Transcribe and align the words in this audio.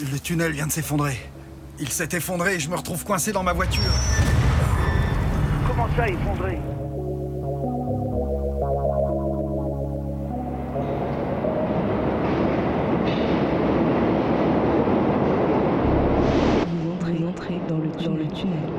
Le 0.00 0.18
tunnel 0.18 0.52
vient 0.52 0.66
de 0.66 0.72
s'effondrer. 0.72 1.18
Il 1.78 1.88
s'est 1.90 2.08
effondré 2.12 2.54
et 2.54 2.60
je 2.60 2.70
me 2.70 2.76
retrouve 2.76 3.04
coincé 3.04 3.30
dans 3.30 3.42
ma 3.42 3.52
voiture. 3.52 3.82
Comment 5.68 5.86
ça, 5.94 6.08
effondré 6.08 6.58
Vous 16.68 17.26
entrez, 17.26 17.60
dans, 17.68 17.78
le, 17.78 17.88
dans 17.88 18.14
le 18.16 18.26
tunnel. 18.28 18.70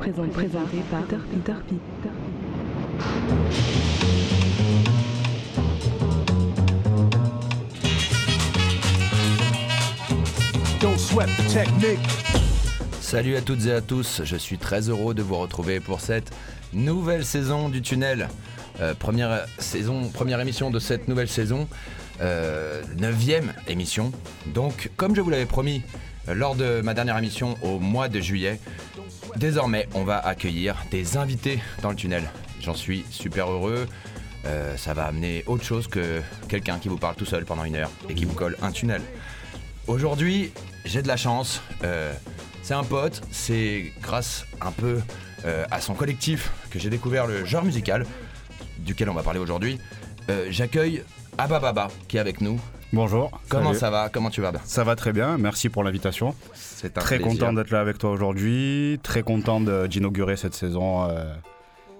Présent, 0.00 0.28
présenté 0.32 0.78
par 0.90 1.02
Peter, 1.02 1.22
Peter, 1.30 1.54
Peter. 1.68 2.14
Salut 13.00 13.36
à 13.36 13.40
toutes 13.40 13.64
et 13.64 13.72
à 13.72 13.80
tous, 13.80 14.20
je 14.22 14.36
suis 14.36 14.58
très 14.58 14.90
heureux 14.90 15.14
de 15.14 15.22
vous 15.22 15.36
retrouver 15.36 15.80
pour 15.80 16.02
cette 16.02 16.30
nouvelle 16.74 17.24
saison 17.24 17.70
du 17.70 17.80
tunnel. 17.80 18.28
Euh, 18.82 18.92
première 18.94 19.46
émission 20.40 20.70
de 20.70 20.78
cette 20.78 21.08
nouvelle 21.08 21.28
saison, 21.28 21.68
euh, 22.20 22.82
neuvième 22.98 23.54
émission. 23.66 24.12
Donc, 24.48 24.90
comme 24.98 25.16
je 25.16 25.22
vous 25.22 25.30
l'avais 25.30 25.46
promis 25.46 25.82
euh, 26.28 26.34
lors 26.34 26.54
de 26.54 26.82
ma 26.82 26.92
dernière 26.92 27.16
émission 27.16 27.56
au 27.62 27.78
mois 27.78 28.10
de 28.10 28.20
juillet, 28.20 28.60
désormais 29.36 29.88
on 29.94 30.04
va 30.04 30.18
accueillir 30.18 30.76
des 30.90 31.16
invités 31.16 31.60
dans 31.80 31.90
le 31.90 31.96
tunnel. 31.96 32.24
J'en 32.60 32.74
suis 32.74 33.06
super 33.10 33.50
heureux. 33.50 33.86
Ça 34.76 34.94
va 34.94 35.06
amener 35.06 35.42
autre 35.48 35.64
chose 35.64 35.88
que 35.88 36.22
quelqu'un 36.48 36.78
qui 36.78 36.88
vous 36.88 36.98
parle 36.98 37.16
tout 37.16 37.24
seul 37.24 37.44
pendant 37.44 37.64
une 37.64 37.74
heure 37.74 37.90
et 38.08 38.14
qui 38.14 38.24
vous 38.24 38.34
colle 38.34 38.56
un 38.62 38.70
tunnel. 38.70 39.02
Aujourd'hui, 39.86 40.52
j'ai 40.84 41.02
de 41.02 41.08
la 41.08 41.16
chance. 41.16 41.62
Euh, 41.84 42.12
c'est 42.62 42.74
un 42.74 42.82
pote. 42.82 43.22
C'est 43.30 43.92
grâce 44.02 44.44
un 44.60 44.72
peu 44.72 44.98
euh, 45.44 45.64
à 45.70 45.80
son 45.80 45.94
collectif 45.94 46.50
que 46.70 46.78
j'ai 46.78 46.90
découvert 46.90 47.26
le 47.26 47.44
genre 47.44 47.64
musical 47.64 48.04
duquel 48.78 49.08
on 49.10 49.14
va 49.14 49.22
parler 49.22 49.38
aujourd'hui. 49.38 49.78
Euh, 50.28 50.46
J'accueille 50.50 51.04
Abba 51.38 51.60
Baba 51.60 51.88
qui 52.08 52.16
est 52.16 52.20
avec 52.20 52.40
nous. 52.40 52.60
Bonjour. 52.92 53.40
Comment 53.48 53.68
salut. 53.68 53.78
ça 53.78 53.90
va? 53.90 54.08
Comment 54.08 54.30
tu 54.30 54.40
vas 54.40 54.52
Ça 54.64 54.82
va 54.84 54.96
très 54.96 55.12
bien, 55.12 55.38
merci 55.38 55.68
pour 55.68 55.84
l'invitation. 55.84 56.34
C'est 56.54 56.98
un 56.98 57.00
Très 57.00 57.18
plaisir. 57.18 57.32
content 57.40 57.52
d'être 57.52 57.70
là 57.70 57.80
avec 57.80 57.98
toi 57.98 58.10
aujourd'hui, 58.10 58.98
très 59.02 59.22
content 59.22 59.60
d'inaugurer 59.60 60.36
cette 60.36 60.54
saison 60.54 61.08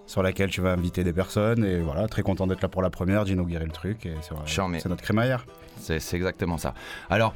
sur 0.06 0.22
laquelle 0.22 0.48
tu 0.48 0.60
vas 0.60 0.70
inviter 0.70 1.02
des 1.02 1.12
personnes 1.12 1.64
et 1.64 1.80
voilà, 1.80 2.06
très 2.06 2.22
content 2.22 2.46
d'être 2.46 2.62
là 2.62 2.68
pour 2.68 2.82
la 2.82 2.90
première, 2.90 3.24
d'inaugurer 3.24 3.64
le 3.64 3.72
truc 3.72 4.06
et 4.06 4.14
c'est 4.46 4.88
notre 4.88 5.02
crémaillère. 5.02 5.44
C'est 5.80 6.14
exactement 6.14 6.56
ça. 6.56 6.72
Alors, 7.10 7.34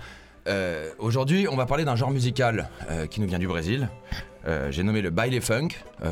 euh, 0.50 0.90
aujourd'hui, 0.98 1.46
on 1.48 1.56
va 1.56 1.64
parler 1.66 1.84
d'un 1.84 1.96
genre 1.96 2.10
musical 2.10 2.68
euh, 2.90 3.06
qui 3.06 3.20
nous 3.20 3.26
vient 3.26 3.38
du 3.38 3.46
Brésil. 3.46 3.88
Euh, 4.46 4.70
j'ai 4.72 4.82
nommé 4.82 5.00
le 5.00 5.10
baile 5.10 5.40
funk. 5.40 5.68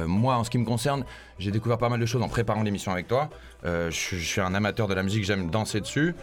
Moi, 0.06 0.36
en 0.36 0.44
ce 0.44 0.50
qui 0.50 0.58
me 0.58 0.64
concerne, 0.64 1.04
j'ai 1.38 1.50
découvert 1.50 1.78
pas 1.78 1.88
mal 1.88 1.98
de 1.98 2.06
choses 2.06 2.22
en 2.22 2.28
préparant 2.28 2.62
l'émission 2.62 2.92
avec 2.92 3.08
toi. 3.08 3.30
Je 3.64 3.90
suis 3.90 4.40
un 4.40 4.54
amateur 4.54 4.86
de 4.86 4.94
la 4.94 5.02
musique, 5.02 5.24
j'aime 5.24 5.50
danser 5.50 5.80
dessus. 5.80 6.14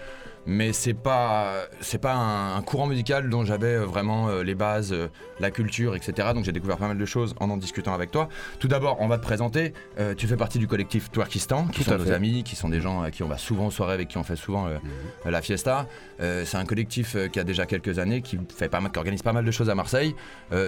Mais 0.47 0.73
c'est 0.73 0.93
pas 0.93 1.53
c'est 1.81 1.97
pas 1.97 2.13
un, 2.13 2.55
un 2.55 2.61
courant 2.61 2.85
musical 2.85 3.29
dont 3.29 3.43
j'avais 3.43 3.75
euh, 3.75 3.85
vraiment 3.85 4.29
euh, 4.29 4.43
les 4.43 4.53
bases, 4.53 4.93
euh, 4.93 5.07
la 5.39 5.49
culture, 5.49 5.95
etc. 5.95 6.29
Donc 6.35 6.43
j'ai 6.43 6.51
découvert 6.51 6.77
pas 6.77 6.87
mal 6.87 6.97
de 6.99 7.05
choses 7.05 7.33
en 7.39 7.49
en 7.49 7.57
discutant 7.57 7.93
avec 7.95 8.11
toi. 8.11 8.29
Tout 8.59 8.67
d'abord, 8.67 8.97
on 8.99 9.07
va 9.07 9.17
te 9.17 9.23
présenter. 9.23 9.73
Euh, 9.99 10.13
tu 10.13 10.27
fais 10.27 10.37
partie 10.37 10.59
du 10.59 10.67
collectif 10.67 11.11
Twerkistan, 11.11 11.65
qui 11.67 11.79
Tout 11.83 11.89
sont 11.89 11.97
nos 11.97 12.05
fait. 12.05 12.13
amis, 12.13 12.43
qui 12.43 12.55
sont 12.55 12.69
des 12.69 12.79
gens 12.79 13.01
à 13.01 13.09
qui 13.11 13.23
on 13.23 13.27
va 13.27 13.37
souvent 13.39 13.67
aux 13.67 13.71
soirées, 13.71 13.93
avec 13.93 14.07
qui 14.09 14.17
on 14.19 14.23
fait 14.23 14.35
souvent 14.35 14.67
euh, 14.67 14.77
la 15.25 15.41
fiesta. 15.41 15.87
C'est 16.19 16.55
un 16.57 16.65
collectif 16.65 17.15
qui 17.31 17.39
a 17.39 17.43
déjà 17.43 17.65
quelques 17.65 17.97
années, 17.99 18.21
qui, 18.21 18.37
fait 18.55 18.69
pas 18.69 18.79
mal, 18.79 18.91
qui 18.91 18.99
organise 18.99 19.21
pas 19.23 19.33
mal 19.33 19.45
de 19.45 19.51
choses 19.51 19.69
à 19.69 19.75
Marseille. 19.75 20.15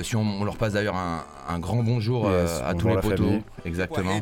Si 0.01 0.15
on, 0.15 0.21
on 0.21 0.43
leur 0.43 0.57
passe 0.57 0.73
d'ailleurs 0.73 0.95
un, 0.95 1.23
un 1.47 1.59
grand 1.59 1.83
bonjour 1.83 2.29
Yes, 2.29 2.61
à 2.65 2.73
bonjour 2.73 2.99
tous 3.01 3.09
les 3.09 3.17
famille. 3.17 3.43
Exactement. 3.65 4.21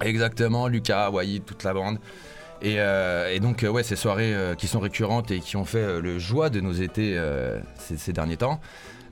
Exactement, 0.00 0.66
Lucas, 0.68 1.10
Wahid, 1.10 1.44
toute 1.44 1.62
la 1.64 1.72
bande. 1.72 1.98
Et, 2.62 2.76
euh, 2.78 3.30
et 3.32 3.40
donc, 3.40 3.64
euh, 3.64 3.68
ouais, 3.68 3.82
ces 3.82 3.96
soirées 3.96 4.32
euh, 4.34 4.54
qui 4.54 4.68
sont 4.68 4.78
récurrentes 4.80 5.30
et 5.32 5.40
qui 5.40 5.56
ont 5.56 5.64
fait 5.64 6.00
le 6.00 6.18
joie 6.18 6.48
de 6.48 6.60
nos 6.60 6.72
étés 6.72 7.20
ces, 7.78 7.96
ces 7.96 8.12
derniers 8.12 8.36
temps. 8.36 8.60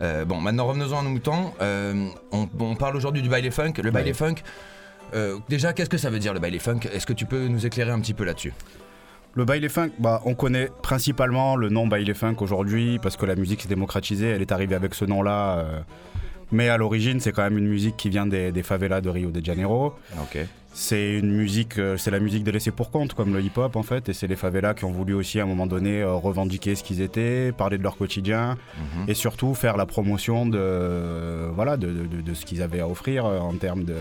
Euh, 0.03 0.25
bon, 0.25 0.41
maintenant 0.41 0.67
revenons-en 0.67 1.01
à 1.01 1.03
nos 1.03 1.11
moutons. 1.11 1.53
Euh, 1.61 2.09
on, 2.33 2.49
on 2.59 2.75
parle 2.77 2.97
aujourd'hui 2.97 3.23
du 3.23 3.29
baile 3.29 3.51
funk. 3.51 3.75
Le 3.83 3.91
baile 3.91 4.07
Ouais. 4.07 4.13
funk, 4.15 4.37
euh, 5.15 5.37
déjà, 5.49 5.73
qu'est-ce 5.73 5.91
que 5.91 5.99
ça 5.99 6.09
veut 6.11 6.21
dire 6.21 6.33
le 6.33 6.41
baile 6.41 6.59
funk? 6.61 6.81
Est-ce 6.93 7.05
que 7.07 7.13
tu 7.13 7.27
peux 7.27 7.49
nous 7.49 7.67
éclairer 7.67 7.91
un 7.91 8.01
petit 8.01 8.15
peu 8.15 8.25
là-dessus? 8.25 8.55
Le 9.35 9.45
baile 9.45 9.69
funk, 9.69 9.91
bah, 9.99 10.23
on 10.25 10.35
connaît 10.35 10.71
principalement 10.83 11.55
le 11.57 11.69
nom 11.69 11.87
baile 11.87 12.15
funk 12.15 12.37
aujourd'hui 12.41 12.99
parce 12.99 13.17
que 13.17 13.27
la 13.27 13.35
musique 13.37 13.63
s'est 13.63 13.69
démocratisée, 13.69 14.29
elle 14.29 14.41
est 14.43 14.53
arrivée 14.53 14.75
avec 14.75 14.95
ce 14.95 15.05
nom-là. 15.05 15.65
Mais 16.53 16.69
à 16.69 16.77
l'origine, 16.77 17.21
c'est 17.21 17.33
quand 17.33 17.43
même 17.43 17.59
une 17.59 17.69
musique 17.69 17.97
qui 17.97 18.09
vient 18.11 18.27
des, 18.27 18.53
des 18.53 18.63
favelas 18.63 19.01
de 19.01 19.09
Rio 19.09 19.31
de 19.31 19.45
Janeiro. 19.45 19.95
Ok. 20.21 20.39
C'est 20.73 21.15
une 21.15 21.33
musique, 21.33 21.79
euh, 21.81 21.97
c'est 21.97 22.13
la 22.13 22.21
musique 22.21 22.45
des 22.45 22.53
laissés 22.53 22.71
pour 22.71 22.93
compte, 22.93 23.13
comme 23.15 23.35
le 23.35 23.41
hip-hop 23.43 23.75
en 23.75 23.83
fait, 23.83 24.09
et 24.09 24.13
c'est 24.13 24.29
les 24.29 24.37
favelas 24.37 24.75
qui 24.75 24.85
ont 24.85 24.93
voulu 24.93 25.15
aussi 25.15 25.41
à 25.41 25.43
un 25.43 25.47
moment 25.47 25.67
donné 25.67 26.01
euh, 26.01 26.13
revendiquer 26.15 26.77
ce 26.77 26.85
qu'ils 26.85 27.01
étaient, 27.01 27.51
parler 27.51 27.77
de 27.77 27.83
leur 27.83 27.97
quotidien, 27.97 28.57
Mhm. 28.97 29.07
et 29.11 29.15
surtout 29.15 29.55
faire 29.57 29.77
la 29.77 29.85
promotion 29.85 30.47
de, 30.47 31.49
voilà, 31.55 31.77
de, 31.77 31.89
de- 31.89 32.07
de- 32.07 32.21
de 32.23 32.35
ce 32.35 32.47
qu'ils 32.47 32.63
avaient 32.63 32.79
à 32.81 32.89
offrir 32.89 33.27
euh, 33.27 33.39
en 33.41 33.55
termes 33.55 33.83
de, 33.83 33.97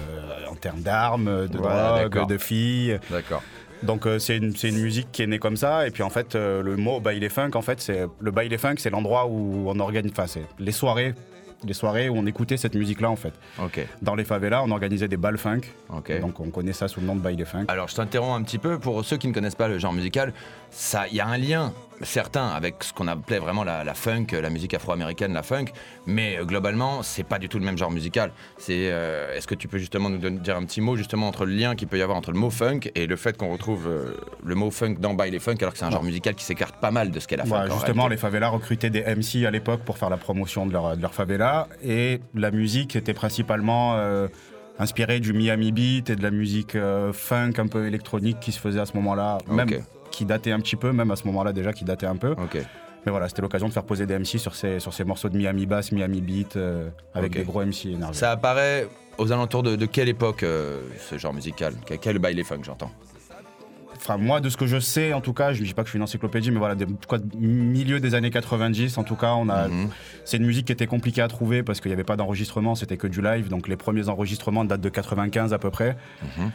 en 0.50 0.54
termes 0.56 0.82
d'armes, 0.82 1.48
de 1.48 1.58
drogue, 1.58 2.28
de 2.28 2.38
filles. 2.38 3.00
D'accord. 3.10 3.42
Donc 3.82 4.06
euh, 4.06 4.20
c'est 4.20 4.38
une, 4.38 4.54
une 4.62 4.80
musique 4.80 5.08
qui 5.12 5.24
est 5.24 5.28
née 5.28 5.40
comme 5.40 5.58
ça, 5.58 5.88
et 5.88 5.92
puis 5.92 6.04
en 6.04 6.10
fait 6.12 6.36
euh, 6.36 6.62
le 6.62 6.76
mot 6.78 7.00
baile 7.00 7.28
funk, 7.32 7.52
en 7.56 7.62
fait, 7.64 7.82
c'est 7.82 8.06
le 8.20 8.32
baile 8.32 8.56
funk, 8.60 8.76
c'est 8.78 8.90
l'endroit 8.92 9.26
où 9.28 9.66
on 9.68 9.80
organise, 9.80 10.12
enfin 10.12 10.28
c'est 10.28 10.44
les 10.60 10.72
soirées. 10.72 11.16
Les 11.66 11.74
soirées 11.74 12.08
où 12.10 12.16
on 12.18 12.26
écoutait 12.26 12.56
cette 12.58 12.76
musique-là 12.76 13.10
en 13.10 13.16
fait. 13.16 13.34
Ok. 13.62 13.86
Dans 14.02 14.16
les 14.16 14.24
favelas, 14.24 14.64
on 14.64 14.72
organisait 14.72 15.08
des 15.08 15.18
balles 15.18 15.38
funk, 15.38 15.62
Ok. 15.90 16.20
donc 16.22 16.40
on 16.40 16.50
connaît 16.52 16.74
ça 16.74 16.88
sous 16.88 17.02
le 17.02 17.06
nom 17.08 17.16
de 17.16 17.22
baile 17.22 17.46
funk. 17.46 17.66
Alors 17.68 17.88
je 17.90 17.96
t'interromps 17.96 18.40
un 18.40 18.44
petit 18.44 18.58
peu 18.60 18.80
pour 18.80 19.04
ceux 19.04 19.18
qui 19.18 19.28
ne 19.28 19.34
connaissent 19.34 19.56
pas 19.56 19.68
le 19.68 19.78
genre 19.78 19.92
musical. 19.94 20.34
Ça, 20.72 21.08
il 21.10 21.16
y 21.16 21.20
a 21.20 21.28
un 21.28 21.38
lien 21.38 21.74
certain 22.02 22.48
avec 22.48 22.84
ce 22.84 22.94
qu'on 22.94 23.08
appelait 23.08 23.40
vraiment 23.40 23.64
la, 23.64 23.84
la 23.84 23.94
funk, 23.94 24.28
la 24.32 24.50
musique 24.50 24.74
afro-américaine, 24.74 25.34
la 25.34 25.44
funk, 25.44 25.66
mais 26.06 26.38
euh, 26.38 26.46
globalement 26.46 27.04
c'est 27.04 27.24
pas 27.24 27.40
du 27.40 27.50
tout 27.50 27.60
le 27.60 27.66
même 27.66 27.78
genre 27.78 27.92
musical. 27.92 28.32
C'est, 28.58 28.90
euh, 28.92 29.36
est-ce 29.36 29.48
que 29.48 29.56
tu 29.56 29.68
peux 29.68 29.78
justement 29.78 30.10
nous 30.10 30.18
donner- 30.18 30.40
dire 30.40 30.56
un 30.58 30.64
petit 30.66 30.82
mot 30.82 30.96
justement 30.96 31.28
entre 31.28 31.46
le 31.46 31.54
lien 31.54 31.76
qu'il 31.76 31.88
peut 31.88 31.98
y 31.98 32.02
avoir 32.02 32.18
entre 32.18 32.32
le 32.32 32.40
mot 32.40 32.50
funk 32.50 32.82
et 32.96 33.08
le 33.08 33.16
fait 33.16 33.38
qu'on 33.38 33.50
retrouve 33.52 33.88
euh, 33.88 34.16
le 34.44 34.56
mot 34.56 34.72
funk 34.72 34.96
dans 35.00 35.14
baile 35.14 35.40
funk 35.40 35.56
alors 35.62 35.74
que 35.74 35.80
c'est 35.80 35.86
un 35.86 35.92
genre 35.92 36.04
musical 36.04 36.36
qui 36.36 36.44
s'écarte 36.44 36.80
pas 36.80 36.92
mal 36.92 37.12
de 37.12 37.20
ce 37.20 37.28
qu'est 37.28 37.38
la 37.38 37.46
funk. 37.46 37.64
Ouais, 37.64 37.72
justement, 37.72 38.08
les 38.08 38.18
favelas 38.18 38.50
recrutaient 38.50 38.90
des 38.90 39.02
MC 39.04 39.46
à 39.46 39.52
l'époque 39.52 39.82
pour 39.82 39.98
faire 39.98 40.10
la 40.10 40.18
promotion 40.18 40.66
de 40.66 40.72
leur, 40.74 40.96
de 40.96 41.02
leur 41.02 41.14
favela. 41.14 41.68
Et 41.84 42.22
la 42.34 42.52
musique 42.52 42.96
était 42.96 43.14
principalement 43.14 43.96
euh, 43.96 44.28
inspirée 44.80 45.20
du 45.20 45.34
Miami 45.34 45.72
Beat 45.72 46.10
et 46.10 46.16
de 46.16 46.24
la 46.24 46.32
musique 46.32 46.76
euh, 46.76 47.12
funk 47.14 47.54
un 47.58 47.68
peu 47.68 47.86
électronique 47.86 48.40
qui 48.40 48.52
se 48.52 48.60
faisait 48.60 48.80
à 48.80 48.86
ce 48.86 48.94
moment-là. 48.96 49.38
Même. 49.48 49.68
Qui 50.12 50.26
datait 50.26 50.52
un 50.52 50.60
petit 50.60 50.76
peu, 50.76 50.92
même 50.92 51.12
à 51.12 51.16
ce 51.16 51.26
moment-là 51.28 51.54
déjà 51.54 51.74
qui 51.74 51.86
datait 51.86 52.06
un 52.08 52.16
peu. 52.18 52.36
Mais 53.06 53.12
voilà, 53.12 53.30
c'était 53.30 53.42
l'occasion 53.42 53.68
de 53.70 53.74
faire 53.74 53.86
poser 53.86 54.06
des 54.06 54.20
MC 54.20 54.38
sur 54.38 54.56
ces, 54.56 54.80
sur 54.82 54.94
ces 54.94 55.06
morceaux 55.06 55.30
de 55.30 55.38
Miami 55.38 55.66
Bass, 55.66 55.92
Miami 55.94 56.20
Beat, 56.20 56.58
euh, 56.58 56.90
avec 57.14 57.32
des 57.32 57.44
gros 57.44 57.64
MC 57.64 57.86
énervés. 57.94 58.14
Ça 58.14 58.32
apparaît 58.32 58.90
aux 59.18 59.32
alentours 59.32 59.64
de, 59.64 59.78
de 59.78 59.86
quelle 59.86 60.10
époque 60.10 60.44
euh, 60.44 60.82
ce 61.10 61.18
genre 61.18 61.34
musical? 61.34 61.74
Quel, 62.02 62.20
baile 62.20 62.44
funk 62.44 62.60
j'entends? 62.64 62.92
Enfin, 63.96 64.18
moi, 64.18 64.40
de 64.42 64.50
ce 64.50 64.56
que 64.58 64.66
je 64.66 64.80
sais, 64.80 65.12
en 65.14 65.20
tout 65.22 65.34
cas, 65.34 65.52
je 65.54 65.62
ne 65.62 65.66
dis 65.66 65.74
pas 65.74 65.82
que 65.84 65.88
je 65.88 65.92
suis 65.92 65.98
une 65.98 66.04
encyclopédie, 66.04 66.52
mais 66.52 66.60
voilà, 66.60 66.76
de, 66.76 66.88
quoi, 67.08 67.20
milieu 67.38 68.00
des 68.00 68.16
années 68.16 68.30
90, 68.32 68.98
en 68.98 69.04
tout 69.04 69.16
cas, 69.18 69.34
on 69.34 69.50
a, 69.50 69.68
Mhm. 69.68 69.90
c'est 70.24 70.38
une 70.38 70.46
musique 70.46 70.68
qui 70.68 70.72
était 70.72 70.88
compliquée 70.88 71.22
à 71.22 71.28
trouver 71.28 71.64
parce 71.64 71.82
qu'il 71.82 71.90
n'y 71.90 71.94
avait 71.94 72.06
pas 72.06 72.16
d'enregistrement, 72.16 72.76
c'était 72.76 72.96
que 72.98 73.08
du 73.08 73.22
live. 73.22 73.50
Donc 73.50 73.68
les 73.68 73.76
premiers 73.76 74.08
enregistrements 74.08 74.64
datent 74.66 74.80
de 74.82 74.90
95 74.90 75.54
à 75.54 75.58
peu 75.60 75.70
près. 75.70 75.98
Mhm. 76.38 76.52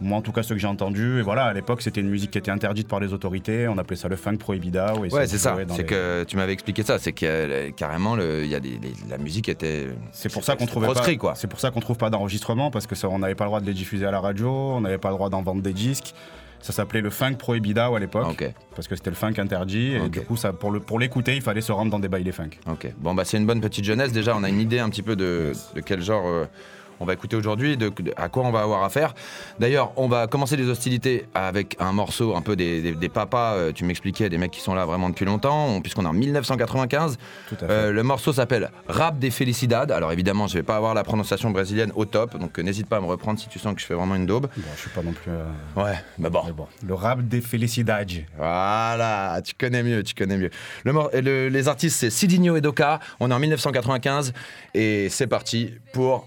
Moi, 0.00 0.16
en 0.18 0.22
tout 0.22 0.32
cas, 0.32 0.42
ceux 0.42 0.54
que 0.54 0.60
j'ai 0.60 0.66
entendus. 0.68 1.18
Et 1.18 1.22
voilà, 1.22 1.44
à 1.44 1.52
l'époque, 1.52 1.82
c'était 1.82 2.00
une 2.00 2.08
musique 2.08 2.30
qui 2.30 2.38
était 2.38 2.50
interdite 2.50 2.86
par 2.88 3.00
les 3.00 3.12
autorités. 3.12 3.66
On 3.68 3.78
appelait 3.78 3.96
ça 3.96 4.08
le 4.08 4.16
funk 4.16 4.36
prohibida. 4.36 4.94
et 4.94 5.12
Ouais, 5.12 5.26
c'est 5.26 5.38
ça. 5.38 5.56
C'est 5.70 5.78
les- 5.78 5.84
que 5.84 6.24
tu 6.24 6.36
m'avais 6.36 6.52
expliqué 6.52 6.82
ça. 6.82 6.98
C'est 6.98 7.12
que 7.12 7.26
euh, 7.26 7.70
carrément, 7.72 8.14
le- 8.16 8.46
y 8.46 8.54
a 8.54 8.60
des, 8.60 8.78
la 9.08 9.18
musique 9.18 9.48
était. 9.48 9.88
C'est 10.12 10.32
pour 10.32 10.44
ça 10.44 10.56
qu'on 10.56 10.66
trouvait 10.66 10.86
proscrit, 10.86 11.18
pas. 11.18 11.34
C'est 11.34 11.48
pour 11.48 11.60
ça 11.60 11.70
qu'on 11.70 11.80
trouve 11.80 11.96
pas 11.98 12.10
d'enregistrement 12.10 12.70
parce 12.70 12.86
que 12.86 12.94
ça, 12.94 13.08
on 13.08 13.18
n'avait 13.18 13.34
pas 13.34 13.44
le 13.44 13.48
droit 13.48 13.60
de 13.60 13.66
les 13.66 13.74
diffuser 13.74 14.06
à 14.06 14.10
la 14.10 14.20
radio, 14.20 14.48
on 14.50 14.80
n'avait 14.80 14.98
pas 14.98 15.08
le 15.10 15.14
droit 15.16 15.30
d'en 15.30 15.42
vendre 15.42 15.62
des 15.62 15.72
disques. 15.72 16.14
Ça 16.60 16.72
s'appelait 16.72 17.00
le 17.02 17.10
funk 17.10 17.34
prohibida 17.34 17.86
à 17.86 17.98
l'époque 18.00 18.24
parce 18.74 18.88
que 18.88 18.96
c'était 18.96 19.10
le 19.10 19.16
funk 19.16 19.34
interdit 19.38 19.92
et 19.94 20.08
du 20.08 20.20
coup, 20.22 20.36
ça, 20.36 20.52
pour 20.52 20.72
le 20.72 20.80
pour 20.80 20.98
l'écouter, 20.98 21.36
il 21.36 21.40
fallait 21.42 21.60
se 21.60 21.70
rendre 21.70 21.90
dans 21.92 22.00
des 22.00 22.08
bails 22.08 22.30
funk. 22.32 22.50
ok. 22.68 22.92
Bon, 22.98 23.14
bah, 23.14 23.24
c'est 23.24 23.36
une 23.36 23.46
bonne 23.46 23.60
petite 23.60 23.84
jeunesse. 23.84 24.10
Déjà, 24.12 24.36
on 24.36 24.42
a 24.42 24.48
une 24.48 24.58
idée 24.60 24.80
un 24.80 24.90
petit 24.90 25.02
peu 25.02 25.14
de, 25.14 25.52
de 25.76 25.80
quel 25.80 26.02
genre 26.02 26.26
euh, 26.26 26.46
on 27.00 27.04
va 27.04 27.12
écouter 27.14 27.36
aujourd'hui, 27.36 27.76
de, 27.76 27.88
de- 27.88 28.12
à 28.16 28.28
quoi 28.28 28.44
on 28.44 28.50
va 28.50 28.60
avoir 28.60 28.82
affaire. 28.84 29.14
D'ailleurs, 29.58 29.92
on 29.96 30.08
va 30.08 30.26
commencer 30.26 30.56
les 30.56 30.68
hostilités 30.68 31.26
avec 31.34 31.76
un 31.80 31.92
morceau 31.92 32.34
un 32.36 32.42
peu 32.42 32.56
des, 32.56 32.80
des- 32.82 32.92
des 32.94 33.08
papas, 33.08 33.54
euh, 33.54 33.72
tu 33.72 33.84
m'expliquais, 33.84 34.28
des 34.28 34.38
mecs 34.38 34.50
qui 34.50 34.60
sont 34.60 34.74
là 34.74 34.84
vraiment 34.84 35.08
depuis 35.08 35.24
longtemps, 35.24 35.66
on- 35.68 35.80
puisqu'on 35.80 36.04
est 36.04 36.08
en 36.08 36.12
1995. 36.12 37.18
Tout 37.48 37.54
à 37.56 37.58
fait. 37.58 37.66
Euh, 37.70 37.92
le 37.92 38.02
morceau 38.02 38.32
s'appelle 38.32 38.70
Rap 38.88 39.18
des 39.18 39.30
Felicidades. 39.30 39.90
Alors 39.92 40.12
évidemment, 40.12 40.46
je 40.46 40.54
vais 40.54 40.62
pas 40.62 40.76
avoir 40.76 40.94
la 40.94 41.04
prononciation 41.04 41.50
brésilienne 41.50 41.92
au 41.94 42.04
top, 42.04 42.36
donc 42.38 42.58
euh, 42.58 42.62
n'hésite 42.62 42.88
pas 42.88 42.96
à 42.96 43.00
me 43.00 43.06
reprendre 43.06 43.38
si 43.38 43.48
tu 43.48 43.58
sens 43.58 43.74
que 43.74 43.80
je 43.80 43.86
fais 43.86 43.94
vraiment 43.94 44.14
une 44.14 44.26
daube. 44.26 44.48
Bon, 44.56 44.62
je 44.74 44.80
suis 44.80 44.90
pas 44.90 45.02
non 45.02 45.12
plus. 45.12 45.30
euh, 45.30 45.44
Ouais, 45.76 45.94
mais 46.18 46.30
bon. 46.30 46.42
mais 46.46 46.52
bon. 46.52 46.66
Le 46.86 46.94
rap 46.94 47.22
des 47.22 47.40
Felicidades. 47.40 48.08
Voilà, 48.36 49.40
tu 49.44 49.54
connais 49.54 49.82
mieux, 49.82 50.02
tu 50.02 50.14
connais 50.14 50.36
mieux. 50.36 50.50
Le 50.84 50.92
le- 51.20 51.48
les 51.48 51.68
artistes, 51.68 51.96
c'est 51.98 52.10
Sidinho 52.10 52.56
et 52.56 52.60
Doka. 52.60 53.00
On 53.20 53.30
est 53.30 53.34
en 53.34 53.38
1995 53.38 54.32
et 54.74 55.08
c'est 55.10 55.26
parti 55.26 55.72
pour 55.92 56.26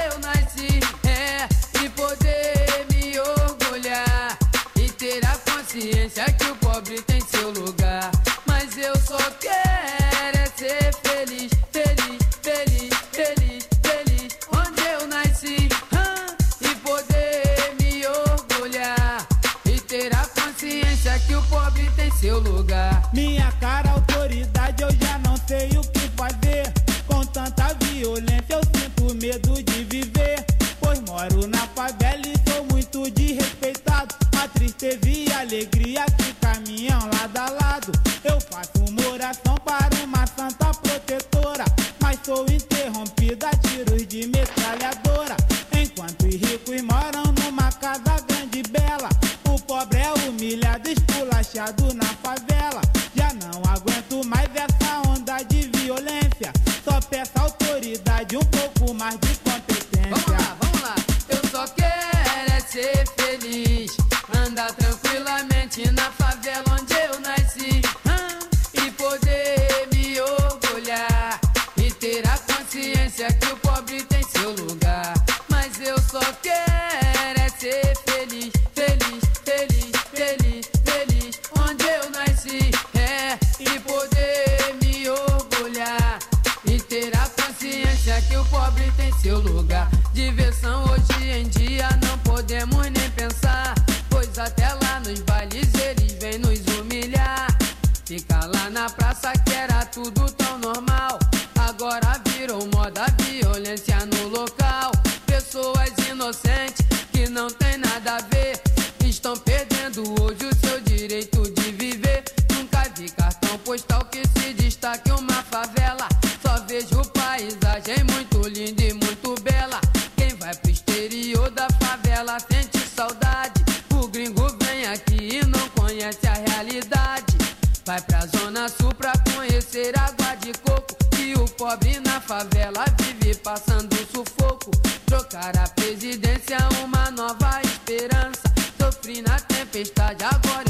se 114.27 114.53
destaque 114.53 115.11
uma 115.11 115.43
favela. 115.43 116.07
Só 116.41 116.59
vejo 116.67 117.01
paisagem 117.11 118.03
muito 118.11 118.47
linda 118.47 118.83
e 118.83 118.93
muito 118.93 119.35
bela. 119.41 119.79
Quem 120.15 120.35
vai 120.35 120.55
pro 120.55 120.71
exterior 120.71 121.49
da 121.51 121.67
favela 121.79 122.37
sente 122.39 122.79
saudade. 122.79 123.63
O 123.93 124.07
gringo 124.07 124.47
vem 124.63 124.85
aqui 124.87 125.39
e 125.39 125.45
não 125.45 125.69
conhece 125.69 126.27
a 126.27 126.33
realidade. 126.33 127.37
Vai 127.85 128.01
pra 128.01 128.25
zona 128.27 128.69
sul 128.69 128.93
pra 128.93 129.13
conhecer 129.33 129.97
água 129.97 130.35
de 130.35 130.53
coco. 130.59 130.95
E 131.19 131.33
o 131.35 131.45
pobre 131.49 131.99
na 131.99 132.19
favela 132.19 132.85
vive 132.99 133.35
passando 133.35 133.95
sufoco. 134.13 134.71
Trocar 135.05 135.55
a 135.57 135.67
presidência, 135.69 136.57
uma 136.83 137.11
nova 137.11 137.61
esperança. 137.63 138.41
Sofri 138.79 139.21
na 139.21 139.39
tempestade, 139.39 140.23
agora 140.23 140.60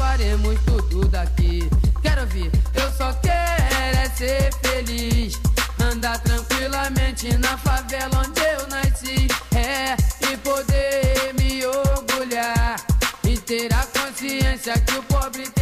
faremos 0.00 0.58
tudo 0.64 1.06
daqui. 1.08 1.68
Quero 2.00 2.26
ver, 2.28 2.50
eu 2.74 2.90
só 2.92 3.12
quero 3.20 3.98
é 3.98 4.08
ser 4.16 4.50
feliz. 4.62 5.38
Andar 5.78 6.18
tranquilamente 6.20 7.36
na 7.36 7.58
favela 7.58 8.22
onde 8.26 8.40
eu 8.40 8.66
nasci. 8.68 9.28
É, 9.54 9.94
e 10.26 10.36
poder 10.38 11.34
me 11.38 11.66
orgulhar. 11.66 12.76
E 13.24 13.36
ter 13.36 13.72
a 13.74 13.84
consciência 13.98 14.72
que 14.80 14.94
o 14.94 15.02
pobre 15.02 15.46
tem 15.50 15.59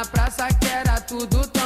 na 0.00 0.06
praça 0.06 0.48
que 0.54 0.66
era 0.66 0.98
tudo 1.02 1.46
tão 1.48 1.59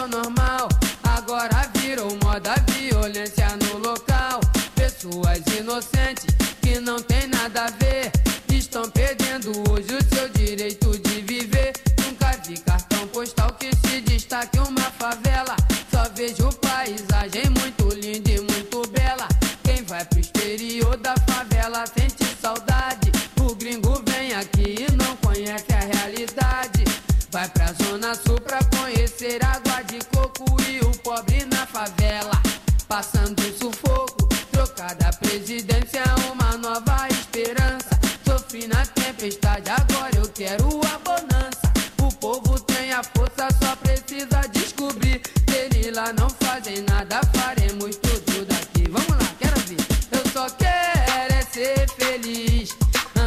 residência 35.38 35.98
é 35.98 36.32
uma 36.32 36.56
nova 36.58 37.08
esperança. 37.10 37.98
Sofri 38.24 38.68
na 38.68 38.86
tempestade, 38.86 39.68
agora 39.68 40.16
eu 40.16 40.28
quero 40.28 40.80
a 40.86 40.98
bonança. 40.98 41.72
O 42.00 42.12
povo 42.16 42.58
tem 42.60 42.92
a 42.92 43.02
força, 43.02 43.48
só 43.60 43.74
precisa 43.76 44.42
descobrir. 44.52 45.20
Se 45.48 45.90
lá 45.90 46.12
não 46.12 46.30
fazem 46.30 46.82
nada, 46.88 47.20
faremos 47.34 47.96
tudo 47.96 48.44
daqui. 48.46 48.88
Vamos 48.88 49.08
lá, 49.08 49.34
quero 49.40 49.60
ver. 49.62 49.84
Eu 50.12 50.30
só 50.32 50.48
quero 50.50 51.34
é 51.34 51.42
ser 51.42 51.88
feliz. 51.90 52.70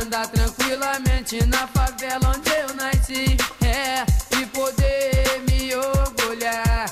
Andar 0.02 0.28
tranquilamente 0.28 1.46
na 1.46 1.68
favela 1.68 2.34
onde 2.36 2.50
eu 2.50 2.74
nasci. 2.76 3.38
É, 3.62 4.06
e 4.40 4.46
poder 4.48 5.44
me 5.50 5.76
orgulhar. 5.76 6.86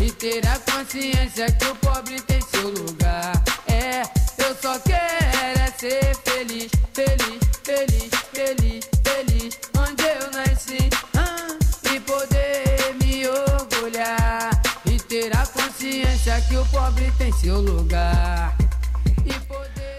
E 0.00 0.10
ter 0.12 0.46
a 0.46 0.58
consciência 0.60 1.50
que 1.50 1.64
o 1.66 1.74
pobre 1.76 2.09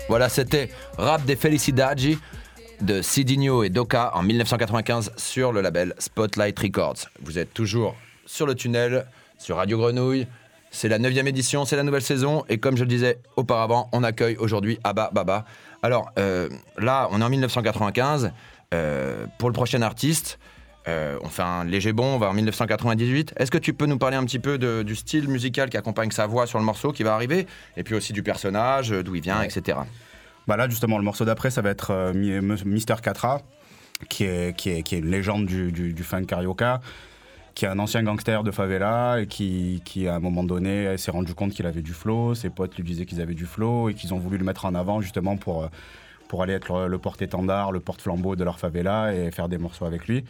Voilà, 0.08 0.30
c'était 0.30 0.70
Rap 0.98 1.26
des 1.26 1.36
Felicidades 1.36 2.18
de 2.82 3.02
Sidinho 3.02 3.64
et 3.64 3.70
Doka 3.70 4.12
en 4.16 4.24
1995 4.24 5.12
sur 5.18 5.52
le 5.52 5.62
label 5.62 5.96
Spotlight 5.98 6.58
Records. 6.60 7.08
Vous 7.22 7.40
êtes 7.40 7.54
toujours 7.54 7.96
sur 8.26 8.46
le 8.46 8.54
tunnel, 8.56 9.06
sur 9.38 9.58
Radio 9.58 9.78
Grenouille. 9.78 10.28
C'est 10.70 10.88
la 10.88 11.00
9 11.00 11.16
édition, 11.28 11.66
c'est 11.66 11.76
la 11.76 11.84
nouvelle 11.84 12.02
saison. 12.02 12.46
Et 12.48 12.58
comme 12.60 12.78
je 12.78 12.84
le 12.84 12.90
disais 12.90 13.20
auparavant, 13.36 13.90
on 13.92 14.04
accueille 14.04 14.38
aujourd'hui 14.38 14.80
Abba 14.84 15.10
Baba. 15.12 15.46
Alors 15.82 16.12
euh, 16.20 16.50
là, 16.78 17.08
on 17.12 17.22
est 17.22 17.24
en 17.24 17.30
1995. 17.30 18.32
Euh, 18.74 19.26
pour 19.38 19.50
le 19.50 19.54
prochain 19.54 19.82
artiste, 19.82 20.40
euh, 20.88 21.18
on 21.22 21.28
fait 21.30 21.44
un 21.44 21.64
léger 21.64 21.94
bond, 21.94 22.16
on 22.16 22.18
va 22.18 22.30
en 22.30 22.34
1998. 22.34 23.34
Est-ce 23.38 23.52
que 23.52 23.58
tu 23.58 23.74
peux 23.74 23.86
nous 23.86 23.98
parler 23.98 24.18
un 24.18 24.26
petit 24.26 24.40
peu 24.40 24.58
de- 24.58 24.82
du 24.84 24.96
style 24.96 25.28
musical 25.28 25.70
qui 25.70 25.78
accompagne 25.78 26.12
sa 26.12 26.26
voix 26.28 26.48
sur 26.48 26.58
le 26.60 26.66
morceau 26.66 26.92
qui 26.92 27.04
va 27.04 27.14
arriver 27.14 27.46
Et 27.78 27.84
puis 27.84 27.94
aussi 27.96 28.14
du 28.14 28.24
personnage, 28.24 28.92
euh, 28.92 29.04
d'où 29.04 29.16
il 29.16 29.22
vient, 29.22 29.42
etc. 29.44 29.78
Bah 30.48 30.58
là, 30.58 30.68
justement, 30.68 30.98
le 30.98 31.04
morceau 31.04 31.24
d'après, 31.26 31.52
ça 31.52 31.62
va 31.62 31.70
être 31.70 31.92
euh, 31.92 32.14
Mi- 32.14 32.64
Mister 32.66 32.96
Catra, 33.02 33.42
qui 34.10 34.24
est, 34.24 34.58
qui 34.58 34.70
est, 34.72 34.82
qui 34.82 34.96
est 34.96 35.00
une 35.00 35.12
légende 35.12 35.46
du, 35.46 35.72
du, 35.72 35.94
du 35.94 36.04
funk 36.04 36.24
carioca, 36.26 36.82
qui 37.54 37.66
est 37.66 37.68
un 37.68 37.78
ancien 37.78 38.02
gangster 38.02 38.44
de 38.44 38.50
favela 38.50 39.20
et 39.22 39.28
qui, 39.28 39.84
qui 39.86 40.08
à 40.08 40.16
un 40.16 40.20
moment 40.20 40.44
donné, 40.44 40.98
s'est 40.98 41.12
rendu 41.12 41.36
compte 41.36 41.52
qu'il 41.52 41.68
avait 41.68 41.84
du 41.84 41.94
flow. 41.94 42.34
Ses 42.34 42.50
potes 42.50 42.76
lui 42.76 42.84
disaient 42.84 43.06
qu'ils 43.06 43.22
avaient 43.22 43.36
du 43.36 43.46
flow 43.46 43.90
et 43.90 43.94
qu'ils 43.94 44.14
ont 44.16 44.20
voulu 44.20 44.38
le 44.40 44.46
mettre 44.46 44.66
en 44.66 44.74
avant 44.74 45.00
justement 45.02 45.38
pour, 45.38 45.70
pour 46.28 46.42
aller 46.42 46.54
être 46.54 46.74
le, 46.74 46.88
le 46.88 46.98
porte-étendard, 46.98 47.72
le 47.72 47.80
porte-flambeau 47.82 48.36
de 48.36 48.44
leur 48.44 48.58
favela 48.58 49.14
et 49.14 49.30
faire 49.32 49.48
des 49.50 49.60
morceaux 49.60 49.86
avec 49.86 50.08
lui. 50.08 50.24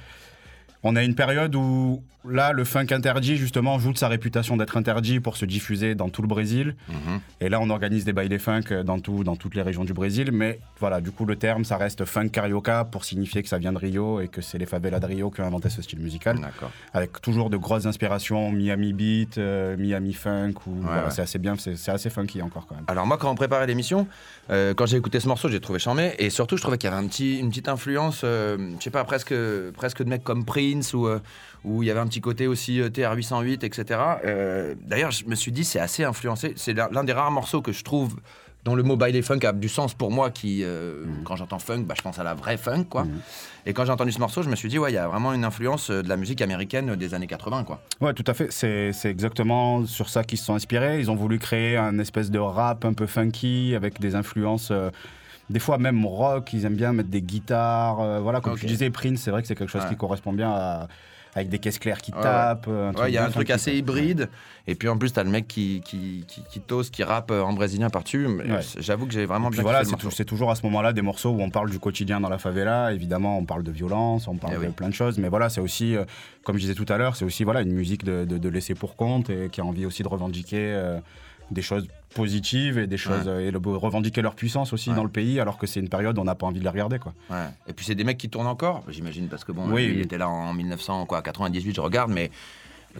On 0.83 0.95
a 0.95 1.03
une 1.03 1.13
période 1.13 1.55
où, 1.55 2.03
là, 2.27 2.53
le 2.53 2.63
funk 2.63 2.87
interdit, 2.91 3.37
justement, 3.37 3.77
joue 3.77 3.93
de 3.93 3.97
sa 3.97 4.07
réputation 4.07 4.57
d'être 4.57 4.77
interdit 4.77 5.19
pour 5.19 5.37
se 5.37 5.45
diffuser 5.45 5.93
dans 5.93 6.09
tout 6.09 6.23
le 6.23 6.27
Brésil. 6.27 6.75
Mhm. 6.89 7.19
Et 7.39 7.49
là, 7.49 7.59
on 7.61 7.69
organise 7.69 8.03
des 8.03 8.13
bailés 8.13 8.39
funk 8.39 8.83
dans, 8.83 8.99
tout, 8.99 9.23
dans 9.23 9.35
toutes 9.35 9.53
les 9.53 9.61
régions 9.61 9.83
du 9.83 9.93
Brésil. 9.93 10.31
Mais 10.31 10.59
voilà, 10.79 10.99
du 10.99 11.11
coup, 11.11 11.25
le 11.25 11.35
terme, 11.35 11.65
ça 11.65 11.77
reste 11.77 12.05
funk 12.05 12.29
carioca 12.29 12.85
pour 12.85 13.05
signifier 13.05 13.43
que 13.43 13.49
ça 13.49 13.59
vient 13.59 13.73
de 13.73 13.77
Rio 13.77 14.21
et 14.21 14.27
que 14.27 14.41
c'est 14.41 14.57
les 14.57 14.65
favelas 14.65 14.99
de 14.99 15.05
Rio 15.05 15.29
qui 15.29 15.41
ont 15.41 15.45
inventé 15.45 15.69
ce 15.69 15.83
style 15.83 15.99
musical. 15.99 16.39
D'accord. 16.39 16.71
Avec 16.93 17.21
toujours 17.21 17.51
de 17.51 17.57
grosses 17.57 17.85
inspirations, 17.85 18.51
Miami 18.51 18.93
beat, 18.93 19.37
euh, 19.37 19.77
Miami 19.77 20.13
funk. 20.13 20.53
Ou, 20.65 20.81
voilà, 20.81 21.11
C'est 21.11 21.21
assez 21.21 21.37
bien, 21.37 21.55
c'est 21.57 21.89
assez 21.89 22.09
funky 22.09 22.41
encore 22.41 22.65
quand 22.65 22.75
même. 22.75 22.85
Alors 22.87 23.05
moi, 23.05 23.17
quand 23.17 23.29
on 23.29 23.35
préparait 23.35 23.67
l'émission, 23.67 24.07
euh, 24.49 24.73
quand 24.73 24.87
j'ai 24.87 24.97
écouté 24.97 25.19
ce 25.19 25.27
morceau, 25.27 25.47
j'ai 25.47 25.59
trouvé 25.59 25.77
charmé. 25.77 26.15
Et 26.17 26.31
surtout, 26.31 26.57
je 26.57 26.61
trouvais 26.61 26.79
qu'il 26.79 26.89
y 26.89 26.93
avait 26.93 27.03
un 27.03 27.07
petit, 27.07 27.37
une 27.39 27.49
petite 27.49 27.69
influence, 27.69 28.21
euh, 28.23 28.57
je 28.79 28.83
sais 28.83 28.89
pas, 28.89 29.03
presque, 29.03 29.33
presque 29.75 30.01
de 30.03 30.09
mecs 30.09 30.23
comme 30.23 30.43
Prince, 30.43 30.70
ou 30.93 31.07
euh, 31.07 31.19
où 31.63 31.83
il 31.83 31.87
y 31.87 31.91
avait 31.91 31.99
un 31.99 32.07
petit 32.07 32.21
côté 32.21 32.47
aussi 32.47 32.81
euh, 32.81 32.89
TR-808, 32.89 33.63
etc. 33.65 33.99
Euh, 34.25 34.73
D'ailleurs, 34.85 35.11
je 35.11 35.25
me 35.25 35.35
suis 35.35 35.51
dit, 35.51 35.63
c'est 35.63 35.79
assez 35.79 36.03
influencé. 36.03 36.53
C'est 36.55 36.73
l'un 36.73 37.03
des 37.03 37.13
rares 37.13 37.31
morceaux 37.31 37.61
que 37.61 37.71
je 37.71 37.83
trouve 37.83 38.15
dont 38.63 38.75
le 38.75 38.83
mot 38.83 38.95
baile 38.95 39.23
funk 39.23 39.39
a 39.43 39.53
du 39.53 39.67
sens 39.69 39.95
pour 39.95 40.11
moi, 40.11 40.29
qui, 40.29 40.63
euh, 40.63 41.03
quand 41.23 41.35
j'entends 41.35 41.57
funk, 41.57 41.79
bah, 41.79 41.95
je 41.97 42.03
pense 42.03 42.19
à 42.19 42.23
la 42.23 42.35
vraie 42.35 42.57
funk, 42.57 42.83
quoi. 42.83 43.07
Et 43.65 43.73
quand 43.73 43.85
j'ai 43.85 43.91
entendu 43.91 44.11
ce 44.11 44.19
morceau, 44.19 44.43
je 44.43 44.49
me 44.49 44.55
suis 44.55 44.69
dit, 44.69 44.77
ouais, 44.77 44.91
il 44.91 44.95
y 44.95 44.99
a 44.99 45.07
vraiment 45.07 45.33
une 45.33 45.43
influence 45.43 45.89
de 45.89 46.07
la 46.07 46.15
musique 46.15 46.43
américaine 46.43 46.95
des 46.95 47.13
années 47.15 47.25
80, 47.25 47.63
quoi. 47.63 47.81
Ouais, 48.01 48.13
tout 48.13 48.23
à 48.27 48.35
fait. 48.35 48.51
C'est 48.51 48.93
c'est 48.93 49.09
exactement 49.09 49.83
sur 49.87 50.09
ça 50.09 50.23
qu'ils 50.23 50.37
se 50.37 50.45
sont 50.45 50.53
inspirés. 50.53 50.99
Ils 50.99 51.09
ont 51.09 51.15
voulu 51.15 51.39
créer 51.39 51.75
un 51.75 51.97
espèce 51.97 52.29
de 52.29 52.37
rap 52.37 52.85
un 52.85 52.93
peu 52.93 53.07
funky 53.07 53.73
avec 53.75 53.99
des 53.99 54.13
influences. 54.13 54.69
euh, 54.69 54.91
des 55.51 55.59
fois 55.59 55.77
même 55.77 56.05
rock, 56.05 56.53
ils 56.53 56.65
aiment 56.65 56.75
bien 56.75 56.93
mettre 56.93 57.09
des 57.09 57.21
guitares. 57.21 57.99
euh, 58.01 58.19
voilà, 58.19 58.41
comme 58.41 58.53
Ok. 58.53 58.59
tu 58.59 58.65
disais, 58.65 58.89
Prince, 58.89 59.19
c'est 59.21 59.31
vrai 59.31 59.41
que 59.41 59.47
c'est 59.47 59.55
quelque 59.55 59.69
chose 59.69 59.83
Ouais. 59.83 59.89
qui 59.89 59.95
correspond 59.97 60.33
bien 60.33 60.49
à- 60.51 60.87
avec 61.33 61.47
des 61.47 61.59
caisses 61.59 61.79
claires 61.79 62.01
qui 62.01 62.11
Ouais, 62.13 62.21
tapent. 62.21 62.65
euh, 62.67 62.91
Ouais, 62.91 63.09
il 63.09 63.13
y 63.13 63.17
a 63.17 63.25
un 63.25 63.29
truc 63.29 63.49
assez 63.51 63.73
hybride. 63.73 64.27
Et 64.67 64.75
puis 64.75 64.89
en 64.89 64.97
plus, 64.97 65.13
t'as 65.13 65.23
le 65.23 65.29
mec 65.29 65.47
qui, 65.47 65.81
qui, 65.85 66.25
qui, 66.27 66.41
qui 66.51 66.59
toast, 66.59 66.93
qui 66.93 67.03
rappe 67.03 67.31
euh, 67.31 67.41
en 67.41 67.53
brésilien 67.53 67.89
par-dessus. 67.89 68.25
Ouais. 68.27 68.43
J'avoue 68.79 69.05
que 69.07 69.13
j'ai 69.13 69.25
vraiment 69.25 69.49
bien 69.49 69.61
voilà, 69.61 69.83
c'est 69.85 70.25
toujours 70.25 70.51
à 70.51 70.55
ce 70.55 70.63
moment-là 70.63 70.91
des 70.91 71.01
morceaux 71.01 71.29
où 71.29 71.41
on 71.41 71.49
parle 71.49 71.69
du 71.69 71.79
quotidien 71.79 72.19
dans 72.19 72.27
la 72.27 72.37
favela. 72.37 72.91
Évidemment, 72.93 73.37
on 73.37 73.45
parle 73.45 73.63
de 73.63 73.71
violence, 73.71 74.27
on 74.27 74.35
parle 74.35 74.55
Eh 74.57 74.61
de 74.61 74.65
oui. 74.67 74.73
plein 74.73 74.89
de 74.89 74.93
choses. 74.93 75.19
Mais 75.19 75.29
voilà, 75.29 75.47
c'est 75.49 75.61
aussi, 75.61 75.95
euh, 75.95 76.03
comme 76.43 76.57
je 76.57 76.61
disais 76.61 76.75
tout 76.75 76.85
à 76.89 76.97
l'heure, 76.97 77.15
c'est 77.15 77.23
aussi 77.23 77.45
voilà, 77.45 77.61
une 77.61 77.71
musique 77.71 78.03
de, 78.03 78.25
de, 78.25 78.37
de 78.37 78.49
laisser 78.49 78.75
pour 78.75 78.97
compte 78.97 79.29
et 79.29 79.47
qui 79.49 79.61
a 79.61 79.63
envie 79.65 79.85
aussi 79.85 80.03
de 80.03 80.09
revendiquer 80.09 80.57
euh, 80.75 80.99
des 81.51 81.61
choses 81.61 81.87
positives 82.15 82.77
et 82.77 82.87
des 82.87 82.97
choses 82.97 83.27
euh, 83.27 83.39
et 83.47 83.51
le- 83.51 83.59
revendiquer 83.59 84.21
leur 84.21 84.35
puissance 84.35 84.73
aussi 84.73 84.89
Ouais. 84.89 84.95
dans 84.95 85.03
le 85.03 85.09
pays, 85.09 85.39
alors 85.39 85.57
que 85.57 85.67
c'est 85.67 85.79
une 85.79 85.89
période 85.89 86.17
où 86.17 86.21
on 86.21 86.25
n'a 86.25 86.35
pas 86.35 86.47
envie 86.47 86.59
de 86.59 86.63
les 86.63 86.69
regarder. 86.69 86.97
Quoi. 86.99 87.13
Ouais. 87.29 87.47
Et 87.67 87.73
puis 87.73 87.85
c'est 87.85 87.95
des 87.95 88.03
mecs 88.03 88.17
qui 88.17 88.29
tournent 88.29 88.47
encore, 88.47 88.83
j'imagine, 88.89 89.27
parce 89.27 89.43
que 89.43 89.51
bon, 89.51 89.69
Oui, 89.69 89.85
il 89.85 89.95
oui. 89.97 90.01
était 90.01 90.17
là 90.17 90.27
en 90.29 90.53
1998, 90.53 91.75
je 91.75 91.81
regarde, 91.81 92.11
mais 92.11 92.31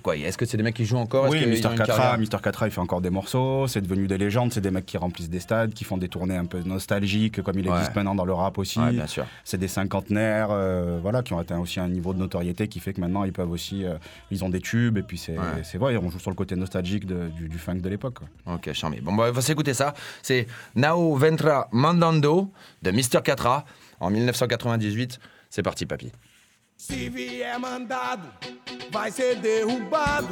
quoi, 0.02 0.16
est-ce 0.18 0.38
que 0.38 0.46
c'est 0.46 0.58
des 0.58 0.64
mecs 0.64 0.76
qui 0.76 0.86
jouent 0.86 0.98
encore? 0.98 1.28
Oui, 1.30 1.46
Mister 1.46 1.70
Catra, 1.76 2.18
Mister 2.18 2.38
Catra, 2.42 2.68
il 2.68 2.72
fait 2.72 2.80
encore 2.82 3.02
des 3.02 3.10
morceaux. 3.10 3.68
C'est 3.68 3.82
devenu 3.82 4.08
des 4.08 4.18
légendes. 4.18 4.52
C'est 4.54 4.62
des 4.62 4.72
mecs 4.72 4.86
qui 4.86 4.98
remplissent 4.98 5.30
des 5.30 5.40
stades, 5.40 5.74
qui 5.74 5.84
font 5.84 5.98
des 5.98 6.08
tournées 6.10 6.36
un 6.38 6.46
peu 6.46 6.60
nostalgiques, 6.62 7.42
comme 7.42 7.58
il 7.60 7.68
Ouais. 7.70 7.76
existe 7.78 7.96
maintenant 7.96 8.16
dans 8.16 8.26
le 8.26 8.34
rap 8.34 8.58
aussi. 8.58 8.80
Ouais, 8.80 8.92
bien 8.92 9.08
sûr. 9.08 9.26
C'est 9.44 9.58
des 9.58 9.68
cinquantenaires, 9.68 10.48
euh, 10.52 11.00
voilà, 11.02 11.24
qui 11.24 11.34
ont 11.34 11.40
atteint 11.40 11.60
aussi 11.60 11.80
un 11.80 11.88
niveau 11.90 12.14
de 12.14 12.20
notoriété 12.20 12.68
qui 12.68 12.80
fait 12.80 12.94
que 12.94 13.02
maintenant 13.02 13.24
ils 13.24 13.34
peuvent 13.34 13.52
aussi, 13.52 13.86
euh, 13.86 13.96
ils 14.32 14.44
ont 14.44 14.50
des 14.50 14.62
tubes 14.62 14.98
et 14.98 15.04
puis 15.04 15.18
c'est, 15.18 15.38
Ouais. 15.38 15.78
vrai, 15.78 15.98
on 15.98 16.10
joue 16.10 16.20
sur 16.20 16.30
le 16.32 16.36
côté 16.36 16.56
nostalgique 16.56 17.06
de- 17.06 17.30
du, 17.30 17.50
du 17.50 17.58
funk 17.58 17.76
de 17.82 17.90
l'époque. 17.90 18.20
Ok, 18.46 18.72
charmé. 18.74 19.02
Bon, 19.02 19.14
bah, 19.14 19.26
on 19.30 19.32
va 19.32 19.42
s'écouter 19.42 19.74
ça. 19.74 19.94
C'est 20.22 20.48
Nao 20.76 21.16
Ventra 21.16 21.68
Mandando 21.72 22.52
de 22.82 22.92
Mr. 22.92 23.22
Catra 23.24 23.66
en 24.00 24.10
1998. 24.10 25.20
C'est 25.50 25.64
parti, 25.64 25.86
papy. 25.86 26.12
Se 26.82 27.10
vier 27.10 27.60
mandado, 27.60 28.28
vai 28.92 29.12
ser 29.12 29.36
derrubado. 29.36 30.28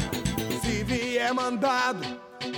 Se 0.64 0.84
vier 0.84 1.32
mandado, 1.32 2.04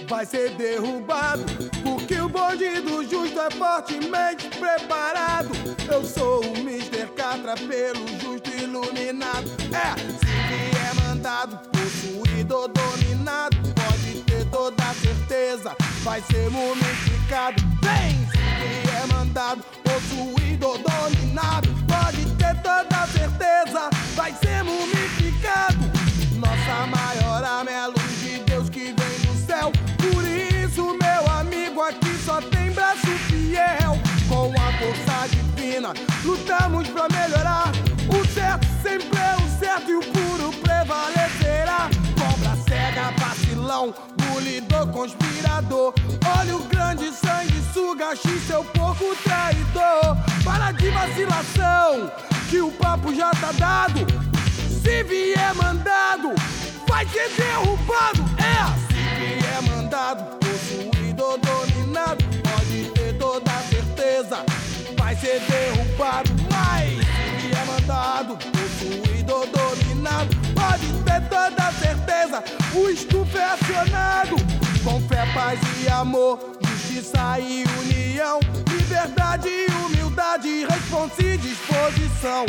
vai 0.07 0.25
ser 0.25 0.51
derrubado. 0.51 1.43
Porque 1.83 2.17
o 2.21 2.29
bonde 2.29 2.79
do 2.79 3.03
justo 3.03 3.37
é 3.37 3.51
fortemente 3.51 4.47
preparado. 4.47 5.49
Eu 5.91 6.05
sou 6.05 6.39
o 6.39 6.57
Mr. 6.59 7.05
Catra 7.17 7.55
pelo 7.55 8.07
justo 8.21 8.49
iluminado. 8.51 9.51
É, 9.75 9.99
se 9.99 10.25
vier 10.25 10.95
mandado, 11.03 11.59
possuído 11.71 12.55
ou 12.59 12.67
dominado, 12.69 13.57
pode 13.75 14.23
ter 14.23 14.49
toda 14.51 14.85
certeza, 14.93 15.75
vai 16.01 16.21
ser 16.21 16.49
mumificado. 16.49 17.61
Vem, 17.81 18.25
se 18.31 18.87
vier 18.87 19.07
mandado, 19.09 19.61
dominado, 20.61 21.69
pode 21.87 22.23
ter 22.35 22.55
toda 22.61 23.07
certeza, 23.07 23.89
vai 24.15 24.31
ser 24.33 24.63
mumificado. 24.63 25.79
Nossa 26.35 26.85
maior 26.85 27.43
arma 27.43 27.71
é 27.71 27.79
a 27.79 27.87
luz 27.87 28.19
de 28.21 28.39
Deus 28.39 28.69
que 28.69 28.93
vem 28.93 29.19
do 29.25 29.45
céu. 29.45 29.71
Por 29.97 30.23
isso, 30.23 30.95
meu 31.01 31.31
amigo, 31.39 31.81
aqui 31.81 32.15
só 32.23 32.39
tem 32.41 32.71
braço 32.71 33.07
fiel. 33.27 33.97
Com 34.29 34.51
a 34.51 34.71
força 34.77 35.27
divina, 35.29 35.93
lutamos 36.23 36.87
pra 36.89 37.07
melhorar. 37.09 37.71
O 38.07 38.27
certo 38.33 38.67
sempre 38.83 39.19
é 39.19 39.35
o 39.35 39.59
certo 39.59 39.89
e 39.89 39.95
o 39.95 40.01
puro 40.01 40.51
prevalecerá. 40.61 41.20
Cega, 43.01 43.11
vacilão, 43.17 43.93
bulidor, 44.17 44.87
conspirador. 44.87 45.93
Olha 46.37 46.55
o 46.55 46.63
grande 46.65 47.11
sangue, 47.11 47.61
suga, 47.73 48.15
X, 48.15 48.45
seu 48.45 48.63
porco 48.63 49.15
traidor. 49.23 50.17
Para 50.43 50.71
de 50.71 50.89
vacilação, 50.91 52.11
que 52.49 52.61
o 52.61 52.71
papo 52.71 53.13
já 53.13 53.31
tá 53.31 53.51
dado. 53.53 53.99
Se 54.83 55.03
vier 55.03 55.53
mandado, 55.55 56.29
vai 56.87 57.07
ser 57.07 57.29
derrubado. 57.29 58.23
É, 58.37 58.93
se 58.93 59.39
vier 59.39 59.61
mandado, 59.63 60.37
possuído 60.37 61.37
dominado, 61.37 62.23
pode 62.43 62.91
ter 62.91 63.17
toda 63.17 63.51
certeza, 63.69 64.45
vai 64.97 65.15
ser 65.15 65.39
derrubado. 65.41 66.29
Mas 66.51 66.89
se 66.89 67.47
vier 67.47 67.65
mandado, 67.65 68.37
possuído 68.37 69.47
dominado, 69.47 70.50
pode 70.61 70.87
ter 71.03 71.21
toda 71.27 71.71
certeza, 71.71 72.43
o 72.75 72.89
estufa 72.89 73.37
é 73.39 73.45
acionado. 73.45 74.35
Com 74.83 74.99
fé, 75.07 75.25
paz 75.33 75.59
e 75.83 75.89
amor, 75.89 76.39
justiça 76.61 77.39
e 77.39 77.63
união, 77.81 78.39
liberdade 78.69 79.49
humildade, 79.85 80.65
responsa 80.65 81.23
e 81.23 81.37
disposição. 81.37 82.45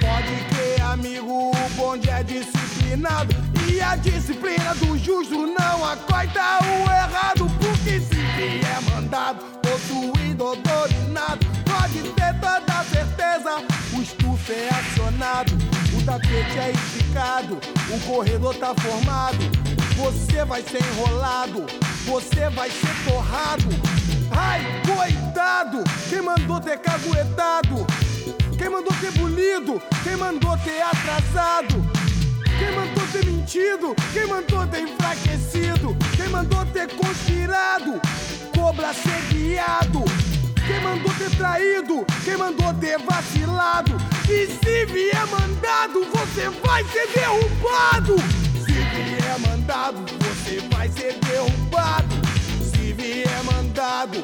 Pode 0.00 0.44
crer, 0.50 0.80
amigo, 0.82 1.50
o 1.50 1.68
bonde 1.76 2.08
é 2.10 2.22
disciplinado. 2.22 3.34
E 3.68 3.80
a 3.80 3.96
disciplina 3.96 4.74
do 4.76 4.96
justo 4.96 5.46
não 5.46 5.84
acoita 5.84 6.58
o 6.62 6.90
errado. 6.90 7.50
Porque 7.60 8.00
se 8.00 8.14
vier 8.14 8.82
mandado, 8.90 9.44
possuído 9.60 10.56
dominado, 10.56 11.46
pode 11.64 12.02
ter 12.14 12.34
toda 12.40 12.84
certeza. 12.84 13.62
O 13.92 14.00
estufa 14.00 14.27
bem 14.48 14.56
é 14.56 14.70
acionado. 14.70 15.52
O 15.94 16.02
tapete 16.02 16.58
é 16.58 16.72
esticado, 16.72 17.58
o 17.90 18.00
corredor 18.06 18.54
tá 18.54 18.74
formado. 18.74 19.38
Você 19.96 20.44
vai 20.44 20.62
ser 20.62 20.82
enrolado, 20.82 21.66
você 22.06 22.48
vai 22.50 22.70
ser 22.70 23.10
torrado. 23.10 23.68
Ai, 24.30 24.62
coitado, 24.86 25.84
quem 26.08 26.22
mandou 26.22 26.60
ter 26.60 26.78
caguetado? 26.78 27.86
Quem 28.56 28.70
mandou 28.70 28.92
ter 29.00 29.12
bolido? 29.12 29.80
Quem 30.02 30.16
mandou 30.16 30.56
ter 30.58 30.82
atrasado? 30.82 31.84
Quem 32.58 32.74
mandou 32.74 33.06
ter 33.12 33.26
mentido? 33.26 33.94
Quem 34.12 34.26
mandou 34.26 34.66
ter 34.66 34.82
enfraquecido? 34.82 35.96
Quem 36.16 36.28
mandou 36.28 36.64
ter 36.66 36.88
conspirado? 36.94 38.00
Cobra 38.54 38.92
ser 38.94 39.34
guiado. 39.34 40.04
Quem 40.68 40.80
mandou 40.80 41.14
ter 41.14 41.30
traído? 41.30 42.04
Quem 42.22 42.36
mandou 42.36 42.74
ter 42.74 42.98
vacilado? 42.98 43.96
E 44.28 44.46
se 44.46 44.84
vier 44.84 45.26
mandado, 45.28 46.04
você 46.12 46.50
vai 46.62 46.84
ser 46.84 47.08
derrubado. 47.08 48.16
Se 48.66 48.72
vier 48.74 49.38
mandado, 49.38 50.04
você 50.20 50.60
vai 50.68 50.90
ser 50.90 51.14
derrubado. 51.20 52.14
Se 52.62 52.92
vier 52.92 53.44
mandado, 53.44 54.22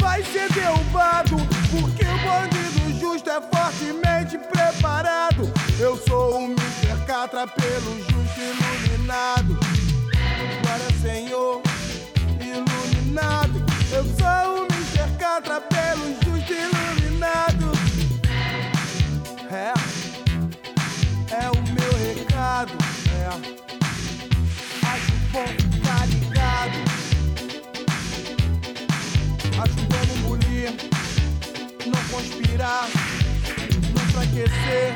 vai 0.00 0.22
ser 0.22 0.48
derrubado. 0.52 1.36
Porque 1.72 2.04
o 2.04 2.18
bandido 2.18 3.00
justo 3.00 3.28
é 3.28 3.40
fortemente 3.40 4.38
preparado. 4.38 5.52
Eu 5.80 5.96
sou 6.06 6.38
o 6.38 6.44
Mr. 6.44 7.04
Catra 7.04 7.48
pelo 7.48 7.98
justo 7.98 8.38
iluminado. 8.38 9.58
Glória, 10.62 11.00
Senhor, 11.02 11.60
iluminado. 12.40 13.60
Eu 13.92 14.04
sou 14.04 14.66
o 14.66 14.69
Mr. 15.20 15.26
Catra 15.26 15.60
pelo 15.60 16.14
justo 16.24 16.52
iluminado. 16.52 17.72
É, 19.50 19.74
é 21.34 21.50
o 21.50 21.62
meu 21.74 21.92
recado. 22.16 22.72
É, 23.12 23.26
acho 24.86 25.12
bom 25.30 25.46
ficar 25.46 26.06
ligado. 26.08 26.78
Acho 29.62 29.80
bom 29.88 30.02
não 30.08 30.16
bulir, 30.28 30.72
não 31.86 32.02
conspirar, 32.10 32.88
não 33.94 34.02
enfraquecer, 34.02 34.94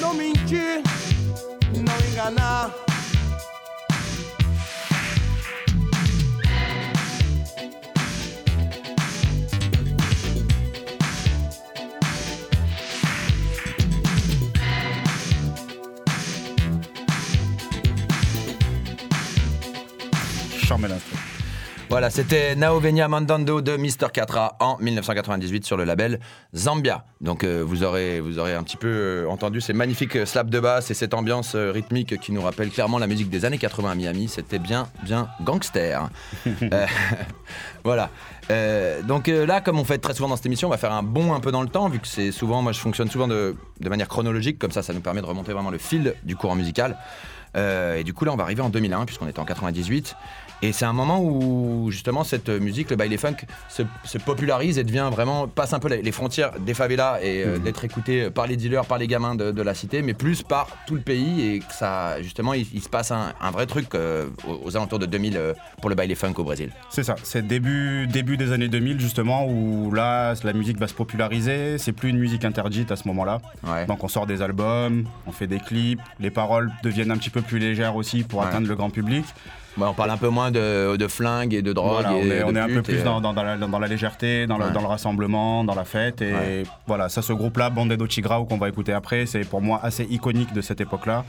não 0.00 0.14
mentir, 0.14 0.82
não 1.74 2.10
enganar. 2.10 2.85
Voilà, 21.88 22.10
c'était 22.10 22.56
Nao 22.56 22.80
Venia 22.80 23.06
Mandando 23.06 23.60
de 23.60 23.76
Mr. 23.76 24.10
Catra 24.12 24.56
en 24.58 24.76
1998 24.80 25.64
sur 25.64 25.76
le 25.76 25.84
label 25.84 26.18
Zambia. 26.56 27.04
Donc 27.20 27.44
euh, 27.44 27.62
vous, 27.64 27.84
aurez, 27.84 28.18
vous 28.18 28.40
aurez 28.40 28.54
un 28.54 28.64
petit 28.64 28.76
peu 28.76 28.88
euh, 28.88 29.28
entendu 29.28 29.60
ces 29.60 29.72
magnifiques 29.72 30.16
euh, 30.16 30.26
slaps 30.26 30.50
de 30.50 30.58
basse 30.58 30.90
et 30.90 30.94
cette 30.94 31.14
ambiance 31.14 31.54
euh, 31.54 31.70
rythmique 31.70 32.18
qui 32.18 32.32
nous 32.32 32.42
rappelle 32.42 32.70
clairement 32.70 32.98
la 32.98 33.06
musique 33.06 33.30
des 33.30 33.44
années 33.44 33.58
80 33.58 33.92
à 33.92 33.94
Miami. 33.94 34.26
C'était 34.26 34.58
bien, 34.58 34.88
bien 35.04 35.28
gangster. 35.44 36.08
Voilà. 37.84 38.10
Donc 39.04 39.28
là, 39.28 39.60
comme 39.60 39.78
on 39.78 39.84
fait 39.84 39.98
très 39.98 40.12
souvent 40.12 40.28
dans 40.28 40.36
cette 40.36 40.46
émission, 40.46 40.66
on 40.66 40.72
va 40.72 40.76
faire 40.76 40.92
un 40.92 41.04
bond 41.04 41.34
un 41.34 41.40
peu 41.40 41.52
dans 41.52 41.62
le 41.62 41.68
temps, 41.68 41.88
vu 41.88 42.00
que 42.00 42.08
c'est 42.08 42.32
souvent, 42.32 42.60
moi 42.60 42.72
je 42.72 42.80
fonctionne 42.80 43.08
souvent 43.08 43.28
de, 43.28 43.54
de 43.78 43.88
manière 43.88 44.08
chronologique, 44.08 44.58
comme 44.58 44.72
ça, 44.72 44.82
ça 44.82 44.92
nous 44.92 45.00
permet 45.00 45.20
de 45.20 45.26
remonter 45.26 45.52
vraiment 45.52 45.70
le 45.70 45.78
fil 45.78 46.14
du 46.24 46.34
courant 46.34 46.56
musical. 46.56 46.96
Euh, 47.56 47.96
et 47.96 48.04
du 48.04 48.12
coup, 48.12 48.24
là, 48.24 48.32
on 48.32 48.36
va 48.36 48.44
arriver 48.44 48.62
en 48.62 48.70
2001, 48.70 49.06
puisqu'on 49.06 49.28
était 49.28 49.40
en 49.40 49.44
98. 49.44 50.16
Et 50.62 50.72
c'est 50.72 50.86
un 50.86 50.92
moment 50.92 51.20
où 51.20 51.90
justement 51.90 52.24
cette 52.24 52.48
musique, 52.48 52.90
le 52.90 52.96
baile 52.96 53.16
funk, 53.18 53.36
se, 53.68 53.82
se 54.04 54.18
popularise 54.18 54.78
et 54.78 54.84
devient 54.84 55.08
vraiment 55.12 55.48
passe 55.48 55.74
un 55.74 55.78
peu 55.78 55.88
les, 55.88 56.00
les 56.00 56.12
frontières 56.12 56.52
des 56.58 56.72
favelas 56.72 57.18
et 57.22 57.44
euh, 57.44 57.58
d'être 57.58 57.84
écouté 57.84 58.30
par 58.30 58.46
les 58.46 58.56
dealers, 58.56 58.86
par 58.86 58.98
les 58.98 59.06
gamins 59.06 59.34
de, 59.34 59.50
de 59.50 59.62
la 59.62 59.74
cité, 59.74 60.00
mais 60.00 60.14
plus 60.14 60.42
par 60.42 60.68
tout 60.86 60.94
le 60.94 61.02
pays 61.02 61.46
et 61.46 61.58
que 61.58 61.72
ça 61.72 62.22
justement 62.22 62.54
il, 62.54 62.66
il 62.72 62.82
se 62.82 62.88
passe 62.88 63.10
un, 63.10 63.34
un 63.40 63.50
vrai 63.50 63.66
truc 63.66 63.94
euh, 63.94 64.28
aux, 64.48 64.68
aux 64.68 64.76
alentours 64.76 64.98
de 64.98 65.06
2000 65.06 65.36
euh, 65.36 65.52
pour 65.80 65.90
le 65.90 65.94
baile 65.94 66.14
funk 66.16 66.34
au 66.38 66.44
Brésil. 66.44 66.72
C'est 66.88 67.04
ça, 67.04 67.16
c'est 67.22 67.46
début, 67.46 68.06
début 68.06 68.38
des 68.38 68.52
années 68.52 68.68
2000 68.68 68.98
justement 68.98 69.46
où 69.46 69.92
là 69.92 70.34
la 70.42 70.52
musique 70.54 70.78
va 70.78 70.88
se 70.88 70.94
populariser, 70.94 71.76
c'est 71.76 71.92
plus 71.92 72.08
une 72.08 72.18
musique 72.18 72.46
interdite 72.46 72.90
à 72.92 72.96
ce 72.96 73.06
moment-là. 73.08 73.40
Ouais. 73.66 73.84
Donc 73.86 74.02
on 74.04 74.08
sort 74.08 74.26
des 74.26 74.40
albums, 74.40 75.04
on 75.26 75.32
fait 75.32 75.46
des 75.46 75.58
clips, 75.60 76.00
les 76.18 76.30
paroles 76.30 76.72
deviennent 76.82 77.10
un 77.10 77.18
petit 77.18 77.30
peu 77.30 77.42
plus 77.46 77.58
légères 77.58 77.96
aussi 77.96 78.22
pour 78.22 78.40
Ouais. 78.40 78.46
atteindre 78.46 78.68
le 78.68 78.74
grand 78.76 78.90
public. 78.90 79.24
Bah, 79.78 79.88
on 79.90 79.94
parle 79.94 80.10
un 80.10 80.16
peu 80.16 80.28
moins 80.30 80.50
de, 80.50 80.96
de 80.96 81.06
flingues 81.06 81.52
et 81.52 81.60
de 81.60 81.72
drogue. 81.74 82.02
Voilà, 82.02 82.12
on 82.14 82.16
et 82.22 82.28
est, 82.28 82.38
de 82.40 82.44
on 82.44 82.56
est 82.56 82.60
un 82.60 82.66
peu 82.68 82.80
plus 82.82 82.94
et, 82.94 83.00
euh, 83.00 83.04
dans, 83.04 83.20
dans- 83.20 83.34
dans 83.34 83.42
la, 83.42 83.56
dans 83.58 83.78
la 83.78 83.86
légèreté, 83.86 84.46
dans, 84.46 84.56
le, 84.56 84.64
Ouais. 84.66 84.70
dans 84.72 84.80
le 84.80 84.86
rassemblement, 84.86 85.64
dans 85.64 85.74
la 85.74 85.84
fête. 85.84 86.22
Et 86.22 86.32
Ouais. 86.32 86.62
voilà, 86.86 87.10
ça, 87.10 87.20
ce 87.20 87.34
groupe-là, 87.34 87.68
Bandedo 87.68 88.06
Tigrao, 88.06 88.46
qu'on 88.46 88.56
va 88.56 88.70
écouter 88.70 88.94
après, 88.94 89.26
c'est 89.26 89.44
pour 89.44 89.60
moi 89.60 89.80
assez 89.82 90.04
iconique 90.04 90.54
de 90.54 90.62
cette 90.62 90.80
époque-là. 90.80 91.24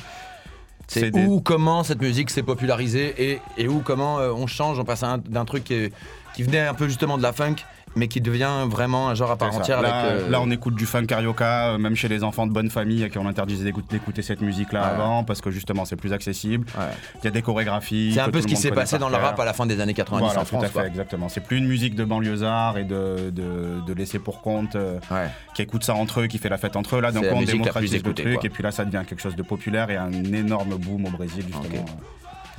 C'est 0.87 1.11
des- 1.11 1.25
où, 1.25 1.41
comment 1.41 1.83
cette 1.83 1.99
musique 2.01 2.29
s'est 2.29 2.43
popularisée 2.43 3.13
et, 3.31 3.41
et 3.57 3.67
où, 3.67 3.79
comment 3.79 4.19
euh, 4.19 4.31
on 4.31 4.47
change, 4.47 4.79
on 4.79 4.85
passe 4.85 5.03
d'un 5.27 5.43
truc 5.43 5.65
qui, 5.65 5.89
qui 6.33 6.43
venait 6.43 6.61
un 6.65 6.73
peu 6.73 6.87
justement 6.87 7.17
de 7.17 7.23
la 7.23 7.33
funk, 7.33 7.55
mais 7.97 8.07
qui 8.07 8.21
devient 8.21 8.65
vraiment 8.67 9.09
un 9.09 9.15
genre 9.15 9.31
à 9.31 9.35
part 9.37 9.53
entière. 9.55 9.81
Là, 9.81 9.95
avec, 9.99 10.21
euh, 10.23 10.29
là, 10.29 10.39
on 10.41 10.49
écoute 10.51 10.75
du 10.75 10.85
funk 10.85 11.05
carioca, 11.05 11.71
euh, 11.71 11.77
même 11.77 11.95
chez 11.95 12.07
les 12.07 12.23
enfants 12.23 12.47
de 12.47 12.51
bonne 12.53 12.69
famille 12.69 13.03
à 13.03 13.09
qui 13.09 13.17
on 13.17 13.27
interdisait 13.27 13.65
d'écoute- 13.65 13.89
d'écouter 13.89 14.21
cette 14.21 14.41
musique-là 14.41 14.81
Ouais. 14.81 14.87
avant, 14.91 15.23
parce 15.23 15.41
que 15.41 15.51
justement, 15.51 15.83
c'est 15.85 15.95
plus 15.95 16.13
accessible. 16.13 16.65
ouais. 16.77 16.85
Il 17.21 17.25
y 17.25 17.27
a 17.27 17.31
des 17.31 17.41
chorégraphies. 17.41 18.11
C'est 18.13 18.19
un 18.21 18.25
peu 18.25 18.31
tout 18.33 18.41
ce 18.43 18.47
qui 18.47 18.55
s'est 18.55 18.71
passé 18.71 18.97
dans 18.97 19.09
le 19.09 19.15
rap 19.17 19.39
à 19.39 19.45
la 19.45 19.53
fin 19.53 19.65
des 19.65 19.79
années 19.81 19.93
90 19.93 20.23
Voilà, 20.25 20.39
en 20.39 20.43
tout 20.43 20.47
France. 20.49 20.63
à 20.63 20.67
fait, 20.67 20.73
quoi. 20.73 20.87
exactement. 20.87 21.27
C'est 21.29 21.41
plus 21.41 21.57
une 21.57 21.67
musique 21.67 21.95
de 21.95 22.05
banlieusards 22.05 22.77
et 22.77 22.83
de, 22.83 23.31
de, 23.31 23.81
de 23.85 23.93
laisser 23.93 24.19
pour 24.19 24.41
compte 24.41 24.75
euh, 24.75 24.99
Ouais. 25.11 25.27
qui 25.55 25.63
écoute 25.63 25.83
ça 25.83 25.95
entre 25.95 26.21
eux, 26.21 26.27
qui 26.27 26.37
fait 26.37 26.49
la 26.49 26.57
fête 26.57 26.75
entre 26.75 26.95
eux. 26.97 27.01
Là, 27.01 27.11
donc 27.11 27.25
on 27.31 27.41
démocratise 27.41 27.93
le 28.03 28.13
truc 28.13 28.35
quoi. 28.35 28.45
et 28.45 28.49
puis 28.49 28.63
là, 28.63 28.71
ça 28.71 28.85
devient 28.85 29.03
quelque 29.07 29.21
chose 29.21 29.35
de 29.35 29.43
populaire 29.43 29.89
et 29.89 29.97
un 29.97 30.11
énorme 30.11 30.75
boom 30.77 31.05
au 31.05 31.09
Brésil, 31.09 31.43
justement, 31.47 31.85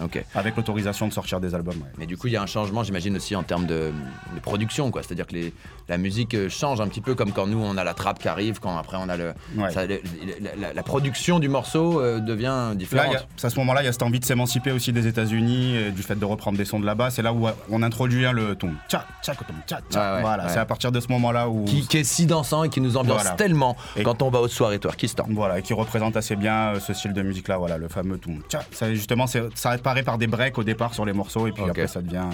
Ok. 0.02 0.16
euh, 0.16 0.20
avec 0.34 0.56
l'autorisation 0.56 1.08
de 1.08 1.12
sortir 1.12 1.40
des 1.40 1.54
albums. 1.54 1.76
ouais. 1.76 1.88
Mais 1.98 2.06
du 2.06 2.16
coup, 2.16 2.26
il 2.28 2.32
y 2.32 2.36
a 2.36 2.42
un 2.42 2.46
changement, 2.46 2.82
j'imagine 2.82 3.16
aussi 3.16 3.34
en 3.36 3.42
termes 3.42 3.66
de, 3.66 3.92
de 4.34 4.40
production, 4.40 4.90
quoi. 4.90 5.02
C'est-à-dire 5.02 5.26
que 5.26 5.34
les- 5.34 5.52
la 5.88 5.98
musique 5.98 6.34
euh, 6.34 6.48
change 6.48 6.80
un 6.80 6.88
petit 6.88 7.00
peu, 7.00 7.14
comme 7.14 7.32
quand 7.32 7.46
nous 7.46 7.58
on 7.58 7.76
a 7.76 7.84
la 7.84 7.94
trappe 7.94 8.18
qui 8.18 8.28
arrive, 8.28 8.60
quand 8.60 8.76
après 8.76 8.96
on 9.00 9.08
a 9.08 9.16
le, 9.16 9.32
Ouais. 9.56 9.70
ça- 9.70 9.86
le- 9.86 10.00
la, 10.40 10.54
la- 10.68 10.72
la 10.74 10.82
production 10.82 11.38
du 11.38 11.48
morceau 11.48 12.00
euh, 12.00 12.20
devient 12.20 12.44
Là, 12.70 12.74
différente. 12.74 13.16
a- 13.16 13.22
c'est 13.36 13.46
à 13.46 13.50
ce 13.50 13.58
moment-là, 13.60 13.82
il 13.82 13.86
y 13.86 13.88
a 13.88 13.92
cette 13.92 14.02
envie 14.02 14.20
de 14.20 14.24
s'émanciper 14.24 14.70
aussi 14.72 14.92
des 14.92 15.06
États-Unis, 15.06 15.76
et 15.76 15.90
du 15.90 16.02
fait 16.02 16.16
de 16.16 16.24
reprendre 16.24 16.58
des 16.58 16.64
sons 16.64 16.80
de 16.80 16.86
là-bas. 16.86 17.10
C'est 17.10 17.22
là 17.22 17.32
où 17.32 17.46
on 17.70 17.82
introduit 17.82 18.26
hein, 18.26 18.32
le 18.32 18.54
ton 18.54 18.70
tcha 18.88 19.04
tcha 19.22 19.34
tom 19.34 19.56
tcha 19.66 19.80
tcha. 19.90 20.14
Ouais, 20.16 20.20
voilà, 20.20 20.48
c'est 20.48 20.58
à 20.58 20.66
partir 20.66 20.92
de 20.92 21.00
ce 21.00 21.08
moment-là 21.08 21.48
où 21.48 21.64
qui, 21.64 21.86
qui 21.86 21.98
est 21.98 22.04
si 22.04 22.26
dansant 22.26 22.64
et 22.64 22.68
qui 22.68 22.80
nous 22.80 22.96
ambiance 22.96 23.22
Voilà. 23.22 23.36
tellement 23.36 23.76
Et- 23.96 24.02
quand 24.02 24.22
on 24.22 24.30
va 24.30 24.40
aux 24.40 24.48
soirées 24.48 24.78
Twerkistan. 24.78 25.26
voilà, 25.30 25.58
et 25.58 25.62
qui 25.62 25.72
représente 25.74 26.16
assez 26.16 26.36
bien 26.36 26.74
euh, 26.74 26.80
ce 26.80 26.92
style 26.94 27.12
de 27.12 27.22
musique-là, 27.22 27.56
voilà, 27.58 27.78
le 27.78 27.88
fameux 27.88 28.18
ton 28.18 28.36
tcha. 28.48 28.60
Ça, 28.72 28.92
justement, 28.94 29.26
ça 29.26 29.70
par 30.04 30.18
des 30.18 30.26
breaks 30.26 30.58
au 30.58 30.64
départ 30.64 30.94
sur 30.94 31.04
les 31.04 31.12
morceaux, 31.12 31.46
et 31.46 31.52
puis 31.52 31.64
après 31.68 31.86
ça 31.88 32.00
devient. 32.02 32.28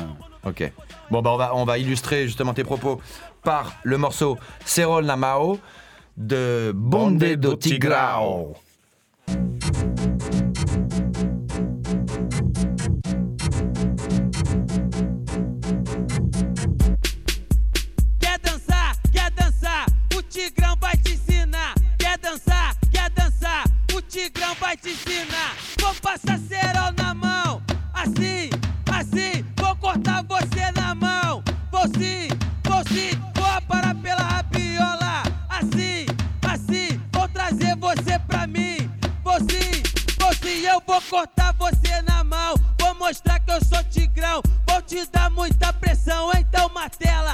euh, 0.44 0.50
Ok. 0.50 0.70
Bon, 1.10 1.22
bah 1.22 1.30
on 1.32 1.36
va, 1.36 1.54
on 1.54 1.64
va 1.64 1.78
illustrer 1.78 2.26
justement 2.26 2.52
tes 2.52 2.64
propos 2.64 3.00
par 3.42 3.76
le 3.82 3.96
morceau 3.98 4.36
Serol 4.64 5.04
Namao 5.06 5.58
de 6.16 6.72
Bonde 6.74 7.18
do 7.36 7.54
Tigrao. 7.56 8.54
Vai 24.60 24.76
te 24.76 24.88
ensinar. 24.88 26.43
Eu 43.54 43.64
sou 43.64 43.84
Tigrão, 43.84 44.42
vou 44.68 44.82
te 44.82 45.06
dar 45.06 45.30
muita 45.30 45.72
pressão. 45.72 46.32
Então 46.36 46.68
martela, 46.70 47.33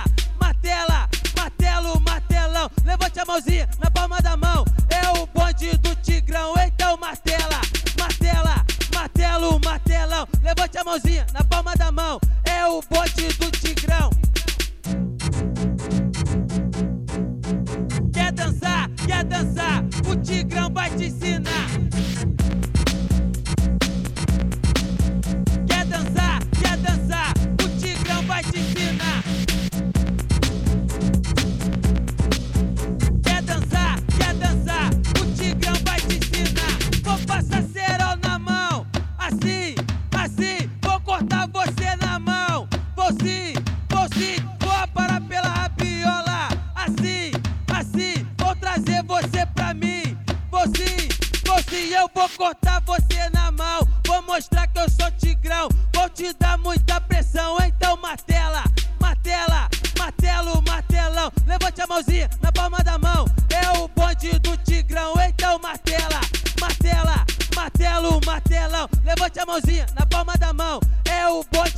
mãozinha 69.50 69.86
na 69.98 70.06
palma 70.06 70.36
da 70.36 70.52
mão. 70.52 70.80
É 71.04 71.26
o 71.26 71.44
boi 71.52 71.69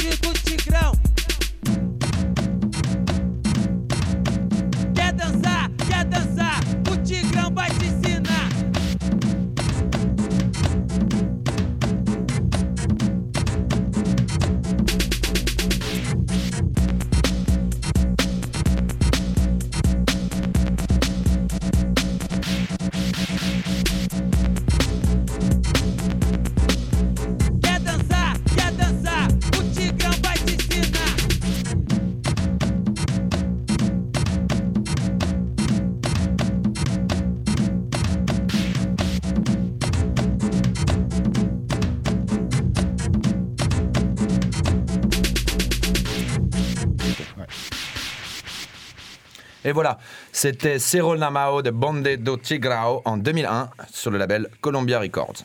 Et 49.73 49.75
voilà, 49.75 49.97
c'était 50.33 50.79
Cerro 50.79 51.17
Namao 51.17 51.63
de 51.63 51.71
Bonde 51.71 52.07
do 52.19 52.37
Tigrao 52.37 53.01
en 53.07 53.17
2001 53.17 53.71
sur 53.91 54.11
le 54.11 54.19
label 54.19 54.49
Columbia 54.61 55.01
Records. 55.01 55.45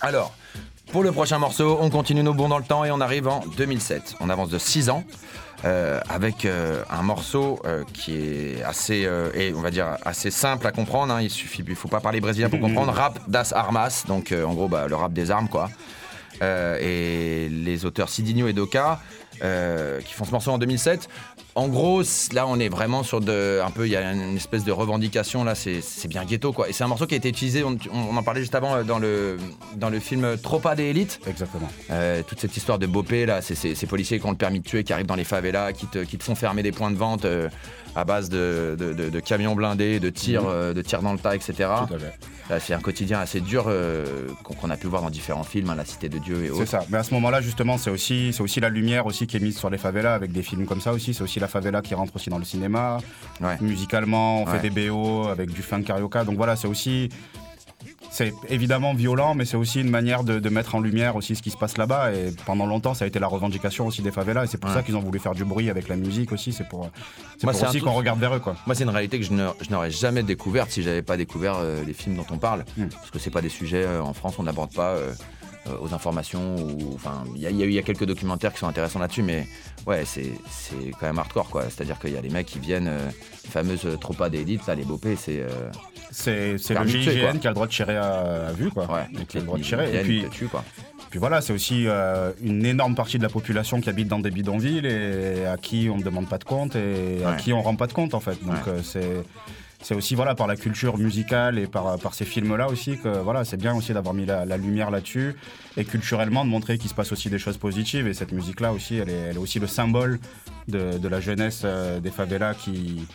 Alors, 0.00 0.32
pour 0.92 1.02
le 1.02 1.10
prochain 1.10 1.40
morceau, 1.40 1.76
on 1.80 1.90
continue 1.90 2.22
nos 2.22 2.32
bons 2.32 2.48
dans 2.48 2.58
le 2.58 2.64
temps 2.64 2.84
et 2.84 2.92
on 2.92 3.00
arrive 3.00 3.26
en 3.26 3.42
2007. 3.56 4.14
On 4.20 4.30
avance 4.30 4.50
de 4.50 4.58
6 4.58 4.88
ans. 4.90 5.02
euh, 5.64 6.00
avec 6.08 6.44
euh, 6.44 6.84
un 6.90 7.02
morceau 7.02 7.58
euh, 7.64 7.82
qui 7.92 8.14
est 8.14 8.62
assez, 8.62 9.08
et 9.34 9.52
on 9.52 9.60
va 9.60 9.72
dire 9.72 9.96
assez 10.04 10.30
simple 10.30 10.64
à 10.68 10.70
comprendre. 10.70 11.12
hein. 11.12 11.20
il 11.20 11.28
suffit, 11.28 11.64
il 11.66 11.74
faut 11.74 11.88
pas 11.88 11.98
parler 11.98 12.20
brésilien 12.20 12.50
pour 12.50 12.60
comprendre. 12.60 12.92
Rap 12.92 13.18
das 13.26 13.52
armas, 13.52 14.04
donc 14.06 14.32
en 14.32 14.54
gros 14.54 14.68
bah, 14.68 14.86
le 14.86 14.94
rap 14.94 15.12
des 15.12 15.32
armes 15.32 15.48
quoi. 15.48 15.68
Et 16.40 17.48
les 17.50 17.84
auteurs 17.84 18.10
Sidinho 18.10 18.46
et 18.46 18.52
Doka 18.52 19.00
euh, 19.42 20.00
qui 20.00 20.14
font 20.14 20.24
ce 20.24 20.30
morceau 20.30 20.50
en 20.50 20.58
2007. 20.58 21.08
En 21.56 21.68
gros, 21.68 22.02
là, 22.32 22.46
on 22.46 22.60
est 22.60 22.68
vraiment 22.68 23.02
sur 23.02 23.20
de, 23.20 23.60
un 23.64 23.70
peu, 23.70 23.86
il 23.86 23.90
y 23.90 23.96
a 23.96 24.12
une 24.12 24.36
espèce 24.36 24.64
de 24.64 24.72
revendication 24.72 25.42
là. 25.42 25.54
C'est 25.54 26.08
bien 26.08 26.24
ghetto 26.24 26.52
quoi. 26.52 26.68
Et 26.68 26.72
c'est 26.72 26.84
un 26.84 26.88
morceau 26.88 27.06
qui 27.06 27.14
a 27.14 27.16
été 27.16 27.28
utilisé. 27.28 27.64
On, 27.64 27.76
on 27.92 28.16
en 28.16 28.22
parlait 28.22 28.40
juste 28.40 28.54
avant 28.54 28.76
euh, 28.76 28.82
dans 28.84 28.98
le 28.98 29.36
dans 29.76 29.90
le 29.90 29.98
film 29.98 30.36
Tropa 30.38 30.74
des 30.74 30.84
élites. 30.84 31.20
Exactement. 31.26 31.68
Euh, 31.90 32.22
toute 32.26 32.40
cette 32.40 32.56
histoire 32.56 32.78
de 32.78 32.86
Bopé, 32.86 33.26
là, 33.26 33.42
c'est 33.42 33.54
ces 33.54 33.74
ces 33.74 33.86
policiers 33.86 34.20
qui 34.20 34.26
ont 34.26 34.30
le 34.30 34.36
permis 34.36 34.60
de 34.60 34.64
tuer, 34.64 34.84
qui 34.84 34.92
arrivent 34.92 35.06
dans 35.06 35.16
les 35.16 35.24
favelas, 35.24 35.72
qui 35.72 35.86
te, 35.86 35.98
qui 35.98 36.18
te 36.18 36.22
font 36.22 36.34
fermer 36.34 36.62
des 36.62 36.72
points 36.72 36.90
de 36.90 36.96
vente 36.96 37.24
euh, 37.24 37.48
à 37.96 38.04
base 38.04 38.28
de, 38.28 38.76
de- 38.78 38.92
de- 38.92 39.08
de 39.10 39.20
camions 39.20 39.54
blindés, 39.54 39.98
de 40.00 40.10
tirs, 40.10 40.44
euh, 40.46 40.72
de 40.72 40.82
tirs 40.82 41.02
dans 41.02 41.12
le 41.12 41.18
tas, 41.18 41.34
etc. 41.34 41.54
Mhm. 41.90 41.98
Là, 42.48 42.58
C'est 42.60 42.74
un 42.74 42.80
quotidien 42.80 43.20
assez 43.20 43.40
dur 43.40 43.64
euh, 43.68 44.04
qu'on 44.42 44.70
a 44.70 44.76
pu 44.76 44.86
voir 44.88 45.02
dans 45.02 45.10
différents 45.10 45.44
films, 45.44 45.70
hein, 45.70 45.74
La 45.76 45.84
Cité 45.84 46.08
de 46.08 46.18
Dieu 46.18 46.42
et 46.44 46.46
C'est 46.48 46.52
autres. 46.52 46.66
ça. 46.66 46.84
Mais 46.90 46.98
à 46.98 47.02
ce 47.04 47.14
moment-là, 47.14 47.40
justement, 47.40 47.78
c'est 47.78 47.90
aussi, 47.90 48.32
c'est 48.32 48.42
aussi 48.42 48.58
la 48.60 48.68
lumière 48.68 49.06
aussi 49.06 49.26
qui 49.28 49.36
est 49.36 49.40
mise 49.40 49.56
sur 49.58 49.70
les 49.70 49.78
favelas 49.78 50.14
avec 50.14 50.32
des 50.32 50.42
films 50.42 50.66
comme 50.66 50.80
ça 50.80 50.92
aussi. 50.92 51.14
C'est 51.14 51.22
aussi 51.22 51.38
la 51.40 51.46
favela 51.48 51.80
qui 51.82 51.94
rentre 51.94 52.14
aussi 52.16 52.28
dans 52.30 52.38
le 52.38 52.44
cinéma. 52.44 52.98
Ouais. 53.40 53.56
Musicalement, 53.60 54.42
on 54.42 54.46
Ouais. 54.46 54.58
fait 54.58 54.68
des 54.70 54.88
BO 54.88 55.28
avec 55.28 55.52
du 55.52 55.62
funk 55.62 55.82
carioca. 55.82 56.24
Donc 56.24 56.36
voilà, 56.36 56.56
c'est 56.56 56.66
aussi. 56.68 57.08
C'est 58.10 58.32
évidemment 58.48 58.92
violent, 58.92 59.34
mais 59.34 59.44
c'est 59.44 59.56
aussi 59.56 59.80
une 59.80 59.88
manière 59.90 60.24
de, 60.24 60.38
de 60.40 60.48
mettre 60.48 60.74
en 60.74 60.80
lumière 60.80 61.14
aussi 61.16 61.36
ce 61.36 61.42
qui 61.42 61.50
se 61.50 61.56
passe 61.56 61.78
là-bas. 61.78 62.12
Et 62.12 62.32
pendant 62.44 62.66
longtemps, 62.66 62.92
ça 62.94 63.04
a 63.04 63.08
été 63.08 63.18
la 63.18 63.28
revendication 63.28 63.86
aussi 63.86 64.02
des 64.02 64.10
favelas. 64.10 64.44
Et 64.44 64.46
c'est 64.48 64.58
pour 64.58 64.70
Ouais. 64.70 64.76
ça 64.76 64.82
qu'ils 64.82 64.96
ont 64.96 65.00
voulu 65.00 65.18
faire 65.20 65.34
du 65.34 65.44
bruit 65.44 65.70
avec 65.70 65.88
la 65.88 65.96
musique 65.96 66.32
aussi. 66.32 66.52
C'est 66.52 66.68
pour, 66.68 66.90
c'est 67.38 67.44
Moi, 67.44 67.52
pour 67.52 67.62
aussi 67.62 67.78
truc- 67.78 67.84
qu'on 67.84 67.92
regarde 67.96 68.18
vers 68.18 68.34
eux, 68.34 68.40
quoi. 68.40 68.56
Moi, 68.66 68.74
c'est 68.74 68.82
une 68.84 68.90
réalité 68.90 69.18
que 69.20 69.24
je 69.24 69.32
n'aurais 69.70 69.90
jamais 69.90 70.22
découverte 70.22 70.70
si 70.70 70.82
j'avais 70.82 71.02
pas 71.02 71.16
découvert 71.16 71.56
euh, 71.58 71.82
les 71.86 71.92
films 71.92 72.16
dont 72.16 72.26
on 72.30 72.38
parle. 72.38 72.64
Mm. 72.76 72.86
Parce 72.88 73.10
que 73.10 73.18
c'est 73.20 73.30
pas 73.30 73.42
des 73.42 73.48
sujets 73.48 73.84
euh, 73.84 74.02
en 74.02 74.12
France, 74.12 74.34
on 74.38 74.42
n'aborde 74.42 74.72
pas 74.74 74.90
euh, 74.90 75.12
aux 75.80 75.92
informations. 75.94 76.56
ou 76.56 76.92
Enfin, 76.94 77.24
il 77.34 77.42
y, 77.42 77.46
a- 77.46 77.50
y 77.50 77.62
a 77.62 77.66
y 77.66 77.78
a 77.78 77.82
quelques 77.82 78.04
documentaires 78.06 78.52
qui 78.52 78.58
sont 78.60 78.68
intéressants 78.68 78.98
là-dessus, 78.98 79.22
mais 79.22 79.46
ouais, 79.86 80.04
c'est 80.04 80.32
c'est 80.50 80.90
quand 80.98 81.06
même 81.06 81.18
hardcore, 81.18 81.48
quoi. 81.50 81.64
C'est-à-dire 81.64 81.98
qu'il 81.98 82.12
y 82.12 82.16
a 82.16 82.20
les 82.20 82.30
mecs 82.30 82.46
qui 82.46 82.58
viennent, 82.58 82.88
euh, 82.88 83.08
les 83.44 83.50
fameuses 83.50 83.84
euh, 83.86 83.96
tropas 83.96 84.28
d'élite, 84.30 84.66
là, 84.66 84.74
les 84.74 84.84
bopés, 84.84 85.16
c'est. 85.16 85.40
euh, 85.40 85.48
C'est, 86.12 86.58
c'est 86.58 86.74
le 86.74 86.84
GIGN 86.86 87.38
qui 87.38 87.46
a 87.46 87.50
le 87.50 87.54
droit 87.54 87.66
de 87.68 87.72
tirer 87.72 87.96
à, 87.96 88.48
à 88.48 88.52
vue, 88.52 88.70
quoi. 88.70 88.86
ouais, 88.92 89.06
Donc, 89.12 89.28
qui 89.28 89.36
a 89.36 89.40
le 89.40 89.46
droit 89.46 89.58
de 89.58 89.62
tirer. 89.62 89.96
Et 89.96 90.02
puis, 90.02 90.24
tuent, 90.32 90.48
quoi. 90.48 90.64
Puis 91.08 91.18
voilà, 91.18 91.40
c'est 91.40 91.52
aussi 91.52 91.84
euh, 91.86 92.32
une 92.42 92.64
énorme 92.66 92.94
partie 92.96 93.18
de 93.18 93.22
la 93.24 93.28
population 93.28 93.80
qui 93.80 93.88
habite 93.88 94.08
dans 94.08 94.18
des 94.20 94.30
bidonvilles 94.30 94.86
et 94.86 95.44
à 95.46 95.56
qui 95.56 95.88
on 95.92 95.98
ne 95.98 96.02
demande 96.04 96.28
pas 96.28 96.38
de 96.38 96.44
compte 96.44 96.74
et 96.76 97.24
à 97.24 97.34
qui 97.34 97.52
on 97.52 97.62
rend 97.62 97.74
pas 97.76 97.86
de 97.88 97.92
compte 97.92 98.14
en 98.14 98.20
fait. 98.20 98.38
Donc 98.44 98.64
Ouais. 98.66 98.72
euh, 98.74 98.80
c'est 98.82 99.22
c'est 99.82 99.94
aussi 99.94 100.14
voilà 100.14 100.34
par 100.34 100.46
la 100.46 100.56
culture 100.56 100.98
musicale 100.98 101.58
et 101.58 101.66
par, 101.66 101.98
par 101.98 102.14
ces 102.14 102.24
films-là 102.24 102.68
aussi 102.68 102.98
que 102.98 103.08
voilà 103.08 103.44
c'est 103.44 103.56
bien 103.56 103.74
aussi 103.74 103.92
d'avoir 103.94 104.14
mis 104.14 104.26
la, 104.26 104.44
la 104.44 104.56
lumière 104.56 104.90
là-dessus 104.90 105.34
et 105.76 105.84
culturellement 105.84 106.44
de 106.44 106.50
montrer 106.50 106.76
qu'il 106.78 106.90
se 106.90 106.94
passe 106.94 107.12
aussi 107.12 107.30
des 107.30 107.38
choses 107.38 107.56
positives 107.56 108.06
et 108.06 108.14
cette 108.14 108.32
musique-là 108.32 108.72
aussi 108.72 108.96
elle 108.96 109.08
est, 109.08 109.12
elle 109.30 109.36
est 109.36 109.40
aussi 109.40 109.58
le 109.58 109.66
symbole 109.66 110.20
de, 110.68 110.98
de 110.98 111.08
la 111.08 111.20
jeunesse 111.20 111.62
euh, 111.64 111.98
des 112.00 112.10
favelas 112.10 112.54
qui 112.54 113.06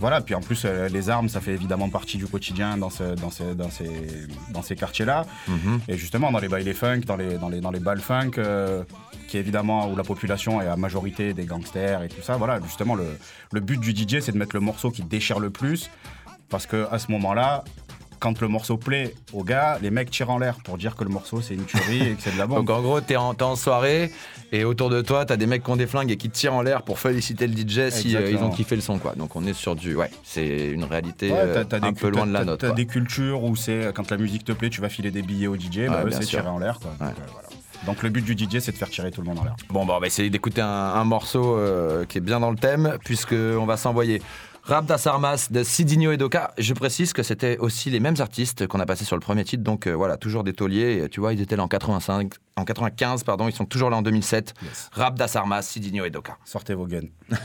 voilà, 0.00 0.20
puis 0.20 0.34
en 0.34 0.40
plus, 0.40 0.62
euh, 0.64 0.88
les 0.88 1.08
armes, 1.08 1.28
ça 1.28 1.40
fait 1.40 1.52
évidemment 1.52 1.88
partie 1.88 2.16
du 2.18 2.26
quotidien 2.26 2.76
dans, 2.76 2.90
ce- 2.90 3.14
dans, 3.14 3.30
ces, 3.30 3.54
dans, 3.54 3.70
ces, 3.70 3.88
dans 4.52 4.60
ces 4.60 4.74
quartiers-là. 4.74 5.24
Mhm. 5.46 5.80
Et 5.86 5.96
justement, 5.96 6.32
dans 6.32 6.40
les 6.40 6.48
bails 6.48 6.74
funk, 6.74 7.02
dans 7.06 7.14
les, 7.14 7.38
dans 7.38 7.48
les, 7.48 7.60
dans 7.60 7.70
les 7.70 7.78
balles 7.78 8.00
funk, 8.00 8.32
euh, 8.38 8.82
qui 9.28 9.36
est 9.36 9.40
évidemment 9.40 9.90
où 9.90 9.96
la 9.96 10.02
population 10.04 10.60
est 10.60 10.66
à 10.66 10.76
majorité 10.76 11.32
des 11.34 11.44
gangsters 11.44 12.02
et 12.02 12.08
tout 12.08 12.22
ça, 12.22 12.36
voilà, 12.36 12.60
justement, 12.62 12.94
le, 12.94 13.06
le 13.52 13.60
but 13.60 13.78
du 13.80 13.90
DJ, 13.92 14.20
c'est 14.20 14.32
de 14.32 14.38
mettre 14.38 14.54
le 14.56 14.60
morceau 14.60 14.90
qui 14.90 15.02
déchire 15.02 15.38
le 15.40 15.50
plus. 15.50 15.90
Parce 16.50 16.66
que 16.66 16.86
à 16.90 16.98
ce 16.98 17.10
moment-là, 17.12 17.64
quand 18.20 18.40
le 18.40 18.48
morceau 18.48 18.76
plaît 18.78 19.14
aux 19.32 19.44
gars, 19.44 19.78
les 19.82 19.90
mecs 19.90 20.10
tirent 20.10 20.30
en 20.30 20.38
l'air 20.38 20.56
pour 20.64 20.78
dire 20.78 20.94
que 20.96 21.04
le 21.04 21.10
morceau 21.10 21.42
c'est 21.42 21.54
une 21.54 21.64
tuerie 21.64 22.08
et 22.08 22.14
que 22.14 22.22
c'est 22.22 22.32
de 22.32 22.38
la 22.38 22.46
bombe. 22.46 22.58
Donc 22.64 22.70
en 22.70 22.80
gros, 22.80 23.00
t'es 23.00 23.16
en, 23.16 23.34
en 23.38 23.56
soirée 23.56 24.10
et 24.52 24.64
autour 24.64 24.88
de 24.88 25.02
toi, 25.02 25.26
t'as 25.26 25.36
des 25.36 25.46
mecs 25.46 25.62
qui 25.64 25.70
ont 25.70 25.76
des 25.76 25.86
flingues 25.86 26.10
et 26.10 26.16
qui 26.16 26.30
tirent 26.30 26.54
en 26.54 26.62
l'air 26.62 26.82
pour 26.82 26.98
féliciter 26.98 27.46
le 27.46 27.54
DJ 27.54 27.90
si 27.90 28.16
euh, 28.16 28.30
ils 28.30 28.38
ont 28.38 28.50
kiffé 28.50 28.76
le 28.76 28.82
son, 28.82 28.98
quoi. 28.98 29.14
Donc 29.14 29.36
on 29.36 29.44
est 29.46 29.52
sur 29.52 29.74
du, 29.74 29.94
ouais, 29.96 30.10
c'est 30.22 30.68
une 30.70 30.84
réalité 30.84 31.30
Ouais, 31.32 31.38
euh, 31.38 31.64
un 31.70 31.80
des 31.80 31.92
peu 31.92 32.08
loin 32.08 32.26
de 32.26 32.32
la 32.32 32.44
note. 32.44 32.60
T'as 32.60 32.72
des 32.72 32.86
cultures 32.86 33.42
où 33.42 33.56
c'est 33.56 33.92
quand 33.94 34.10
la 34.10 34.16
musique 34.16 34.44
te 34.44 34.52
plaît, 34.52 34.70
tu 34.70 34.80
vas 34.80 34.88
filer 34.88 35.10
des 35.10 35.22
billets 35.22 35.48
au 35.48 35.56
DJ, 35.56 35.86
bah 35.88 36.02
Ouais, 36.04 36.08
eux, 36.08 36.10
c'est 36.12 36.20
tirer 36.20 36.46
en 36.48 36.58
l'air. 36.58 36.78
quoi. 36.80 36.92
Ouais. 37.00 37.12
Donc, 37.12 37.18
euh, 37.18 37.30
voilà. 37.32 37.43
Donc 37.86 38.02
le 38.02 38.08
but 38.08 38.24
du 38.24 38.32
DJ, 38.32 38.60
c'est 38.60 38.72
de 38.72 38.76
faire 38.76 38.90
tirer 38.90 39.10
tout 39.10 39.20
le 39.20 39.26
monde 39.26 39.38
en 39.38 39.44
l'air. 39.44 39.56
Bon, 39.68 39.84
bah, 39.84 39.94
on 39.96 40.00
va 40.00 40.06
essayer 40.06 40.30
d'écouter 40.30 40.60
un, 40.60 40.68
un 40.68 41.04
morceau 41.04 41.56
euh, 41.56 42.04
qui 42.06 42.18
est 42.18 42.20
bien 42.20 42.40
dans 42.40 42.50
le 42.50 42.56
thème, 42.56 42.96
puisqu'on 43.04 43.66
va 43.66 43.76
s'envoyer 43.76 44.22
Rap 44.66 44.86
das 44.86 45.06
Armas 45.06 45.48
de 45.50 45.62
Sidinho 45.62 46.10
et 46.12 46.16
Doka. 46.16 46.52
Je 46.56 46.72
précise 46.72 47.12
que 47.12 47.22
c'était 47.22 47.58
aussi 47.58 47.90
les 47.90 48.00
mêmes 48.00 48.14
artistes 48.18 48.66
qu'on 48.66 48.80
a 48.80 48.86
passé 48.86 49.04
sur 49.04 49.14
le 49.14 49.20
premier 49.20 49.44
titre, 49.44 49.62
donc 49.62 49.86
euh, 49.86 49.92
voilà, 49.92 50.16
toujours 50.16 50.42
des 50.42 50.54
tauliers. 50.54 51.02
Et, 51.04 51.08
Tu 51.10 51.20
vois, 51.20 51.34
ils 51.34 51.40
étaient 51.42 51.56
là 51.56 51.64
en 51.64 51.68
85, 51.68 52.32
en 52.56 52.64
95, 52.64 53.24
pardon, 53.24 53.46
ils 53.46 53.54
sont 53.54 53.66
toujours 53.66 53.90
là 53.90 53.98
en 53.98 54.02
2007. 54.02 54.54
Rap 54.92 55.18
das 55.18 55.36
Armas, 55.36 55.60
Sidinho 55.62 56.06
et 56.06 56.10
Doka. 56.10 56.38
Sortez 56.46 56.72
vos 56.72 56.86
guns. 56.86 57.08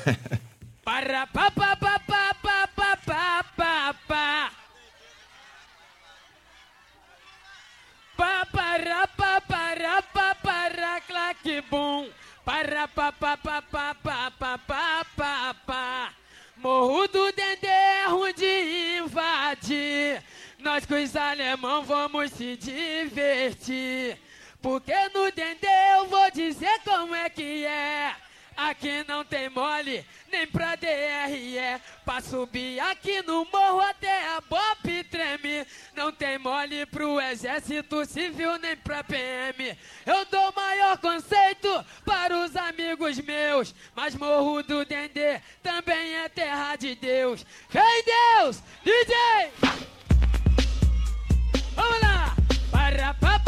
Para 12.50 12.88
pa 12.88 13.12
pa 13.12 13.38
pa 13.38 13.62
pa 13.62 13.94
pa 13.94 14.28
pa 14.28 14.58
pa 14.58 15.06
pa 15.16 15.56
pa. 15.68 16.14
Morro 16.58 17.08
do 17.08 17.32
Dendê 17.32 17.68
é 17.68 18.08
ruim 18.08 18.34
de 18.34 18.98
invadir. 18.98 20.24
Nós 20.58 20.84
com 20.84 20.96
os 20.96 21.16
alemão 21.16 21.84
vamos 21.84 22.32
se 22.32 22.58
divertir. 22.58 24.18
Porque 24.64 24.96
no 25.14 25.32
Dendê 25.32 25.68
eu 25.96 26.08
vou 26.08 26.32
dizer 26.32 26.80
como 26.84 27.14
é 27.14 27.30
que 27.30 27.66
é. 27.66 28.16
Aqui 28.60 29.06
não 29.08 29.24
tem 29.24 29.50
mole, 29.50 30.06
nem 30.30 30.46
pra 30.46 30.76
DRE. 30.76 31.82
Pra 32.04 32.20
subir 32.20 32.78
aqui 32.82 33.22
no 33.22 33.46
morro 33.46 33.80
até 33.80 34.36
a 34.36 34.42
BOP 34.42 35.04
treme. 35.10 35.66
Não 35.96 36.12
tem 36.12 36.38
mole 36.38 36.86
pro 36.88 37.22
exército 37.22 38.06
civil, 38.06 38.60
nem 38.60 38.76
pra 38.76 39.02
PM. 39.02 39.78
Eu 40.06 40.26
dou 40.26 40.52
maior 40.54 40.98
conceito 40.98 41.86
para 42.06 42.38
os 42.38 42.54
amigos 42.58 43.18
meus. 43.20 43.74
Mas 43.96 44.14
morro 44.14 44.62
do 44.62 44.84
Dendê 44.84 45.40
também 45.64 46.16
é 46.16 46.28
terra 46.28 46.76
de 46.76 46.96
Deus. 46.96 47.46
Vem 47.70 48.04
Deus, 48.04 48.62
DJ! 48.84 49.54
Vamos 51.76 52.02
lá! 52.02 52.36
Para 52.72 53.14
pa 53.14 53.39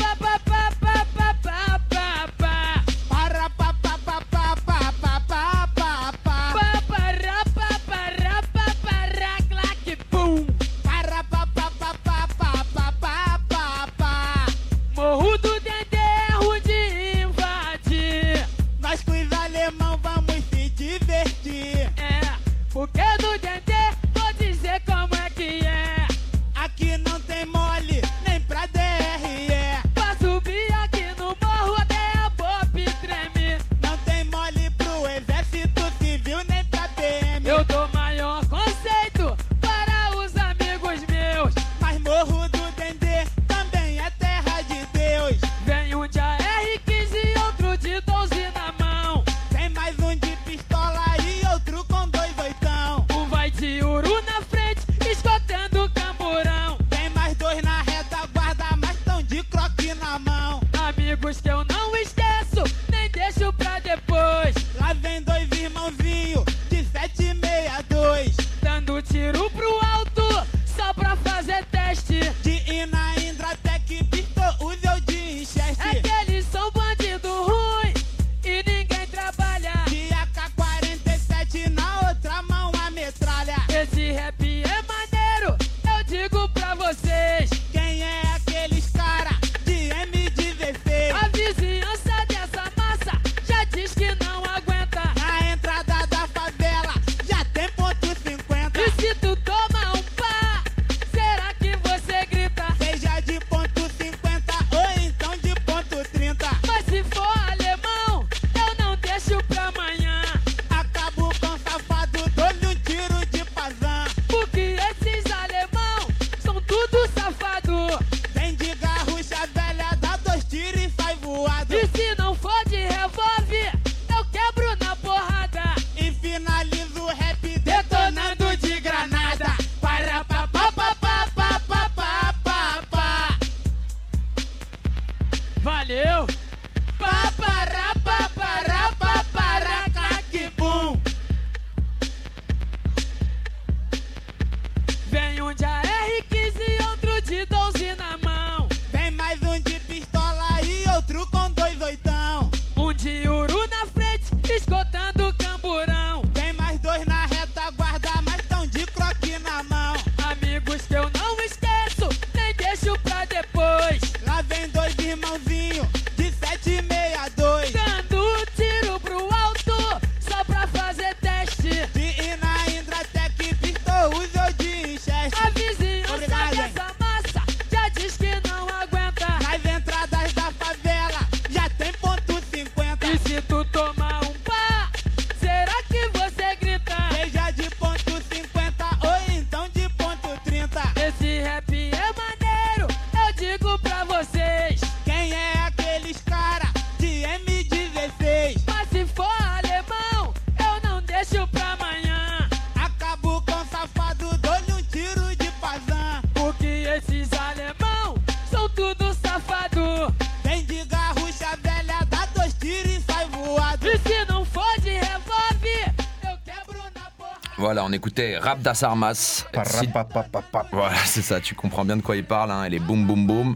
Rap 218.52 218.62
das 218.62 218.84
Armas. 218.84 219.14
Si- 219.14 219.88
Parapapapapa. 219.88 220.66
Voilà, 220.74 220.96
c'est 221.06 221.22
ça, 221.22 221.40
tu 221.40 221.56
comprends 221.56 221.86
bien 221.86 221.96
de 221.96 222.02
quoi 222.02 222.18
il 222.18 222.26
parle, 222.26 222.52
hein, 222.52 222.66
et 222.66 222.70
les 222.70 222.80
boum 222.80 223.08
boum 223.08 223.26
boum. 223.26 223.56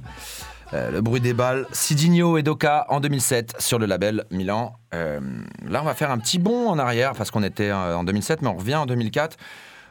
Euh, 0.74 0.90
le 0.90 1.02
bruit 1.02 1.20
des 1.20 1.34
balles, 1.34 1.68
Sidinho 1.74 2.38
et 2.38 2.44
Doka 2.44 2.86
en 2.88 3.02
2007 3.02 3.56
sur 3.60 3.78
le 3.78 3.88
label 3.88 4.24
Milan. 4.32 4.78
Euh, 4.94 5.20
là, 5.68 5.82
on 5.82 5.86
va 5.86 5.94
faire 5.96 6.12
un 6.12 6.18
petit 6.18 6.40
bond 6.40 6.70
en 6.70 6.80
arrière 6.80 7.12
parce 7.14 7.30
qu'on 7.30 7.44
était 7.44 7.70
euh, 7.72 7.98
en 7.98 8.06
2007, 8.06 8.42
mais 8.42 8.48
on 8.48 8.56
revient 8.56 8.76
en 8.76 8.86
2004. 8.86 9.36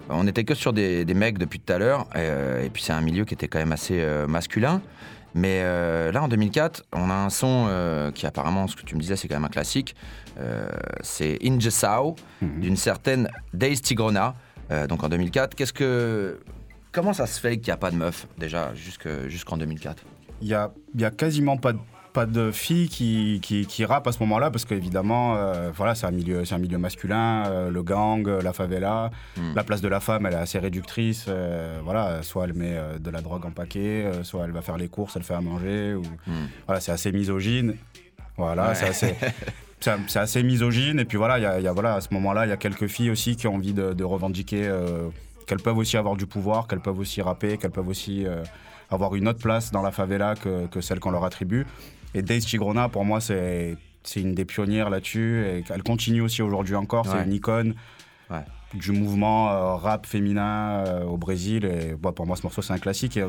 On 0.09 0.25
n'était 0.25 0.45
que 0.45 0.55
sur 0.55 0.73
des, 0.73 1.05
des 1.05 1.14
mecs 1.14 1.37
depuis 1.38 1.61
tout 1.61 1.73
à 1.73 1.79
l'heure, 1.79 2.07
et 2.17 2.69
puis 2.71 2.83
c'est 2.83 2.93
un 2.93 3.01
milieu 3.01 3.25
qui 3.25 3.35
était 3.35 3.47
quand 3.49 3.59
même 3.59 3.73
assez 3.73 4.05
masculin. 4.27 4.81
Mais 5.35 5.61
euh, 5.62 6.12
là, 6.12 6.23
en 6.23 6.29
2004, 6.29 6.85
on 6.93 7.11
a 7.11 7.14
un 7.14 7.29
son 7.31 7.67
euh, 7.69 8.11
qui 8.12 8.27
apparemment, 8.27 8.69
ce 8.69 8.77
que 8.77 8.83
tu 8.83 8.95
me 8.95 9.01
disais, 9.01 9.17
c'est 9.17 9.29
quand 9.29 9.35
même 9.37 9.45
un 9.45 9.49
classique. 9.49 9.95
Euh, 10.40 10.69
c'est 11.01 11.38
Ingesao 11.45 12.17
d'une 12.40 12.77
certaine 12.77 13.29
Days 13.53 13.81
Tigrona. 13.81 14.35
Euh, 14.70 14.87
donc 14.87 15.03
en 15.05 15.09
2004, 15.09 15.55
qu'est-ce 15.55 15.72
que 15.72 16.38
comment 16.92 17.12
ça 17.12 17.27
se 17.27 17.40
fait 17.40 17.57
qu'il 17.57 17.66
n'y 17.66 17.72
a 17.72 17.77
pas 17.77 17.90
de 17.90 17.96
meuf 17.96 18.27
déjà 18.38 18.72
jusque- 18.74 19.29
jusqu'en 19.29 19.57
2004 19.57 20.03
Il 20.42 20.48
y 20.48 20.55
a, 20.55 20.72
il 20.94 21.00
y 21.00 21.05
a 21.05 21.11
quasiment 21.11 21.57
pas 21.57 21.72
de, 21.72 21.79
pas 22.12 22.27
de 22.27 22.50
filles 22.53 22.88
qui, 22.88 23.40
qui, 23.42 23.66
qui 23.66 23.85
rappent 23.85 24.07
à 24.07 24.12
ce 24.12 24.20
moment-là 24.20 24.50
parce 24.50 24.64
qu'évidemment, 24.64 25.35
euh, 25.37 25.70
voilà, 25.74 25.94
c'est 25.96 26.07
un 26.07 26.12
milieu, 26.12 26.44
c'est 26.44 26.55
un 26.55 26.59
milieu 26.59 26.79
masculin, 26.79 27.44
euh, 27.46 27.70
le 27.70 27.83
gang, 27.83 28.27
la 28.29 28.53
favela, 28.53 29.11
Hmm. 29.37 29.53
la 29.55 29.64
place 29.64 29.81
de 29.81 29.88
la 29.88 29.98
femme, 30.00 30.24
elle 30.27 30.33
est 30.35 30.37
assez 30.37 30.59
réductrice. 30.61 31.27
euh, 31.29 31.81
voilà, 31.83 32.22
soit 32.22 32.44
elle 32.44 32.55
met 32.55 32.79
de 33.00 33.11
la 33.11 33.20
drogue 33.20 33.44
en 33.46 33.50
paquet, 33.50 34.11
soit 34.22 34.44
elle 34.44 34.53
va 34.53 34.62
faire 34.62 34.77
les 34.77 34.88
courses, 34.88 35.16
elle 35.16 35.24
fait 35.24 35.35
à 35.35 35.40
manger. 35.40 35.94
Ou, 35.94 36.03
Hmm. 36.27 36.46
Voilà, 36.66 36.81
c'est 36.81 36.92
assez 36.92 37.11
misogyne. 37.12 37.74
Voilà, 38.37 38.68
Ouais. 38.68 38.74
c'est 38.77 38.87
assez. 38.87 39.14
c'est 40.07 40.18
assez 40.18 40.42
misogyne 40.42 40.99
et 41.01 41.05
puis 41.05 41.16
voilà, 41.18 41.38
il 41.38 41.42
y 41.42 41.47
a, 41.47 41.61
y 41.61 41.66
a- 41.68 41.73
voilà 41.73 41.94
à 41.94 42.01
ce 42.01 42.09
moment-là, 42.14 42.47
il 42.47 42.49
y 42.49 42.53
a 42.53 42.57
quelques 42.57 42.87
filles 42.87 43.11
aussi 43.11 43.37
qui 43.37 43.47
ont 43.47 43.55
envie 43.57 43.73
de, 43.75 43.92
de 43.92 44.05
revendiquer 44.05 44.66
euh, 44.66 45.09
qu'elles 45.47 45.61
peuvent 45.62 45.77
aussi 45.79 45.97
avoir 45.97 46.16
du 46.16 46.27
pouvoir, 46.27 46.66
qu'elles 46.66 46.81
peuvent 46.81 46.99
aussi 46.99 47.20
rapper, 47.23 47.59
qu'elles 47.59 47.70
peuvent 47.70 47.88
aussi 47.88 48.27
euh, 48.27 48.42
avoir 48.90 49.14
une 49.14 49.29
autre 49.29 49.40
place 49.40 49.70
dans 49.70 49.83
la 49.83 49.90
favela 49.90 50.35
que, 50.35 50.66
que 50.66 50.81
celle 50.81 51.01
qu'on 51.01 51.11
leur 51.11 51.25
attribue. 51.25 51.66
Et 52.14 52.23
Daisy 52.23 52.49
Chigrona, 52.49 52.88
pour 52.88 53.05
moi, 53.05 53.20
c'est 53.20 53.77
une 54.16 54.35
des 54.35 54.44
pionnières 54.44 54.88
là-dessus 54.90 55.44
et 55.47 55.64
elle 55.70 55.83
continue 55.83 56.20
aussi 56.20 56.42
aujourd'hui 56.42 56.77
encore. 56.77 57.07
C'est 57.07 57.25
une 57.25 57.33
icône 57.33 57.75
Ouais. 58.31 58.44
du 58.73 58.92
mouvement 58.92 59.51
euh, 59.51 59.75
rap 59.75 60.07
féminin 60.07 61.03
au 61.07 61.18
Brésil. 61.18 61.64
Et 61.66 61.94
bon, 61.94 62.12
pour 62.12 62.27
moi, 62.27 62.37
ce 62.37 62.42
morceau, 62.42 62.62
c'est 62.62 62.73
un 62.73 62.79
classique. 62.79 63.16
Et, 63.18 63.25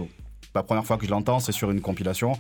la 0.53 0.63
première 0.63 0.85
fois 0.85 0.97
que 0.97 1.05
je 1.05 1.11
l'entends, 1.11 1.39
c'est 1.39 1.51
sur 1.51 1.69
une 1.69 1.81
compilation. 1.81 2.39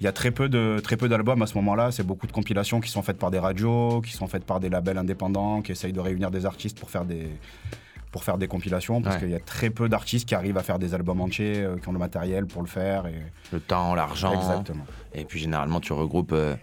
Il 0.00 0.04
y 0.04 0.08
a 0.08 0.12
très 0.12 0.30
peu 0.32 0.48
de 0.48 0.80
très 0.82 0.96
peu 0.96 1.08
d'albums 1.08 1.42
à 1.42 1.46
ce 1.46 1.54
moment-là. 1.54 1.92
C'est 1.92 2.02
beaucoup 2.02 2.26
de 2.26 2.32
compilations 2.32 2.80
qui 2.80 2.90
sont 2.90 3.02
faites 3.02 3.18
par 3.18 3.30
des 3.30 3.38
radios, 3.38 4.00
qui 4.00 4.12
sont 4.12 4.26
faites 4.26 4.44
par 4.44 4.58
des 4.58 4.68
labels 4.68 4.98
indépendants, 4.98 5.62
qui 5.62 5.72
essayent 5.72 5.92
de 5.92 6.00
réunir 6.00 6.30
des 6.30 6.44
artistes 6.46 6.78
pour 6.80 6.90
faire 6.90 7.04
des 7.04 7.28
pour 8.10 8.24
faire 8.24 8.36
des 8.36 8.46
compilations, 8.46 9.00
parce 9.00 9.14
Ouais. 9.16 9.22
qu'il 9.22 9.30
y 9.30 9.34
a 9.34 9.40
très 9.40 9.70
peu 9.70 9.88
d'artistes 9.88 10.28
qui 10.28 10.34
arrivent 10.34 10.58
à 10.58 10.62
faire 10.62 10.78
des 10.78 10.92
albums 10.92 11.22
entiers, 11.22 11.60
euh, 11.62 11.76
qui 11.78 11.88
ont 11.88 11.92
le 11.92 11.98
matériel 11.98 12.44
pour 12.44 12.60
le 12.60 12.68
faire. 12.68 13.06
Et... 13.06 13.14
Le 13.54 13.58
temps, 13.58 13.94
l'argent. 13.94 14.34
Exactement. 14.34 14.84
Et 15.14 15.24
puis 15.24 15.40
généralement, 15.40 15.80
tu 15.80 15.94
regroupes 15.94 16.32
euh, 16.34 16.54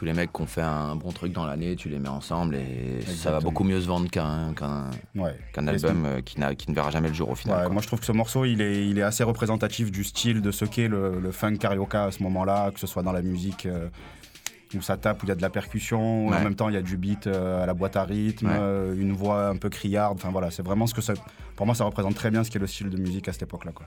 tous 0.00 0.06
les 0.06 0.14
mecs 0.14 0.32
qui 0.32 0.40
ont 0.40 0.46
fait 0.46 0.62
un 0.62 0.96
bon 0.96 1.12
truc 1.12 1.30
dans 1.34 1.44
l'année, 1.44 1.76
tu 1.76 1.90
les 1.90 1.98
mets 1.98 2.08
ensemble 2.08 2.54
et 2.56 3.02
ça 3.02 3.30
va 3.32 3.40
beaucoup 3.40 3.64
mieux 3.64 3.82
se 3.82 3.86
vendre 3.86 4.08
qu'un 4.08 4.54
qu'un 4.54 4.88
Ouais. 5.14 5.36
album 5.58 6.06
euh, 6.06 6.20
qui, 6.22 6.40
n'a- 6.40 6.54
qui 6.54 6.70
ne 6.70 6.74
verra 6.74 6.90
jamais 6.90 7.08
le 7.08 7.14
jour 7.14 7.28
au 7.28 7.34
final. 7.34 7.66
Ouais, 7.66 7.70
moi 7.70 7.82
je 7.82 7.86
trouve 7.86 8.00
que 8.00 8.06
ce 8.06 8.12
morceau 8.12 8.46
il 8.46 8.62
est, 8.62 8.88
il 8.88 8.98
est 8.98 9.02
assez 9.02 9.24
représentatif 9.24 9.90
du 9.90 10.02
style 10.02 10.40
de 10.40 10.50
ce 10.52 10.64
qu'est 10.64 10.88
le, 10.88 11.20
le 11.20 11.32
funk 11.32 11.56
carioca 11.56 12.04
à 12.04 12.10
ce 12.12 12.22
moment-là, 12.22 12.70
que 12.70 12.80
ce 12.80 12.86
soit 12.86 13.02
dans 13.02 13.12
la 13.12 13.20
musique 13.20 13.66
euh, 13.66 13.90
où 14.74 14.80
ça 14.80 14.96
tape, 14.96 15.22
où 15.22 15.26
il 15.26 15.28
y 15.28 15.32
a 15.32 15.34
de 15.34 15.42
la 15.42 15.50
percussion, 15.50 16.24
où 16.26 16.30
Ouais. 16.30 16.36
en 16.38 16.44
même 16.44 16.54
temps 16.54 16.70
il 16.70 16.74
y 16.76 16.78
a 16.78 16.82
du 16.82 16.96
beat 16.96 17.26
euh, 17.26 17.62
à 17.62 17.66
la 17.66 17.74
boîte 17.74 17.96
à 17.96 18.04
rythme, 18.04 18.46
Ouais. 18.46 18.56
euh, 18.58 18.94
une 18.98 19.12
voix 19.12 19.48
un 19.48 19.56
peu 19.56 19.68
criarde. 19.68 20.16
Enfin 20.18 20.30
voilà, 20.30 20.50
c'est 20.50 20.62
vraiment 20.64 20.86
ce 20.86 20.94
que 20.94 21.02
ça. 21.02 21.12
Pour 21.56 21.66
moi, 21.66 21.74
ça 21.74 21.84
représente 21.84 22.14
très 22.14 22.30
bien 22.30 22.42
ce 22.42 22.50
qu'est 22.50 22.58
le 22.58 22.66
style 22.66 22.88
de 22.88 22.96
musique 22.96 23.28
à 23.28 23.34
cette 23.34 23.42
époque-là. 23.42 23.72
quoi. 23.72 23.84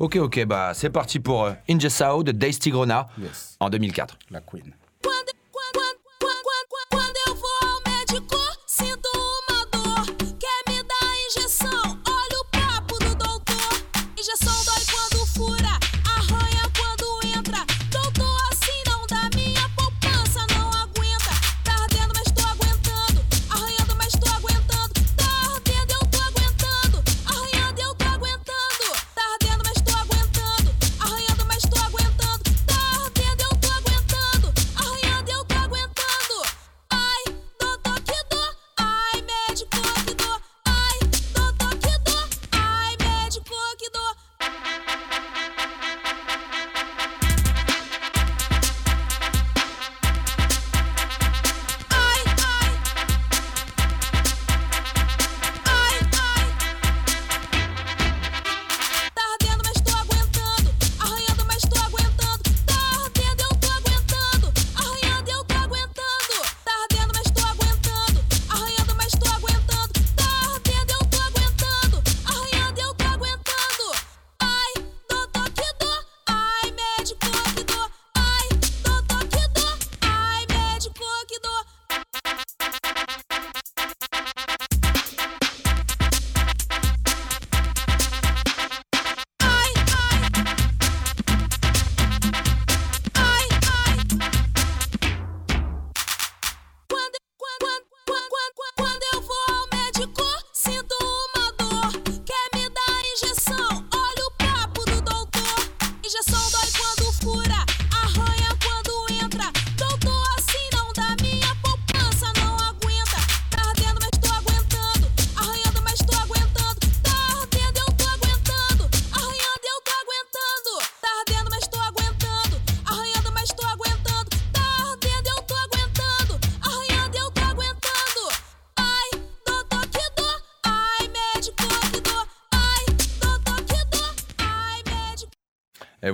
Ok, 0.00 0.16
ok, 0.16 0.44
bah 0.44 0.72
c'est 0.74 0.90
parti 0.90 1.18
pour 1.18 1.44
euh, 1.44 1.52
Ingesao 1.70 2.22
de 2.24 2.32
Days 2.32 2.58
Tigrona 2.58 3.08
Yes. 3.18 3.56
en 3.58 3.70
2004. 3.70 4.18
La 4.30 4.42
Queen. 4.42 4.74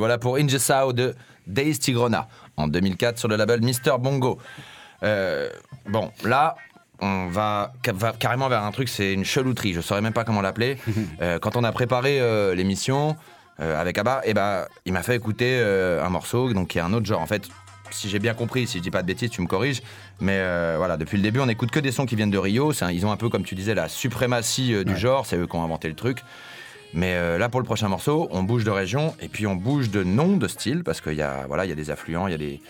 Voilà 0.03 0.19
pour 0.19 0.37
Ingesao 0.37 0.93
de 0.93 1.15
Days 1.47 1.79
Tigrona 1.79 2.27
en 2.57 2.67
2004 2.67 3.19
sur 3.19 3.29
le 3.29 3.37
label 3.37 3.61
Mister 3.63 3.93
Bongo. 4.01 4.39
Euh, 5.05 5.49
bon, 5.87 6.11
là, 6.25 6.57
on 7.01 7.29
va, 7.29 7.73
ca- 7.85 7.93
va 7.93 8.13
carrément 8.13 8.49
vers 8.49 8.65
un 8.65 8.73
truc, 8.73 8.89
c'est 8.89 9.13
une 9.13 9.25
chelouterie, 9.25 9.73
je 9.75 9.81
saurais 9.81 10.01
même 10.03 10.13
pas 10.13 10.25
comment 10.25 10.43
l'appeler. 10.43 10.77
Euh, 11.21 11.39
quand 11.39 11.55
on 11.57 11.63
a 11.63 11.71
préparé 11.71 12.21
euh, 12.21 12.53
l'émission 12.55 13.17
euh, 13.61 13.81
avec 13.81 13.97
Abba, 13.99 14.23
et 14.25 14.35
ben, 14.35 14.67
il 14.87 14.93
m'a 14.93 15.03
fait 15.05 15.15
écouter 15.15 15.61
un 16.03 16.09
morceau, 16.09 16.53
donc 16.53 16.69
qui 16.69 16.79
est 16.79 16.81
un 16.81 16.93
autre 16.93 17.07
genre. 17.07 17.21
En 17.21 17.27
fait, 17.27 17.49
si 17.93 18.09
j'ai 18.09 18.19
bien 18.19 18.35
compris, 18.35 18.67
si 18.67 18.79
je 18.79 18.83
dis 18.83 18.91
pas 18.91 19.03
de 19.03 19.07
bêtises, 19.07 19.31
tu 19.31 19.41
me 19.43 19.47
corriges. 19.47 19.83
Mais 20.21 20.41
voilà, 20.79 20.97
depuis 20.97 21.17
le 21.17 21.23
début, 21.23 21.39
on 21.41 21.47
n'écoute 21.47 21.71
que 21.71 21.79
des 21.81 21.93
sons 21.93 22.07
qui 22.07 22.17
viennent 22.17 22.31
de 22.31 22.39
Rio. 22.39 22.73
Un- 22.81 22.91
ils 22.91 23.05
ont 23.07 23.13
un 23.13 23.17
peu, 23.17 23.29
comme 23.29 23.45
tu 23.45 23.55
disais, 23.55 23.75
la 23.75 23.89
suprématie 23.89 24.85
du 24.85 24.97
genre. 24.97 25.27
C'est 25.27 25.37
eux 25.37 25.47
qui 25.47 25.55
ont 25.57 25.63
inventé 25.63 25.89
le 25.89 25.95
truc. 25.95 26.19
Mais 26.95 27.15
euh, 27.15 27.39
là, 27.39 27.49
pour 27.49 27.61
le 27.61 27.65
prochain 27.65 27.89
morceau, 27.89 28.29
on 28.31 28.43
bouge 28.43 28.65
de 28.65 28.71
région 28.71 29.15
et 29.21 29.29
puis 29.29 29.47
on 29.47 29.57
bouge 29.57 29.91
de 29.91 30.03
nom 30.03 30.37
de 30.37 30.49
style 30.49 30.85
parce 30.85 31.01
qu'il 31.01 31.15
y 31.15 31.23
a, 31.23 31.47
voilà, 31.47 31.65
il 31.65 31.69
y 31.69 31.73
a 31.73 31.77
des 31.77 31.91
affluents, 31.91 32.27
il 32.27 32.33
y 32.33 32.35
a 32.35 32.39
des, 32.39 32.61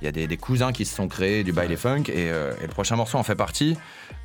il 0.00 0.04
y 0.04 0.08
a 0.08 0.12
des, 0.12 0.26
des 0.26 0.36
cousins 0.36 0.72
qui 0.72 0.84
se 0.84 0.94
sont 0.94 1.08
créés 1.08 1.44
du 1.44 1.52
baile 1.52 1.76
funk 1.76 2.04
et, 2.08 2.30
euh, 2.30 2.54
et 2.60 2.62
le 2.62 2.72
prochain 2.72 2.96
morceau 2.96 3.18
en 3.18 3.22
fait 3.22 3.34
partie. 3.34 3.76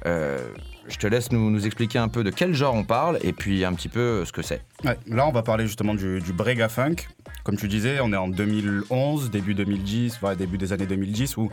Euh, 0.05 0.39
je 0.87 0.97
te 0.97 1.05
laisse 1.05 1.31
nous, 1.31 1.51
nous 1.51 1.65
expliquer 1.65 1.99
un 1.99 2.07
peu 2.07 2.23
de 2.23 2.31
quel 2.31 2.53
genre 2.53 2.73
on 2.73 2.83
parle 2.83 3.19
et 3.21 3.33
puis 3.33 3.63
un 3.65 3.73
petit 3.73 3.89
peu 3.89 4.25
ce 4.25 4.31
que 4.31 4.41
c'est. 4.41 4.61
Ouais, 4.83 4.97
là, 5.07 5.27
on 5.27 5.31
va 5.31 5.43
parler 5.43 5.67
justement 5.67 5.93
du, 5.93 6.21
du 6.21 6.33
brega 6.33 6.69
funk. 6.69 6.95
Comme 7.43 7.57
tu 7.57 7.67
disais, 7.67 7.99
on 8.01 8.11
est 8.13 8.17
en 8.17 8.27
2011, 8.27 9.31
début 9.31 9.53
2010, 9.53 10.21
ouais, 10.21 10.35
début 10.35 10.57
des 10.57 10.73
années 10.73 10.87
2010, 10.87 11.37
où 11.37 11.49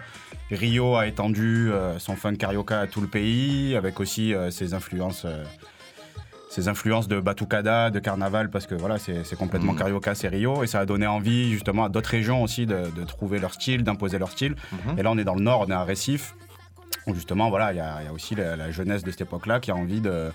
Rio 0.50 0.96
a 0.96 1.06
étendu 1.06 1.70
son 1.98 2.14
funk 2.16 2.36
carioca 2.36 2.80
à 2.80 2.86
tout 2.86 3.00
le 3.00 3.06
pays, 3.06 3.74
avec 3.76 4.00
aussi 4.00 4.34
ses 4.50 4.74
influences. 4.74 5.26
Ses 6.50 6.68
influences 6.68 7.08
de 7.08 7.20
batucada, 7.20 7.90
de 7.90 7.98
carnaval, 7.98 8.50
parce 8.50 8.66
que 8.66 8.74
voilà, 8.74 8.98
c'est 8.98 9.36
complètement 9.36 9.72
Mhm. 9.72 9.78
carioca, 9.78 10.14
c'est 10.14 10.28
Rio, 10.28 10.62
et 10.62 10.66
ça 10.66 10.80
a 10.80 10.86
donné 10.86 11.06
envie 11.06 11.52
justement 11.52 11.84
à 11.84 11.88
d'autres 11.88 12.10
régions 12.10 12.42
aussi 12.42 12.64
de, 12.66 12.90
de 12.94 13.04
trouver 13.04 13.38
leur 13.38 13.52
style, 13.52 13.84
d'imposer 13.84 14.18
leur 14.18 14.30
style. 14.30 14.54
Mhm. 14.72 14.98
Et 14.98 15.02
là, 15.02 15.10
on 15.10 15.18
est 15.18 15.24
dans 15.24 15.34
le 15.34 15.42
nord, 15.42 15.64
on 15.66 15.70
est 15.70 15.74
à 15.74 15.84
Récif, 15.84 16.34
où 17.06 17.14
justement, 17.14 17.50
voilà, 17.50 17.72
il 17.72 17.76
y, 17.76 17.80
a 17.80 17.98
il 18.00 18.06
y 18.06 18.08
a 18.08 18.12
aussi 18.12 18.34
la, 18.34 18.56
la 18.56 18.70
jeunesse 18.70 19.02
de 19.04 19.10
cette 19.10 19.20
époque-là 19.22 19.60
qui 19.60 19.70
a 19.70 19.76
envie 19.76 20.00
de, 20.00 20.30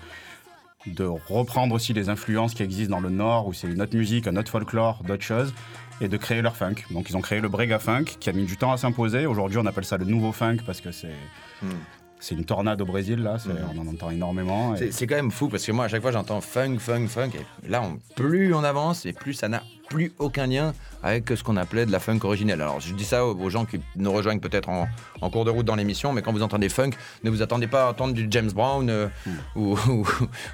de 0.86 1.04
reprendre 1.04 1.74
aussi 1.74 1.92
les 1.92 2.08
influences 2.08 2.54
qui 2.54 2.62
existent 2.62 2.94
dans 2.94 3.00
le 3.02 3.10
nord, 3.10 3.48
où 3.48 3.52
c'est 3.52 3.66
une 3.68 3.82
autre 3.82 3.96
musique, 3.96 4.26
un 4.28 4.36
autre 4.36 4.50
folklore, 4.50 5.02
d'autres 5.04 5.24
choses, 5.24 5.52
et 6.00 6.08
de 6.08 6.16
créer 6.16 6.42
leur 6.42 6.56
funk. 6.56 6.74
Donc 6.90 7.10
ils 7.10 7.16
ont 7.16 7.20
créé 7.20 7.40
le 7.40 7.48
brega 7.48 7.78
funk, 7.78 8.04
qui 8.20 8.28
a 8.30 8.32
mis 8.32 8.44
du 8.44 8.56
temps 8.56 8.72
à 8.72 8.76
s'imposer. 8.76 9.26
Aujourd'hui, 9.26 9.58
on 9.58 9.66
appelle 9.66 9.84
ça 9.84 9.96
le 9.96 10.04
nouveau 10.04 10.30
funk 10.32 10.58
parce 10.66 10.80
que 10.80 10.92
c'est 10.92 11.14
Hmm. 11.62 11.68
C'est 12.20 12.34
une 12.34 12.44
tornade 12.44 12.80
au 12.80 12.86
Brésil 12.86 13.22
là, 13.22 13.36
Mhm. 13.46 13.56
on 13.76 13.80
en 13.82 13.86
entend 13.92 14.10
énormément. 14.10 14.74
et- 14.76 14.90
C'est 14.92 15.06
quand 15.06 15.16
même 15.16 15.30
fou 15.30 15.48
parce 15.48 15.64
que 15.66 15.72
moi 15.72 15.84
à 15.84 15.88
chaque 15.88 16.02
fois 16.02 16.12
j'entends 16.12 16.40
funk, 16.40 16.78
funk, 16.78 17.06
funk 17.08 17.30
et 17.64 17.68
là 17.68 17.82
on- 17.82 17.98
plus 18.14 18.54
on 18.54 18.64
avance 18.64 19.04
et 19.06 19.12
plus 19.12 19.34
ça 19.34 19.48
n'a 19.48 19.62
plus 19.90 20.12
aucun 20.18 20.46
lien 20.46 20.72
avec 21.02 21.28
ce 21.28 21.44
qu'on 21.44 21.58
appelait 21.58 21.84
de 21.84 21.92
la 21.92 22.00
funk 22.00 22.20
originelle. 22.22 22.62
Alors 22.62 22.80
je 22.80 22.94
dis 22.94 23.04
ça 23.04 23.26
aux 23.26 23.50
gens 23.50 23.66
qui 23.66 23.78
nous 23.96 24.10
rejoignent 24.10 24.40
peut-être 24.40 24.70
en, 24.70 24.88
en 25.20 25.28
cours 25.30 25.44
de 25.44 25.50
route 25.50 25.66
dans 25.66 25.74
l'émission, 25.76 26.14
mais 26.14 26.22
quand 26.22 26.32
vous 26.32 26.42
entendez 26.42 26.70
funk, 26.70 26.92
ne 27.22 27.28
vous 27.30 27.42
attendez 27.42 27.66
pas 27.66 27.84
à 27.86 27.90
entendre 27.90 28.14
du 28.14 28.26
James 28.30 28.50
Brown 28.50 28.88
euh, 28.88 29.08
ou, 29.54 29.76
ou, 29.90 30.06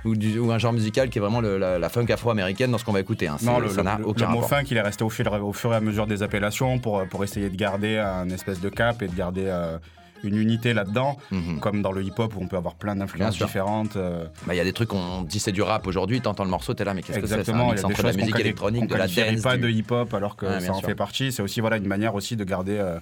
ou 0.04 0.16
du- 0.16 0.40
ou 0.40 0.50
un 0.50 0.58
genre 0.58 0.72
musical 0.72 1.08
qui 1.08 1.18
est 1.18 1.20
vraiment 1.20 1.40
le- 1.40 1.58
la, 1.58 1.78
la 1.78 1.88
funk 1.88 2.06
afro-américaine 2.10 2.72
dans 2.72 2.78
ce 2.78 2.84
qu'on 2.84 2.92
va 2.92 3.00
écouter. 3.00 3.28
hein. 3.28 3.36
Non, 3.42 3.60
le, 3.60 3.68
ça 3.68 3.84
n'a 3.84 3.98
le- 3.98 4.06
aucun 4.08 4.26
le 4.26 4.32
mot 4.32 4.40
rapport. 4.40 4.48
funk, 4.58 4.64
il 4.72 4.76
est 4.76 4.80
resté 4.82 5.04
au 5.04 5.10
fur, 5.10 5.32
au 5.32 5.52
fur 5.52 5.72
et 5.72 5.76
à 5.76 5.80
mesure 5.80 6.08
des 6.08 6.24
appellations 6.24 6.80
pour, 6.80 7.06
pour 7.06 7.22
essayer 7.22 7.48
de 7.48 7.56
garder 7.56 7.98
un 7.98 8.28
espèce 8.30 8.60
de 8.60 8.68
cap 8.68 9.00
et 9.02 9.06
de 9.06 9.14
garder 9.14 9.44
euh, 9.46 9.78
une 10.22 10.36
unité 10.36 10.74
là-dedans, 10.74 11.16
Mhm. 11.30 11.60
comme 11.60 11.82
dans 11.82 11.92
le 11.92 12.02
hip-hop 12.02 12.34
où 12.36 12.40
on 12.42 12.46
peut 12.46 12.56
avoir 12.56 12.74
plein 12.74 12.96
d'influences 12.96 13.38
différentes. 13.38 13.96
euh, 13.96 14.24
Bah, 14.46 14.54
Il 14.54 14.56
y 14.56 14.60
a 14.60 14.64
des 14.64 14.72
trucs, 14.72 14.92
on 14.92 15.22
dit 15.22 15.38
c'est 15.40 15.52
du 15.52 15.62
rap 15.62 15.86
aujourd'hui, 15.86 16.20
t'entends 16.20 16.44
le 16.44 16.50
morceau, 16.50 16.74
t'es 16.74 16.84
là, 16.84 16.94
mais 16.94 17.02
qu'est-ce 17.02 17.18
que 17.18 17.26
c'est 17.26 17.34
Exactement, 17.34 17.66
il 17.66 17.68
y 17.68 17.72
a 17.72 17.74
des 17.76 17.84
entre 17.84 17.96
de 17.98 18.02
la 18.02 18.08
choses 18.08 18.16
qu'on 18.16 18.22
musique 18.26 18.40
électronique, 18.40 18.80
qu'on 18.82 18.94
de 18.94 18.98
la 18.98 19.06
dance. 19.06 19.42
pas 19.42 19.56
du- 19.56 19.62
de 19.62 19.68
hip-hop 19.70 20.12
alors 20.14 20.36
que 20.36 20.46
Ouais, 20.46 20.60
ça 20.60 20.72
en 20.72 20.78
sûr. 20.78 20.88
fait 20.88 20.94
partie. 20.94 21.32
C'est 21.32 21.42
aussi 21.42 21.60
voilà, 21.60 21.76
une 21.76 21.86
manière 21.86 22.14
aussi 22.14 22.36
de 22.36 22.44
garder, 22.44 22.76
euh, 22.78 22.98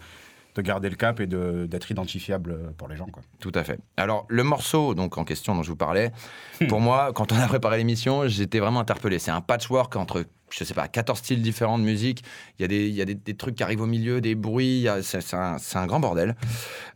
de 0.55 0.63
garder 0.63 0.89
le 0.91 0.97
cap 0.97 1.21
et 1.21 1.27
d'être 1.27 1.91
identifiable 1.91 2.51
euh, 2.53 2.71
pour 2.77 2.89
les 2.89 2.97
gens. 2.97 3.07
Quoi. 3.07 3.23
Tout 3.41 3.53
à 3.55 3.63
fait. 3.63 3.79
Alors, 3.97 4.25
le 4.29 4.43
morceau 4.43 4.95
donc 4.95 5.17
en 5.19 5.25
question 5.25 5.55
dont 5.55 5.63
je 5.63 5.71
vous 5.71 5.77
parlais, 5.77 6.11
pour 6.69 6.81
moi, 6.81 7.13
quand 7.15 7.31
on 7.33 7.37
a 7.39 7.47
préparé 7.47 7.77
l'émission, 7.79 8.27
j'étais 8.27 8.59
vraiment 8.59 8.81
interpellé. 8.81 9.19
C'est 9.19 9.31
un 9.31 9.41
patchwork 9.41 9.95
entre, 9.97 10.25
je 10.51 10.65
sais 10.65 10.75
pas, 10.75 10.89
14 10.89 11.19
styles 11.19 11.43
différents 11.43 11.79
de 11.79 11.85
musique. 11.85 12.23
Il 12.59 12.63
y 12.63 12.65
a 12.65 12.69
des, 12.69 12.89
il 12.89 12.95
y 12.95 13.03
a 13.03 13.05
des, 13.05 13.15
des 13.15 13.35
trucs 13.35 13.55
qui 13.57 13.63
arrivent 13.63 13.81
au 13.83 13.87
milieu, 13.87 14.21
des 14.21 14.35
bruits. 14.35 14.87
C'est 15.03 15.35
un, 15.35 15.59
c'est 15.59 15.79
un 15.79 15.87
grand 15.87 16.01
bordel. 16.01 16.37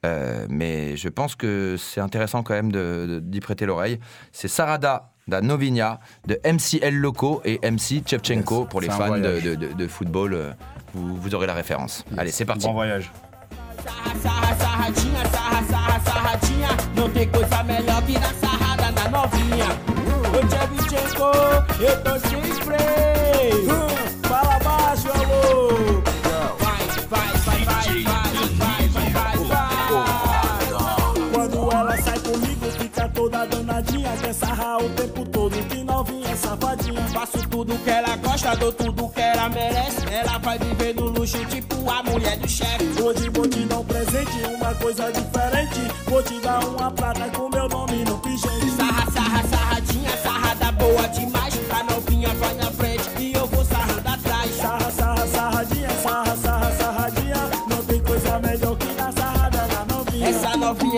Euh, 0.04 0.46
mais 0.48 0.96
je 0.96 1.08
pense 1.08 1.34
que 1.36 1.76
c'est 1.78 2.00
intéressant 2.00 2.42
quand 2.42 2.54
même 2.54 2.72
de- 2.72 3.06
de- 3.08 3.20
d'y 3.20 3.40
prêter 3.40 3.66
l'oreille. 3.66 3.98
C'est 4.32 4.48
Sarada 4.48 5.10
da 5.28 5.40
Novinia 5.40 6.00
de 6.26 6.40
MCL 6.44 6.94
Loco 6.94 7.40
et 7.44 7.58
MC 7.62 8.02
Chevchenko 8.06 8.60
Yes, 8.62 8.68
pour 8.68 8.80
les 8.80 8.88
fans 8.88 9.18
de, 9.18 9.86
football. 9.86 10.34
euh, 10.34 10.52
Vous, 10.94 11.16
vous 11.16 11.34
aurez 11.34 11.46
la 11.46 11.54
référence. 11.54 12.04
Allez, 12.18 12.30
c'est 12.32 12.44
parti. 12.44 12.66
Bon 12.66 12.72
voyage. 12.72 13.10
Fala 24.28 24.58
baixo, 24.60 25.08
amor. 25.10 26.02
Quando 31.32 31.72
ela 31.72 31.96
sai 31.98 32.18
comigo, 32.20 32.66
fica 32.78 33.08
toda 33.08 33.44
danadinha. 33.46 34.10
Quer 34.20 34.32
sarrar 34.32 34.78
o 34.84 34.88
tempo 34.90 35.24
todo, 35.26 35.52
que 35.68 35.82
novinha 35.82 36.36
safadinha. 36.36 37.02
Faço 37.08 37.48
tudo 37.48 37.76
que 37.78 37.90
ela 37.90 38.16
gosta, 38.16 38.56
dou 38.56 38.72
tudo 38.72 39.08
que 39.08 39.20
ela 39.20 39.48
merece. 39.48 40.06
Ela 40.10 40.38
vai 40.38 40.58
viver 40.58 40.94
no 40.94 41.06
luxo, 41.06 41.44
tipo 41.46 41.90
a 41.90 42.02
mulher 42.02 42.36
do 42.38 42.48
chefe. 42.48 43.02
Hoje 43.02 43.28
vou 43.30 43.48
te 43.48 43.60
dar 43.66 43.78
um 43.78 43.84
presente, 43.84 44.44
uma 44.54 44.74
coisa 44.74 45.10
diferente. 45.10 45.80
Vou 46.06 46.22
te 46.22 46.40
dar 46.40 46.64
uma 46.64 46.90
prata 46.90 47.28
com 47.30 47.48
meu 47.48 47.68
nome 47.68 48.04
no 48.04 48.18
pijama. 48.18 48.61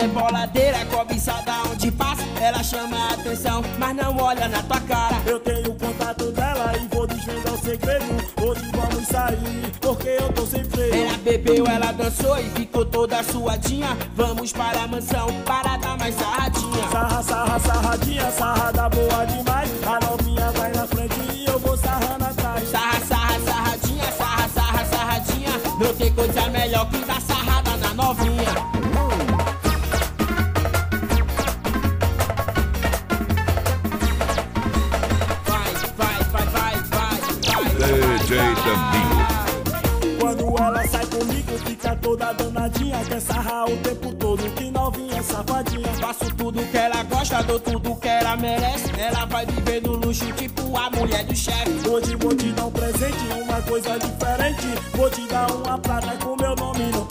É 0.05 0.09
boladeira, 0.09 0.85
cobiçada 0.87 1.53
onde 1.71 1.91
passa. 1.91 2.23
Ela 2.41 2.63
chama 2.63 2.97
a 2.97 3.15
atenção, 3.15 3.63
mas 3.79 3.97
não 3.97 4.17
olha 4.19 4.49
na 4.49 4.63
tua 4.63 4.81
cara. 4.81 5.17
Eu 5.27 5.41
tenho 5.41 5.75
contato 5.75 6.31
dela 6.33 6.73
e 6.77 6.95
vou 6.95 7.07
desvendar 7.07 7.55
o 7.55 7.59
segredo. 7.59 8.05
Hoje 8.43 8.71
vamos 8.73 9.09
sair, 9.09 9.73
porque 9.81 10.09
eu 10.09 10.33
tô 10.33 10.45
sem 10.45 10.63
freio. 10.65 10.95
Ela 10.95 11.17
bebeu, 11.19 11.67
ela 11.67 11.93
dançou 11.93 12.39
e 12.39 12.45
ficou 12.51 12.85
toda 12.85 13.23
suadinha. 13.23 13.97
Vamos 14.15 14.53
para 14.53 14.83
a 14.83 14.87
mansão 14.87 15.27
para 15.45 15.77
dar 15.79 15.97
mais 15.97 16.15
sarradinha. 16.15 16.89
Sarra, 16.91 17.23
sarra, 17.23 17.59
sarradinha, 17.61 18.31
sarrada 18.31 18.89
boa 18.91 19.25
demais. 19.25 19.71
DJ 38.75 39.05
Tambinho. 39.65 40.19
Quando 40.21 40.63
ela 40.63 40.87
sai 40.87 41.07
comigo, 41.07 41.59
fica 41.67 41.97
toda 41.97 42.33
danadinha. 42.33 43.05
Quer 43.05 43.21
sarrar 43.21 43.71
o 43.71 43.77
tempo 43.79 44.13
todo, 44.15 44.43
que 44.55 44.71
novinha 44.71 45.23
safadinha. 45.23 45.89
Faço 46.01 46.35
tudo 46.35 46.63
que 46.71 46.77
ela 46.77 47.03
gosta, 47.05 47.43
dou 47.43 47.61
tudo 47.61 47.97
que 47.97 48.09
ela 48.09 48.37
merece. 48.37 48.91
Ela 48.99 49.25
vai 49.27 49.47
viver 49.47 49.83
no 49.83 49.93
luxo, 49.93 50.27
tipo 50.33 50.77
a 50.77 50.91
mulher 50.91 51.25
do 51.25 51.35
chefe. 51.35 51.89
Hoje 51.89 52.17
vou 52.17 52.35
te 52.35 52.53
dar 52.53 52.67
um 52.67 52.71
presente, 52.71 53.19
uma 53.43 53.63
coisa 53.63 53.99
diferente. 53.99 54.67
Vou 54.95 55.11
te 55.11 55.27
dar 55.27 55.51
uma 55.51 55.79
prata 55.79 56.17
com 56.25 56.37
meu 56.37 56.55
nome 56.57 56.85
no 56.87 57.04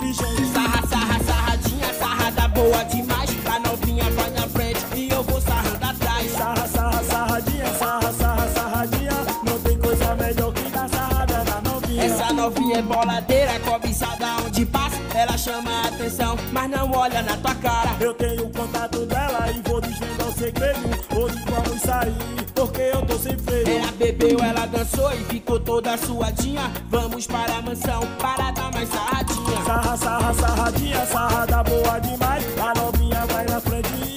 é 12.74 12.82
boladeira, 12.82 13.60
cobiçada 13.60 14.26
onde 14.46 14.66
passa. 14.66 14.98
Ela 15.14 15.38
chama 15.38 15.70
a 15.70 15.88
atenção, 15.88 16.36
mas 16.52 16.70
não 16.70 16.92
olha 16.92 17.22
na 17.22 17.38
tua 17.38 17.56
cara. 17.56 17.96
Eu 18.00 18.14
tenho 18.14 18.46
o 18.46 18.50
contato 18.50 19.06
dela 19.06 19.50
e 19.52 19.62
vou 19.70 19.80
desvendar 19.80 20.28
o 20.28 20.34
segredo. 20.34 20.80
Hoje 21.16 21.38
vamos 21.46 21.82
sair, 21.82 22.14
porque 22.56 22.82
eu 22.82 23.06
tô 23.06 23.18
sem 23.18 23.38
freio. 23.38 23.68
Ela 23.68 23.92
bebeu, 23.92 24.40
ela 24.40 24.66
dançou 24.66 25.14
e 25.14 25.24
ficou 25.26 25.60
toda 25.60 25.98
suadinha. 25.98 26.72
Vamos 26.90 27.28
para 27.28 27.58
a 27.58 27.62
mansão 27.62 28.02
para 28.20 28.52
dar 28.52 28.72
mais 28.72 28.90
sarradinha. 28.90 29.64
Sarra, 29.66 29.98
sarra, 29.98 30.34
sarradinha, 30.34 31.06
sarrada 31.06 31.64
boa 31.64 32.00
demais. 32.00 32.44
A 32.60 32.74
novinha 32.80 33.26
vai 33.28 33.46
na 33.46 33.62
frente 33.62 34.13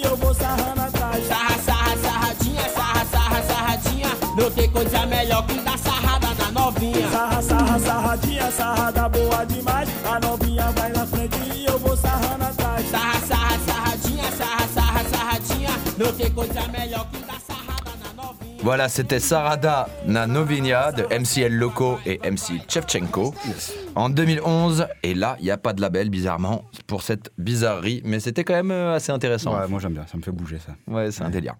sarrada 8.56 9.08
boa 9.08 9.44
demais. 9.44 9.88
A 10.04 10.18
novinha 10.20 10.70
vai 10.72 10.90
na 10.92 11.06
frente 11.06 11.36
e 11.54 11.66
eu 11.66 11.78
vou 11.78 11.96
sarrando 11.96 12.44
atrás. 12.44 12.86
Sarra, 12.90 13.20
sarra, 13.20 13.58
sarradinha, 13.66 14.30
sarra, 14.32 14.68
sarra, 14.68 15.04
sarradinha. 15.04 15.70
Não 15.98 16.12
tem 16.12 16.30
coisa 16.30 16.66
melhor 16.68 17.06
que 17.10 17.18
dar 17.18 17.40
sarrada 17.40 17.92
na 18.02 18.22
novinha. 18.22 18.62
Voilà, 18.62 18.88
c'était 18.88 19.20
Sarada 19.20 19.86
na 20.06 20.26
Novinia 20.26 20.90
de 20.90 21.02
MCL 21.04 21.52
Loco 21.52 21.98
et 22.04 22.18
MC 22.28 22.60
Chevchenko 22.68 23.34
en 23.94 24.08
2011. 24.10 24.88
Et 25.02 25.14
là, 25.14 25.36
il 25.38 25.44
n'y 25.44 25.50
a 25.50 25.58
pas 25.58 25.72
de 25.72 25.80
label, 25.80 26.10
bizarrement, 26.10 26.64
pour 26.86 27.02
cette 27.02 27.30
bizarrerie, 27.38 28.02
mais 28.04 28.18
c'était 28.18 28.42
quand 28.44 28.54
même 28.54 28.72
euh, 28.72 28.96
assez 28.96 29.12
intéressant. 29.12 29.56
Ouais, 29.56 29.68
moi 29.68 29.78
j'aime 29.80 29.92
bien, 29.92 30.06
ça 30.10 30.16
me 30.16 30.22
fait 30.22 30.32
bouger 30.32 30.58
ça. 30.58 30.72
Ouais, 30.92 31.12
c'est 31.12 31.22
un 31.22 31.30
délire. 31.30 31.54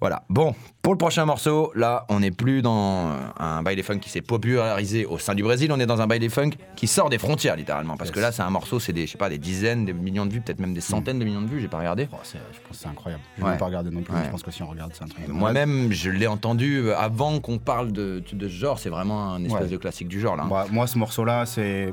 Voilà. 0.00 0.22
Bon, 0.28 0.54
pour 0.82 0.92
le 0.92 0.98
prochain 0.98 1.24
morceau, 1.24 1.72
là, 1.74 2.04
on 2.08 2.20
n'est 2.20 2.30
plus 2.30 2.60
dans 2.62 3.12
un 3.38 3.62
baile 3.62 3.82
funk 3.82 3.98
qui 3.98 4.10
s'est 4.10 4.20
popularisé 4.20 5.06
au 5.06 5.18
sein 5.18 5.34
du 5.34 5.42
Brésil, 5.42 5.72
on 5.72 5.80
est 5.80 5.86
dans 5.86 6.00
un 6.00 6.06
baile 6.06 6.28
funk 6.30 6.50
qui 6.76 6.86
sort 6.86 7.08
des 7.08 7.18
frontières, 7.18 7.56
littéralement. 7.56 7.96
Parce 7.96 8.10
que 8.10 8.20
là, 8.20 8.30
c'est 8.32 8.42
un 8.42 8.50
morceau, 8.50 8.78
c'est 8.78 8.92
des, 8.92 9.06
je 9.06 9.12
sais 9.12 9.18
pas, 9.18 9.28
des 9.30 9.38
dizaines, 9.38 9.84
des 9.86 9.92
millions 9.92 10.26
de 10.26 10.32
vues, 10.32 10.40
peut-être 10.42 10.60
même 10.60 10.74
des 10.74 10.80
centaines 10.80 11.18
de 11.18 11.24
millions 11.24 11.42
de 11.42 11.46
vues, 11.48 11.60
j'ai 11.60 11.68
pas 11.68 11.78
regardé. 11.78 12.08
Oh, 12.12 12.16
je 12.24 12.38
pense 12.38 12.70
que 12.70 12.76
c'est 12.76 12.88
incroyable. 12.88 13.22
Je 13.38 13.42
Ouais. 13.44 13.52
n'ai 13.52 13.56
pas 13.58 13.66
regardé 13.66 13.90
non 13.90 14.02
plus, 14.02 14.12
mais 14.12 14.20
Ouais. 14.20 14.26
je 14.26 14.30
pense 14.30 14.42
que 14.42 14.50
si 14.50 14.62
on 14.62 14.68
regarde, 14.68 14.92
c'est 14.94 15.04
un 15.04 15.08
truc. 15.08 15.26
Moi-même, 15.28 15.90
je 15.92 16.10
l'ai 16.10 16.26
entendu 16.26 16.76
euh, 16.78 16.96
avant 16.98 17.40
qu'on 17.40 17.58
parle 17.58 17.90
de, 17.92 18.22
de 18.32 18.48
ce 18.48 18.54
genre, 18.54 18.78
c'est 18.78 18.90
vraiment 18.90 19.32
un 19.32 19.44
espèce 19.44 19.62
Ouais. 19.62 19.68
de 19.68 19.76
classique 19.76 20.08
du 20.08 20.20
genre, 20.20 20.36
là. 20.36 20.42
hein. 20.44 20.48
Moi, 20.48 20.66
moi, 20.70 20.86
ce 20.86 20.98
morceau-là, 20.98 21.46
c'est, 21.46 21.92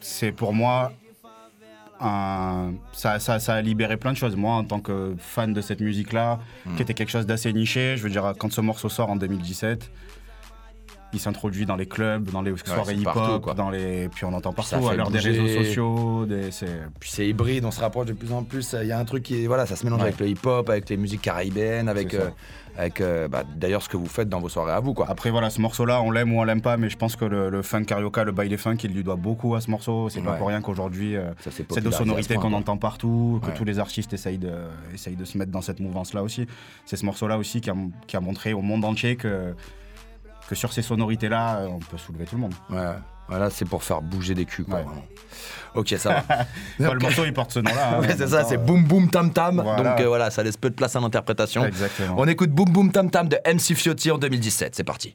c'est 0.00 0.32
pour 0.32 0.52
moi 0.54 0.92
un, 2.00 2.72
ça, 2.92 3.18
ça, 3.18 3.38
ça 3.38 3.54
a 3.54 3.60
libéré 3.62 3.96
plein 3.96 4.12
de 4.12 4.16
choses. 4.16 4.36
Moi, 4.36 4.52
en 4.54 4.64
tant 4.64 4.80
que 4.80 5.14
fan 5.18 5.52
de 5.52 5.60
cette 5.60 5.80
musique-là, 5.80 6.38
Hmm. 6.66 6.76
qui 6.76 6.82
était 6.82 6.94
quelque 6.94 7.10
chose 7.10 7.26
d'assez 7.26 7.52
niché, 7.52 7.96
je 7.96 8.02
veux 8.02 8.10
dire, 8.10 8.34
quand 8.38 8.52
ce 8.52 8.60
morceau 8.60 8.88
sort 8.88 9.10
en 9.10 9.16
2017, 9.16 9.90
il 11.12 11.20
s'introduit 11.20 11.64
dans 11.64 11.76
les 11.76 11.86
clubs, 11.86 12.30
dans 12.30 12.42
les 12.42 12.54
soirées 12.58 12.94
hip-hop, 12.94 13.54
dans 13.56 13.70
les, 13.70 14.08
puis 14.08 14.24
on 14.26 14.32
entend 14.34 14.52
partout 14.52 14.86
à 14.88 14.94
l'heure 14.94 15.10
des 15.10 15.18
réseaux 15.18 15.46
sociaux, 15.48 16.26
des, 16.26 16.50
Puis 17.00 17.10
c'est 17.10 17.26
hybride, 17.26 17.64
on 17.64 17.70
se 17.70 17.80
rapproche 17.80 18.06
de 18.06 18.12
plus 18.12 18.32
en 18.32 18.42
plus. 18.42 18.74
Il 18.80 18.86
y 18.88 18.92
a 18.92 18.98
un 18.98 19.04
truc 19.04 19.22
qui 19.22 19.46
voilà, 19.46 19.64
ça 19.66 19.76
se 19.76 19.84
mélange 19.84 20.00
Ouais. 20.00 20.08
avec 20.08 20.20
le 20.20 20.28
hip-hop, 20.28 20.68
avec 20.68 20.88
les 20.90 20.96
musiques 20.96 21.22
caribéennes, 21.22 21.88
avec, 21.88 22.12
euh, 22.14 22.28
avec 22.76 23.00
euh, 23.00 23.26
bah, 23.26 23.42
d'ailleurs 23.56 23.82
ce 23.82 23.88
que 23.88 23.96
vous 23.96 24.06
faites 24.06 24.28
dans 24.28 24.38
vos 24.40 24.48
soirées 24.50 24.72
à 24.72 24.80
vous, 24.80 24.92
quoi. 24.94 25.06
Après 25.08 25.30
voilà, 25.30 25.48
ce 25.50 25.60
morceau-là, 25.62 26.02
on 26.02 26.10
l'aime 26.10 26.32
ou 26.34 26.40
on 26.40 26.44
l'aime 26.44 26.60
pas, 26.60 26.76
mais 26.76 26.90
je 26.90 26.96
pense 26.98 27.16
que 27.16 27.24
le, 27.24 27.48
le 27.48 27.62
funk 27.62 27.84
carioca, 27.84 28.22
le 28.24 28.32
baile 28.32 28.56
funk, 28.58 28.76
il 28.84 28.92
lui 28.92 29.02
doit 29.02 29.16
beaucoup 29.16 29.54
à 29.54 29.60
ce 29.62 29.70
morceau. 29.70 30.08
C'est 30.10 30.20
pas 30.20 30.32
Ouais. 30.32 30.38
pour 30.38 30.48
rien 30.48 30.60
qu'aujourd'hui, 30.60 31.16
euh, 31.16 31.30
c'est 31.50 31.82
de 31.82 31.90
sonorités 31.90 32.34
qu'on 32.36 32.52
entend 32.52 32.76
partout, 32.76 33.40
que 33.44 33.50
tous 33.56 33.64
les 33.64 33.78
artistes 33.78 34.12
essayent 34.12 34.38
de, 34.38 34.52
essayent 34.94 35.16
de 35.16 35.24
se 35.24 35.38
mettre 35.38 35.50
dans 35.52 35.62
cette 35.62 35.80
mouvance-là 35.80 36.22
aussi. 36.22 36.46
C'est 36.84 36.96
ce 36.96 37.06
morceau-là 37.06 37.38
aussi 37.38 37.60
qui 37.62 37.70
a, 37.70 37.74
qui 38.06 38.16
a 38.16 38.20
montré 38.20 38.52
au 38.52 38.60
monde 38.60 38.84
entier 38.84 39.16
que, 39.16 39.54
que 40.48 40.54
sur 40.54 40.72
ces 40.72 40.82
sonorités-là, 40.82 41.58
euh, 41.58 41.68
on 41.68 41.78
peut 41.78 41.98
soulever 41.98 42.24
tout 42.24 42.36
le 42.36 42.40
monde. 42.40 42.54
Ouais. 42.70 42.94
Voilà, 43.28 43.50
c'est 43.50 43.66
pour 43.66 43.82
faire 43.82 44.00
bouger 44.00 44.34
des 44.34 44.46
culs, 44.46 44.64
quoi. 44.64 44.78
Ouais. 44.78 44.84
Ok, 45.74 45.94
ça 45.98 46.08
va. 46.08 46.24
Enfin, 46.80 46.94
le 46.94 46.98
morceau, 46.98 47.26
il 47.26 47.34
porte 47.34 47.52
ce 47.52 47.58
nom-là. 47.58 47.90
hein, 47.96 48.00
Ouais, 48.00 48.14
c'est 48.16 48.26
ça, 48.26 48.42
temps, 48.42 48.48
c'est 48.48 48.56
euh, 48.56 48.58
boum 48.58 48.84
boum 48.84 49.10
tam 49.10 49.30
tam. 49.30 49.60
Voilà. 49.62 49.90
Donc 49.90 50.00
euh, 50.00 50.08
voilà, 50.08 50.30
ça 50.30 50.42
laisse 50.42 50.56
peu 50.56 50.70
de 50.70 50.74
place 50.74 50.96
à 50.96 51.00
l'interprétation. 51.00 51.64
Exactement. 51.66 52.14
On 52.16 52.26
écoute 52.26 52.50
Boum 52.50 52.70
Boum 52.70 52.90
Tam 52.90 53.10
Tam 53.10 53.28
de 53.28 53.36
MC 53.44 53.76
Fiotti 53.76 54.10
en 54.10 54.16
2017. 54.16 54.74
C'est 54.74 54.84
parti. 54.84 55.14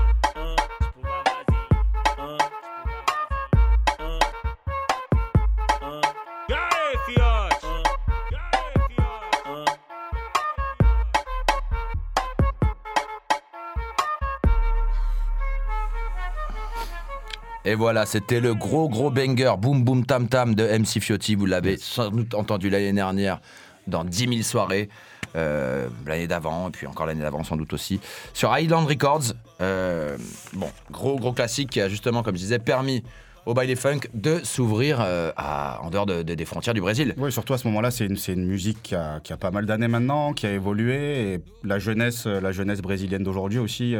Et 17.63 17.75
voilà, 17.75 18.05
c'était 18.05 18.39
le 18.39 18.55
gros 18.55 18.89
gros 18.89 19.11
banger 19.11 19.53
Boom 19.59 19.83
Boom 19.83 20.05
Tam 20.05 20.27
Tam 20.27 20.55
de 20.55 20.63
MC 20.63 20.99
Fiotti. 20.99 21.35
Vous 21.35 21.45
l'avez 21.45 21.77
sans 21.77 22.09
doute 22.09 22.33
entendu 22.33 22.69
l'année 22.69 22.91
dernière 22.93 23.39
dans 23.87 24.03
10 24.03 24.17
000 24.29 24.41
soirées. 24.41 24.89
euh, 25.37 25.87
l'année 26.05 26.27
d'avant, 26.27 26.67
et 26.67 26.71
puis 26.71 26.87
encore 26.87 27.05
l'année 27.05 27.21
d'avant 27.21 27.43
sans 27.45 27.55
doute 27.55 27.71
aussi, 27.71 28.01
sur 28.33 28.57
Island 28.57 28.85
Records. 28.85 29.33
Euh, 29.61 30.17
bon, 30.53 30.69
gros 30.91 31.15
gros 31.17 31.31
classique 31.31 31.69
qui 31.69 31.79
a 31.79 31.87
justement, 31.87 32.21
comme 32.21 32.35
je 32.35 32.41
disais, 32.41 32.59
permis 32.59 33.01
au 33.45 33.53
baile 33.53 33.73
funk 33.77 34.01
de 34.13 34.41
s'ouvrir 34.43 34.97
euh, 34.99 35.31
en 35.37 35.89
dehors 35.89 36.05
de- 36.05 36.21
de- 36.23 36.33
des 36.35 36.43
frontières 36.45 36.73
du 36.73 36.81
Brésil. 36.81 37.13
Oui, 37.17 37.31
surtout 37.31 37.53
à 37.53 37.57
ce 37.57 37.65
moment-là, 37.69 37.91
c'est 37.91 38.05
une, 38.07 38.17
une 38.27 38.45
musique 38.45 38.81
qui 38.83 38.93
a, 38.93 39.19
qui 39.23 39.31
a 39.31 39.37
pas 39.37 39.51
mal 39.51 39.65
d'années 39.65 39.87
maintenant, 39.87 40.33
qui 40.33 40.47
a 40.47 40.51
évolué. 40.51 41.33
Et 41.35 41.39
la 41.63 41.79
jeunesse, 41.79 42.25
la 42.25 42.51
jeunesse 42.51 42.81
brésilienne 42.81 43.23
d'aujourd'hui 43.23 43.59
aussi, 43.59 43.95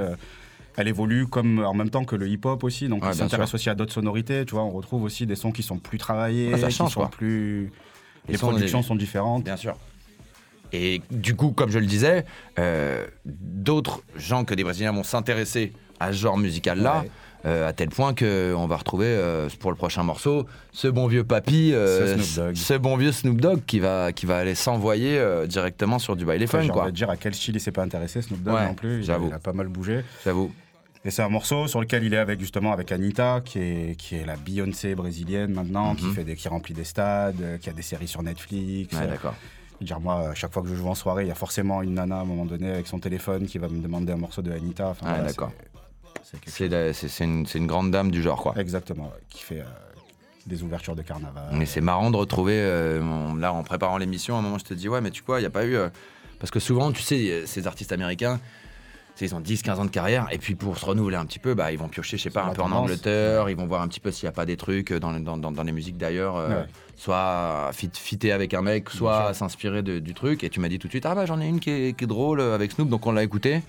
elle 0.78 0.88
évolue 0.88 1.28
comme 1.28 1.59
en 1.65 1.74
même 1.74 1.89
temps 1.89 2.05
que 2.05 2.15
le 2.15 2.28
hip-hop 2.28 2.63
aussi. 2.63 2.88
Donc, 2.88 3.01
bien 3.01 3.13
s'intéresse 3.13 3.53
aussi 3.53 3.69
à 3.69 3.76
d'autres 3.76 3.93
sonorités. 3.93 4.45
Tu 4.45 4.53
vois, 4.55 4.63
on 4.63 4.72
retrouve 4.72 5.03
aussi 5.03 5.26
des 5.26 5.36
sons 5.36 5.51
qui 5.51 5.63
sont 5.63 5.78
plus 5.78 5.97
travaillés, 5.97 6.51
Ah, 6.53 6.57
ça 6.57 6.67
qui 6.67 6.74
sont 6.76 6.88
quoi. 6.88 7.09
plus. 7.09 7.72
Les 8.30 8.38
productions 8.38 8.82
sont 8.84 8.95
différentes. 8.95 9.43
Bien 9.43 9.57
sûr. 9.57 9.76
Et 10.74 11.01
du 11.11 11.36
coup, 11.36 11.51
comme 11.51 11.69
je 11.69 11.80
le 11.80 11.86
disais, 11.86 12.24
euh, 12.57 13.05
d'autres 13.26 14.03
gens 14.15 14.45
que 14.45 14.53
des 14.53 14.63
Brésiliens 14.63 14.93
vont 14.93 15.03
s'intéresser 15.03 15.74
à 15.99 16.13
ce 16.13 16.17
genre 16.17 16.38
musical-là, 16.38 17.01
Ouais. 17.01 17.11
euh, 17.45 17.67
à 17.67 17.74
tel 17.74 17.89
point 17.89 18.13
qu'on 18.15 18.67
va 18.67 18.78
retrouver 18.78 19.07
euh, 19.07 19.49
pour 19.59 19.69
le 19.72 19.76
prochain 19.76 20.03
morceau 20.03 20.45
ce 20.72 20.88
bon 20.88 21.07
vieux 21.07 21.26
papy, 21.26 21.72
euh, 21.74 22.17
Ce 22.53 22.74
bon 22.78 22.95
vieux 22.95 23.11
Snoop 23.11 23.41
Dogg 23.41 23.61
qui 23.67 23.80
va, 23.82 24.13
qui 24.13 24.26
va 24.26 24.38
aller 24.38 24.55
s'envoyer 24.55 25.22
directement 25.47 25.99
sur 25.99 26.15
du 26.15 26.24
baile 26.26 26.47
funk, 26.47 26.61
J'ai 26.61 26.72
envie 26.72 26.91
de 26.91 26.95
dire 26.95 27.09
à 27.09 27.17
quel 27.17 27.36
style 27.36 27.55
il 27.55 27.59
s'est 27.59 27.72
pas 27.72 27.84
intéressé, 27.84 28.22
Snoop 28.22 28.41
Dogg 28.41 28.53
Ouais, 28.53 28.65
non 28.67 28.74
plus. 28.74 28.99
Il 28.99 29.13
il 29.28 29.34
a 29.34 29.39
pas 29.39 29.53
mal 29.53 29.67
bougé. 29.67 30.03
J'avoue. 30.24 30.51
Et 31.03 31.09
c'est 31.09 31.23
un 31.23 31.29
morceau 31.29 31.67
sur 31.67 31.81
lequel 31.81 32.03
il 32.03 32.13
est 32.13 32.17
avec 32.17 32.39
justement 32.39 32.71
avec 32.73 32.91
Anita, 32.91 33.41
qui 33.43 33.57
est, 33.59 33.95
qui 33.97 34.15
est 34.15 34.25
la 34.25 34.35
Beyoncé 34.35 34.93
brésilienne 34.93 35.51
maintenant, 35.53 35.95
qui, 35.95 36.05
Mhm. 36.05 36.13
fait 36.13 36.23
des, 36.23 36.35
qui 36.35 36.47
remplit 36.47 36.75
des 36.75 36.83
stades, 36.83 37.41
euh, 37.41 37.57
qui 37.57 37.69
a 37.69 37.73
des 37.73 37.81
séries 37.81 38.07
sur 38.07 38.21
Netflix. 38.21 38.95
Ouais, 38.95 39.03
euh, 39.05 39.07
d'accord. 39.07 39.35
Dire 39.81 39.99
moi, 39.99 40.29
à 40.29 40.33
chaque 40.35 40.53
fois 40.53 40.61
que 40.61 40.67
je 40.69 40.75
joue 40.75 40.87
en 40.87 40.93
soirée, 40.93 41.23
il 41.23 41.27
y 41.27 41.31
a 41.31 41.35
forcément 41.35 41.81
une 41.81 41.95
nana 41.95 42.17
à 42.17 42.21
un 42.21 42.25
moment 42.25 42.45
donné 42.45 42.69
avec 42.69 42.85
son 42.85 42.99
téléphone 42.99 43.47
qui 43.47 43.57
va 43.57 43.67
me 43.67 43.81
demander 43.81 44.13
un 44.13 44.17
morceau 44.17 44.43
de 44.43 44.51
Anita. 44.51 44.89
Enfin, 44.89 45.07
Ah, 45.07 45.13
voilà, 45.13 45.23
d'accord. 45.23 45.51
c'est- 46.23 47.23
une, 47.23 47.45
une 47.55 47.65
grande 47.67 47.89
dame 47.89 48.11
du 48.11 48.21
genre, 48.21 48.39
quoi. 48.39 48.53
Exactement, 48.59 49.05
ouais, 49.05 49.21
qui 49.27 49.41
fait 49.41 49.61
euh, 49.61 49.65
des 50.45 50.61
ouvertures 50.61 50.95
de 50.95 51.01
carnaval. 51.01 51.45
Mais 51.53 51.65
c'est 51.65 51.81
marrant 51.81 52.11
de 52.11 52.17
retrouver, 52.17 52.53
euh, 52.59 53.01
là 53.39 53.51
en 53.53 53.63
préparant 53.63 53.97
l'émission, 53.97 54.35
à 54.35 54.39
un 54.39 54.41
moment 54.43 54.59
je 54.59 54.65
te 54.65 54.75
dis, 54.75 54.87
ouais, 54.87 55.01
mais 55.01 55.09
tu 55.09 55.23
vois, 55.25 55.39
il 55.39 55.41
n'y 55.43 55.47
a 55.47 55.51
pas 55.51 55.65
eu. 55.65 55.75
euh, 55.75 55.89
parce 56.39 56.51
que 56.51 56.59
souvent, 56.59 56.91
tu 56.91 57.01
sais, 57.01 57.43
ces 57.47 57.65
artistes 57.67 57.91
américains, 57.91 58.39
ils 59.20 59.36
ont 59.36 59.39
10-15 59.41 59.76
ans 59.80 59.86
de 59.86 59.89
carrière, 59.91 60.28
et 60.32 60.38
puis 60.39 60.55
pour 60.55 60.78
se 60.78 60.86
renouveler 60.86 61.18
un 61.18 61.26
petit 61.26 61.38
peu, 61.39 61.53
bah, 61.53 61.72
ils 61.72 61.78
vont 61.78 61.88
piocher, 61.89 62.18
je 62.18 62.24
sais 62.24 62.30
pas, 62.30 62.43
un 62.43 62.53
peu 62.53 62.62
en. 62.64 62.72
Angleterre, 62.72 63.49
ils 63.49 63.55
vont 63.55 63.68
voir 63.68 63.82
un 63.82 63.88
petit 63.88 63.99
peu 63.99 64.09
s'il 64.12 64.26
n'y 64.26 64.30
a 64.30 64.32
pas 64.32 64.45
des 64.45 64.57
trucs 64.57 64.91
dans, 64.93 65.12
dans, 65.20 65.38
dans- 65.38 65.51
dans 65.51 65.64
les 65.64 65.72
musiques 65.72 65.97
d'ailleurs, 65.97 66.38
euh, 66.38 66.49
Ouais. 66.62 66.66
soit 66.95 67.70
fit, 67.74 67.91
fitter 67.93 68.32
avec 68.32 68.53
un 68.53 68.62
mec, 68.64 68.89
soit 68.89 69.34
s'inspirer 69.34 69.84
du 69.84 70.14
truc. 70.14 70.43
Et 70.43 70.49
tu 70.49 70.59
m'as 70.59 70.70
dit 70.70 70.80
tout 70.80 70.88
de 70.88 70.93
suite, 70.93 71.05
ah 71.05 71.14
bah 71.14 71.26
j'en 71.28 71.39
ai 71.41 71.47
une 71.47 71.59
qui 71.59 71.70
est, 71.70 71.97
qui 71.97 72.05
est 72.05 72.07
drôle 72.07 72.39
euh, 72.39 72.55
avec 72.55 72.72
Snoop, 72.72 72.89
donc 72.89 73.05
on 73.05 73.12
l'a 73.12 73.24
écouté. 73.24 73.62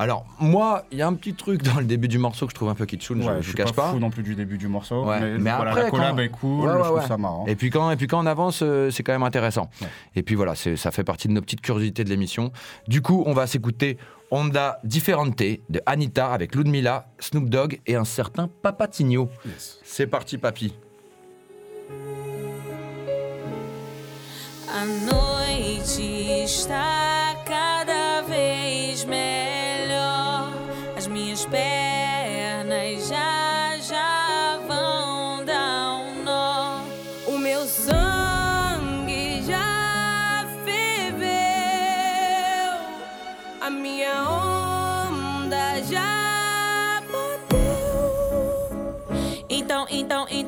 Alors, 0.00 0.24
moi, 0.38 0.84
il 0.92 0.98
y 0.98 1.02
a 1.02 1.08
un 1.08 1.14
petit 1.14 1.34
truc 1.34 1.62
dans 1.62 1.80
le 1.80 1.84
début 1.84 2.06
du 2.06 2.18
morceau 2.18 2.46
que 2.46 2.52
je 2.52 2.54
trouve 2.54 2.68
un 2.68 2.76
peu 2.76 2.86
kitschoun, 2.86 3.18
Ouais, 3.18 3.24
je, 3.24 3.30
je 3.32 3.36
je 3.38 3.42
suis 3.42 3.50
vous 3.50 3.56
cache 3.56 3.72
pas, 3.72 3.82
pas. 3.82 3.90
fou 3.92 3.98
non 3.98 4.10
plus 4.10 4.22
du 4.22 4.36
début 4.36 4.56
du 4.56 4.68
morceau. 4.68 5.04
Ouais, 5.04 5.18
Mais, 5.20 5.38
mais 5.38 5.50
voilà, 5.56 5.70
après, 5.72 5.82
la 5.84 5.90
collab 5.90 6.14
quand- 6.16 6.22
est 6.22 6.28
cool, 6.28 6.66
Ouais, 6.68 6.74
je 6.78 6.82
trouve 6.84 7.06
ça 7.06 7.16
marrant. 7.16 7.46
Et 7.48 7.56
puis 7.56 7.70
quand, 7.70 7.90
et 7.90 7.96
puis 7.96 8.06
quand 8.06 8.22
on 8.22 8.26
avance, 8.26 8.60
euh, 8.62 8.90
c'est 8.92 9.02
quand 9.02 9.12
même 9.12 9.24
intéressant. 9.24 9.68
Et 10.14 10.22
puis 10.22 10.36
voilà, 10.36 10.54
ça 10.54 10.90
fait 10.92 11.02
partie 11.02 11.26
de 11.26 11.32
nos 11.32 11.40
petites 11.40 11.62
curiosités 11.62 12.04
de 12.04 12.10
l'émission. 12.10 12.52
Du 12.86 13.02
coup, 13.02 13.24
on 13.26 13.32
va 13.32 13.48
s'écouter 13.48 13.98
Honda 14.30 14.80
Differente 14.84 15.60
de 15.68 15.80
Anita 15.86 16.32
avec 16.32 16.54
Ludmilla, 16.54 17.06
Snoop 17.18 17.48
Dogg 17.48 17.80
et 17.86 17.96
un 17.96 18.04
certain 18.04 18.48
Papatigno. 18.48 19.28
Yes. 19.44 19.80
C'est 19.84 20.06
parti, 20.06 20.38
papy. 20.38 20.74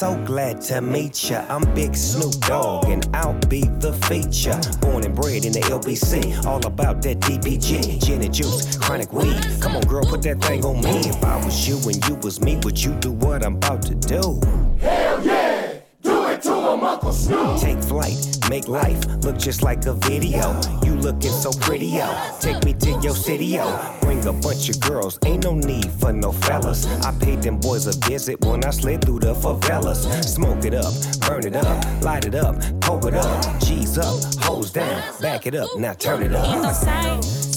so 0.00 0.16
glad 0.24 0.62
to 0.62 0.80
meet 0.80 1.28
ya. 1.28 1.44
I'm 1.50 1.62
Big 1.74 1.94
Snoop 1.94 2.32
Dogg, 2.46 2.88
and 2.88 3.06
I'll 3.14 3.38
be 3.48 3.64
the 3.80 3.92
feature. 4.08 4.58
Born 4.80 5.04
and 5.04 5.14
bred 5.14 5.44
in 5.44 5.52
the 5.52 5.60
LBC, 5.60 6.42
all 6.46 6.64
about 6.64 7.02
that 7.02 7.20
DPG, 7.20 8.02
gin 8.02 8.22
and 8.22 8.32
juice, 8.32 8.78
chronic 8.78 9.12
weed. 9.12 9.38
Come 9.60 9.76
on, 9.76 9.82
girl, 9.82 10.02
put 10.06 10.22
that 10.22 10.40
thing 10.40 10.64
on 10.64 10.80
me. 10.82 11.00
If 11.00 11.22
I 11.22 11.36
was 11.44 11.68
you 11.68 11.76
and 11.90 12.02
you 12.08 12.14
was 12.14 12.40
me, 12.40 12.56
would 12.62 12.82
you 12.82 12.94
do 12.94 13.12
what 13.12 13.44
I'm 13.44 13.56
about 13.56 13.82
to 13.82 13.94
do? 13.94 14.40
Take 17.58 17.80
flight, 17.84 18.38
make 18.50 18.66
life 18.66 18.98
look 19.22 19.38
just 19.38 19.62
like 19.62 19.86
a 19.86 19.94
video. 19.94 20.60
You 20.82 20.96
looking 20.96 21.30
so 21.30 21.52
pretty, 21.52 21.86
yo. 21.86 22.12
Take 22.40 22.64
me 22.64 22.74
to 22.74 22.90
your 23.00 23.14
city, 23.14 23.46
yo. 23.46 23.96
Bring 24.00 24.26
a 24.26 24.32
bunch 24.32 24.68
of 24.68 24.80
girls, 24.80 25.16
ain't 25.24 25.44
no 25.44 25.54
need 25.54 25.90
for 25.92 26.12
no 26.12 26.32
fellas. 26.32 26.86
I 27.04 27.12
paid 27.20 27.42
them 27.42 27.58
boys 27.58 27.86
a 27.86 27.92
visit 28.08 28.40
when 28.44 28.64
I 28.64 28.70
slid 28.70 29.04
through 29.04 29.20
the 29.20 29.34
favelas. 29.34 30.24
Smoke 30.24 30.64
it 30.64 30.74
up, 30.74 30.92
burn 31.20 31.46
it 31.46 31.54
up, 31.54 32.02
light 32.02 32.24
it 32.24 32.34
up, 32.34 32.56
poke 32.80 33.04
it 33.04 33.14
up. 33.14 33.60
G's 33.60 33.96
up, 33.96 34.22
hose 34.42 34.72
down, 34.72 35.00
back 35.20 35.46
it 35.46 35.54
up, 35.54 35.68
now 35.78 35.92
turn 35.92 36.22
it 36.22 36.32
up. 36.32 37.49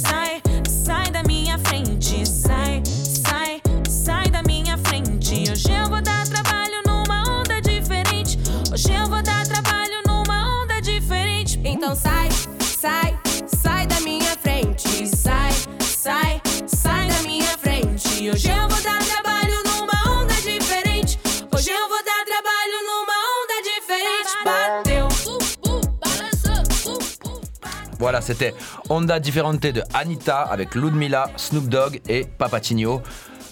C'était 28.24 28.53
Honda 28.89 29.19
Differente 29.19 29.67
de 29.67 29.84
Anita 29.93 30.39
avec 30.39 30.76
Ludmilla, 30.76 31.30
Snoop 31.36 31.67
Dogg 31.67 31.99
et 32.07 32.26
Papatigno 32.38 33.01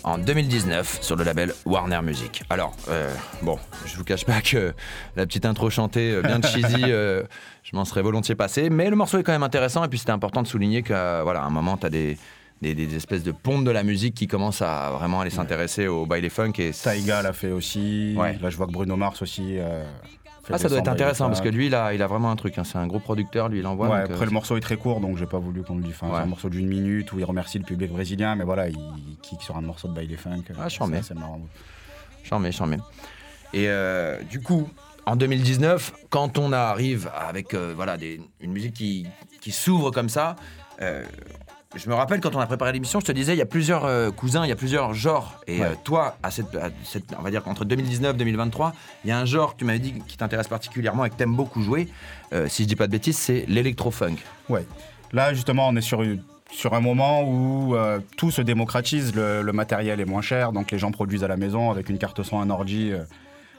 en 0.05 0.17
2019 0.17 0.99
sur 1.01 1.17
le 1.17 1.26
label 1.26 1.53
Warner 1.65 2.01
Music. 2.01 2.43
Alors, 2.49 2.74
euh, 2.89 3.13
bon, 3.41 3.59
je 3.86 3.97
vous 3.97 4.05
cache 4.05 4.24
pas 4.24 4.39
que 4.41 4.74
la 5.17 5.26
petite 5.26 5.45
intro 5.45 5.69
chantée 5.69 6.13
euh, 6.13 6.22
bien 6.22 6.41
cheesy, 6.41 6.84
euh, 6.88 7.24
je 7.63 7.76
m'en 7.76 7.84
serais 7.84 8.01
volontiers 8.01 8.36
passé, 8.36 8.69
mais 8.69 8.89
le 8.89 8.95
morceau 8.95 9.17
est 9.17 9.24
quand 9.24 9.34
même 9.34 9.43
intéressant 9.43 9.84
et 9.84 9.89
puis 9.89 9.99
c'était 9.99 10.11
important 10.11 10.41
de 10.41 10.47
souligner 10.47 10.84
qu'à 10.84 11.22
voilà, 11.24 11.43
un 11.43 11.49
moment, 11.49 11.76
tu 11.76 11.86
as 11.88 11.89
des, 11.89 12.17
des, 12.61 12.74
des 12.74 12.95
espèces 12.95 13.24
de 13.24 13.34
pontes 13.34 13.65
de 13.65 13.72
la 13.72 13.84
musique 13.84 14.15
qui 14.15 14.28
commencent 14.28 14.61
à 14.61 14.91
vraiment 14.91 15.19
aller 15.19 15.32
s'intéresser 15.32 15.88
au 15.88 16.05
baile 16.05 16.30
funk 16.30 16.53
et 16.59 16.72
Taiga 16.72 17.22
l'a 17.22 17.34
fait 17.34 17.51
aussi. 17.51 18.15
Ouais. 18.17 18.38
Là, 18.41 18.49
je 18.49 18.55
vois 18.55 18.67
que 18.67 18.72
Bruno 18.72 18.95
Mars 18.95 19.22
aussi. 19.22 19.57
Euh, 20.50 20.54
Ah, 20.54 20.58
ça 20.58 20.70
doit 20.70 20.80
être 20.80 20.88
intéressant 20.88 21.28
parce 21.28 21.42
que 21.42 21.50
lui, 21.50 21.68
il 21.68 21.76
a, 21.76 21.94
il 21.94 22.02
a 22.02 22.08
vraiment 22.08 22.32
un 22.32 22.36
truc. 22.36 22.58
hein. 22.58 22.64
C'est 22.64 22.78
un 22.78 22.88
gros 22.88 23.00
producteur, 23.00 23.50
lui, 23.50 23.60
il 23.60 23.68
envoie. 23.68 23.89
Ouais, 23.89 24.02
donc, 24.02 24.10
euh, 24.10 24.14
après, 24.14 24.26
le 24.26 24.32
morceau 24.32 24.58
est 24.58 24.62
très 24.62 24.78
court, 24.78 25.00
donc 25.00 25.18
j'ai 25.18 25.26
pas 25.28 25.39
voulu 25.39 25.62
qu'on 25.64 25.76
le 25.76 25.84
dise. 25.84 25.94
Enfin, 25.94 26.08
Ouais. 26.08 26.14
C'est 26.18 26.24
un 26.24 26.28
morceau 26.28 26.50
d'une 26.50 26.68
minute 26.68 27.12
où 27.14 27.20
il 27.20 27.26
remercie 27.26 27.58
le 27.60 27.64
public 27.66 27.92
brésilien, 27.92 28.36
mais 28.36 28.44
voilà, 28.44 28.68
il 28.70 28.78
kick 29.22 29.42
sur 29.42 29.56
un 29.58 29.62
morceau 29.62 29.88
de 29.88 29.94
baile 29.94 30.18
funk. 30.18 30.44
Ah, 30.60 30.70
charmé. 30.70 31.02
C'est 31.04 31.14
marrant. 31.16 31.42
Charmé, 32.24 32.52
charmé. 32.52 32.78
Et 33.54 33.68
euh, 33.68 34.22
du 34.24 34.42
coup, 34.42 34.70
en 35.06 35.16
2019, 35.16 35.94
quand 36.10 36.38
on 36.38 36.54
arrive 36.54 37.10
avec 37.18 37.54
euh, 37.54 37.74
voilà, 37.76 37.98
des- 37.98 38.22
une 38.39 38.52
musique 38.52 38.74
qui, 38.76 39.06
qui 39.42 39.52
s'ouvre 39.52 39.92
comme 39.92 40.10
ça, 40.10 40.36
euh, 40.82 41.04
je 41.76 41.89
me 41.89 41.95
rappelle 41.95 42.19
quand 42.19 42.36
on 42.36 42.39
a 42.39 42.45
préparé 42.45 42.74
l'émission, 42.74 42.99
je 42.99 43.05
te 43.05 43.11
disais, 43.11 43.34
il 43.34 43.38
y 43.38 43.41
a 43.41 43.45
plusieurs 43.45 43.86
euh, 43.86 44.11
cousins, 44.11 44.45
il 44.45 44.49
y 44.49 44.51
a 44.51 44.55
plusieurs 44.57 44.93
genres. 44.93 45.39
Et 45.47 45.59
Ouais. 45.61 45.65
euh, 45.67 45.74
toi, 45.84 46.17
à 46.22 46.30
cette, 46.30 46.53
à 46.55 46.69
cette- 46.84 47.13
on 47.17 47.22
va 47.22 47.32
dire 47.32 47.43
qu'entre 47.43 47.63
2019 47.65 48.15
et 48.15 48.17
2023, 48.17 48.74
il 49.05 49.09
y 49.09 49.11
a 49.11 49.17
un 49.19 49.26
genre 49.26 49.53
que 49.53 49.59
tu 49.59 49.65
m'avais 49.65 49.80
dit 49.80 49.93
qui 50.07 50.17
t'intéresse 50.17 50.47
particulièrement 50.49 51.05
et 51.05 51.09
que 51.09 51.15
tu 51.15 51.24
aimes 51.24 51.36
beaucoup 51.36 51.61
jouer. 51.61 51.88
Euh, 52.34 52.47
si 52.49 52.63
je 52.63 52.67
dis 52.67 52.76
pas 52.76 52.88
de 52.88 52.91
bêtises, 52.91 53.17
c'est 53.17 53.45
l'électro-funk. 53.47 54.17
Ouais. 54.49 54.65
Là, 55.13 55.34
justement, 55.34 55.67
on 55.69 55.76
est 55.78 55.82
sur, 55.82 56.01
une- 56.01 56.22
sur 56.51 56.74
un 56.74 56.82
moment 56.82 57.24
où 57.24 57.74
tout 58.17 58.32
se 58.32 58.41
démocratise, 58.41 59.15
le, 59.15 59.41
le 59.41 59.53
matériel 59.53 60.01
est 60.01 60.05
moins 60.05 60.22
cher, 60.22 60.51
donc 60.51 60.72
les 60.72 60.78
gens 60.80 60.91
produisent 60.91 61.24
à 61.24 61.30
la 61.30 61.38
maison 61.38 61.72
avec 61.72 61.88
une 61.89 61.97
carte 61.97 62.22
son, 62.24 62.39
un 62.41 62.49
ordi. 62.49 62.91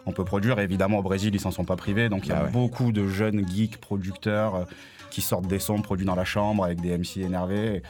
on 0.05 0.13
peut 0.13 0.25
produire. 0.25 0.59
Évidemment, 0.59 0.99
au 0.99 1.03
Brésil, 1.03 1.31
ils 1.33 1.41
s'en 1.41 1.53
sont 1.53 1.65
pas 1.65 1.77
privés, 1.77 2.09
donc 2.11 2.27
il 2.27 2.31
y 2.31 2.33
a 2.33 2.37
Bah 2.41 2.43
ouais. 2.47 2.51
beaucoup 2.51 2.91
de 2.93 3.07
jeunes 3.07 3.49
geeks 3.49 3.79
producteurs 3.81 4.67
qui 5.13 5.21
sortent 5.21 5.47
des 5.47 5.59
sons 5.61 5.81
produits 5.83 6.07
dans 6.07 6.15
la 6.17 6.25
chambre 6.25 6.65
avec 6.65 6.81
des 6.81 6.97
MC 6.99 7.19
énervés. 7.19 7.83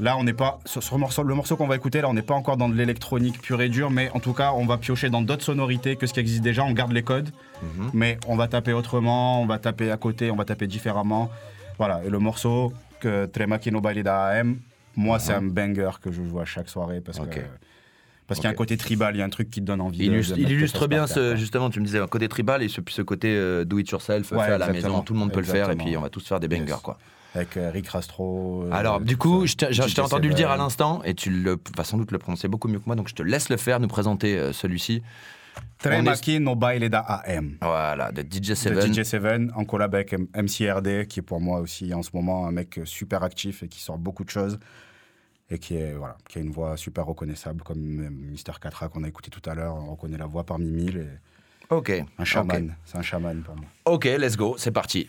Là, 0.00 0.16
on 0.16 0.22
n'est 0.24 0.32
pas 0.32 0.60
sur, 0.64 0.80
sur 0.82 0.94
le 0.96 1.00
morceau, 1.00 1.22
le 1.24 1.34
morceau 1.34 1.56
qu'on 1.56 1.66
va 1.66 1.74
écouter. 1.76 2.00
Là, 2.00 2.08
on 2.08 2.14
n'est 2.14 2.22
pas 2.22 2.34
encore 2.34 2.56
dans 2.56 2.68
de 2.68 2.74
l'électronique 2.74 3.40
pure 3.42 3.60
et 3.60 3.68
dure, 3.68 3.90
mais 3.90 4.10
en 4.14 4.20
tout 4.20 4.32
cas, 4.32 4.52
on 4.54 4.64
va 4.64 4.78
piocher 4.78 5.10
dans 5.10 5.22
d'autres 5.22 5.44
sonorités 5.44 5.96
que 5.96 6.06
ce 6.06 6.12
qui 6.14 6.20
existe 6.20 6.40
déjà. 6.42 6.64
On 6.64 6.72
garde 6.72 6.92
les 6.92 7.02
codes, 7.02 7.30
Mhm. 7.62 7.90
mais 7.94 8.18
on 8.28 8.36
va 8.36 8.46
taper 8.48 8.72
autrement, 8.72 9.42
on 9.42 9.46
va 9.46 9.58
taper 9.58 9.90
à 9.90 9.96
côté, 9.96 10.30
on 10.30 10.36
va 10.36 10.44
taper 10.44 10.66
différemment. 10.68 11.28
Voilà. 11.78 12.00
Et 12.04 12.10
le 12.10 12.18
morceau 12.20 12.72
que 13.00 13.26
Tremakino 13.26 13.80
Balida 13.80 14.26
AM, 14.26 14.58
moi, 14.96 15.18
c'est 15.18 15.32
un 15.34 15.42
banger 15.42 15.90
que 16.00 16.10
je 16.12 16.22
joue 16.22 16.40
à 16.40 16.44
chaque 16.44 16.68
soirée 16.68 17.00
parce 17.00 17.18
Mhm. 17.20 17.28
Que 17.30 17.40
parce 18.28 18.38
qu'il 18.38 18.44
y 18.44 18.46
a 18.46 18.52
un 18.52 18.54
côté 18.54 18.76
tribal, 18.76 19.16
il 19.16 19.18
y 19.18 19.22
a 19.22 19.24
un 19.24 19.28
truc 19.30 19.50
qui 19.50 19.60
te 19.60 19.64
donne 19.66 19.80
envie. 19.80 19.98
Il 20.04 20.08
de- 20.10 20.12
illustre, 20.14 20.36
de 20.36 20.40
il 20.40 20.50
illustre 20.52 20.86
bien 20.86 21.06
ce, 21.08 21.34
justement, 21.34 21.70
tu 21.70 21.80
me 21.80 21.84
disais, 21.84 21.98
un 21.98 22.06
côté 22.06 22.28
tribal 22.28 22.62
et 22.62 22.68
ce, 22.68 22.80
ce 22.88 23.02
côté 23.02 23.34
euh, 23.34 23.64
do 23.64 23.78
it 23.78 23.88
yourself, 23.90 24.30
Ouais, 24.30 24.44
fait 24.46 24.52
à 24.52 24.58
la 24.58 24.68
maison, 24.68 25.00
tout 25.02 25.14
le 25.14 25.18
monde 25.18 25.32
peut 25.32 25.40
le 25.40 25.46
faire 25.46 25.70
et 25.70 25.76
puis 25.76 25.96
on 25.96 26.00
va 26.02 26.10
tous 26.10 26.24
faire 26.26 26.38
des 26.38 26.46
bangers 26.48 26.66
Yes. 26.68 26.76
quoi. 26.80 26.98
Avec 27.34 27.56
euh, 27.56 27.70
Rick 27.70 27.88
Rastro. 27.88 28.64
euh, 28.64 28.70
Alors, 28.72 29.00
du 29.00 29.16
coup, 29.16 29.46
je 29.46 29.54
t'ai 29.54 30.00
entendu 30.00 30.28
le 30.28 30.34
dire 30.34 30.50
à 30.50 30.56
l'instant, 30.56 31.02
et 31.04 31.14
tu 31.14 31.30
le, 31.30 31.58
vas 31.76 31.84
sans 31.84 31.98
doute 31.98 32.10
le 32.12 32.18
prononcer 32.18 32.48
beaucoup 32.48 32.68
mieux 32.68 32.78
que 32.78 32.84
moi, 32.86 32.96
donc 32.96 33.08
je 33.08 33.14
te 33.14 33.22
laisse 33.22 33.48
le 33.50 33.56
faire, 33.58 33.80
nous 33.80 33.88
présenter 33.88 34.38
euh, 34.38 34.52
celui-ci. 34.52 35.02
On 35.84 35.90
est- 35.90 36.38
no 36.38 36.54
baile 36.54 36.88
da 36.88 37.00
AM. 37.00 37.56
Voilà, 37.60 38.12
de 38.12 38.22
DJ 38.22 38.50
De 38.50 38.54
7. 38.54 38.78
DJ7 38.90 39.50
en 39.54 39.64
collab 39.64 39.94
avec 39.94 40.14
MCRD, 40.34 41.06
qui 41.06 41.20
est 41.20 41.22
pour 41.22 41.40
moi 41.40 41.60
aussi 41.60 41.92
en 41.94 42.02
ce 42.02 42.10
moment 42.14 42.46
un 42.46 42.52
mec 42.52 42.80
super 42.84 43.22
actif 43.22 43.62
et 43.62 43.68
qui 43.68 43.80
sort 43.80 43.98
beaucoup 43.98 44.24
de 44.24 44.30
choses. 44.30 44.58
Et 45.50 45.58
qui, 45.58 45.76
est, 45.76 45.94
voilà, 45.94 46.16
qui 46.28 46.38
a 46.38 46.42
une 46.42 46.50
voix 46.50 46.76
super 46.76 47.06
reconnaissable, 47.06 47.62
comme 47.62 47.78
euh, 47.78 48.10
Mister 48.10 48.52
Catra 48.60 48.88
qu'on 48.88 49.02
a 49.04 49.08
écouté 49.08 49.30
tout 49.30 49.48
à 49.48 49.54
l'heure. 49.54 49.74
On 49.76 49.92
reconnaît 49.92 50.18
la 50.18 50.26
voix 50.26 50.44
parmi 50.44 50.70
mille. 50.70 50.98
Et 50.98 51.74
Ok. 51.74 51.90
un 52.18 52.24
chaman. 52.24 52.74
C'est 52.84 52.98
un 52.98 53.02
chaman 53.02 53.42
pour 53.42 53.56
moi. 53.56 53.64
Ok, 53.86 54.04
let's 54.04 54.36
go, 54.36 54.56
c'est 54.58 54.70
parti. 54.72 55.08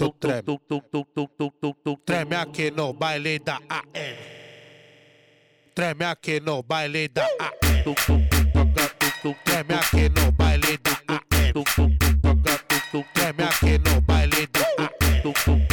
bom, 0.00 0.08
tô 0.08 0.12
trem. 0.12 0.42
Treme 2.04 2.36
aqui 2.36 2.70
no 2.70 2.92
baile 2.92 3.38
da 3.38 3.56
AM. 3.68 4.16
Treme 5.74 6.04
aqui 6.04 6.40
no 6.40 6.62
baile 6.62 7.08
da 7.08 7.24
AM. 7.38 7.84
Treme 9.44 9.74
aqui 9.74 10.08
no 10.08 10.32
baile 10.32 10.78
da 10.78 10.92
AM. 11.08 11.52
Treme 13.14 13.44
aqui 13.44 13.78
no 13.78 14.00
baile 14.00 14.46
da 14.46 14.60
AM. 14.84 15.69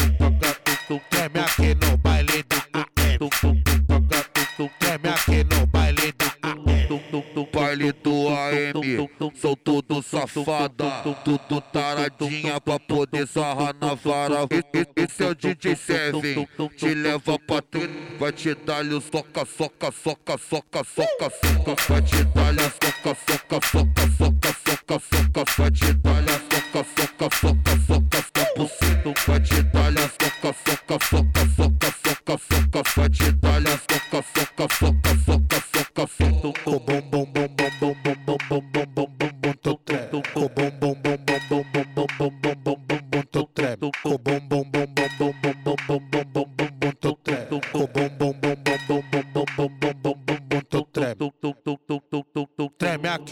Sou 9.35 9.55
tudo 9.55 10.01
safada, 10.01 11.03
tudo 11.23 11.61
taradinha 11.61 12.59
pra 12.61 12.79
poder 12.79 13.27
sarrar 13.27 13.75
na 13.79 13.93
vara. 13.95 14.47
E- 14.51 14.77
e- 14.77 15.03
Esse 15.03 15.23
é 15.23 15.27
o 15.27 15.35
DJ 15.35 15.75
Seven, 15.75 16.47
te 16.75 16.93
leva 16.93 17.37
pra 17.39 17.61
tu, 17.61 17.79
vai 18.19 18.31
te 18.31 18.53
dar-lhe 18.55 18.99
soca, 19.01 19.45
soca, 19.45 19.91
soca, 19.91 20.37
soca, 20.37 20.83
soca, 20.83 21.29
soca, 21.29 21.75
vai 21.87 22.01
te 22.01 22.23
dar-lhe 22.25 22.63
soca, 22.63 23.17
soca, 23.27 23.59
soca, 23.71 24.07
soca, 24.17 24.55
soca, 24.65 24.99
soca, 24.99 25.43
vai 25.57 25.71
te 25.71 25.93
dar-lhe 25.93 26.29
a 26.29 26.39
soca, 26.39 26.85
soca, 26.97 27.29
soca, 27.37 27.77
soca, 27.87 28.21
soca, 28.67 29.13
vai 29.27 29.39
te 29.41 29.63
dar-lhe 29.63 30.01
soca, 30.01 30.55
soca, 30.65 30.97
soca, 31.09 31.45
soca, 31.55 31.91
soca, 32.03 32.37
soca, 32.37 32.81
vai 32.95 33.09
te 33.09 33.31
dar-lhe 33.33 33.69
soca, 33.69 34.23
soca, 34.35 34.67
soca, 34.79 34.96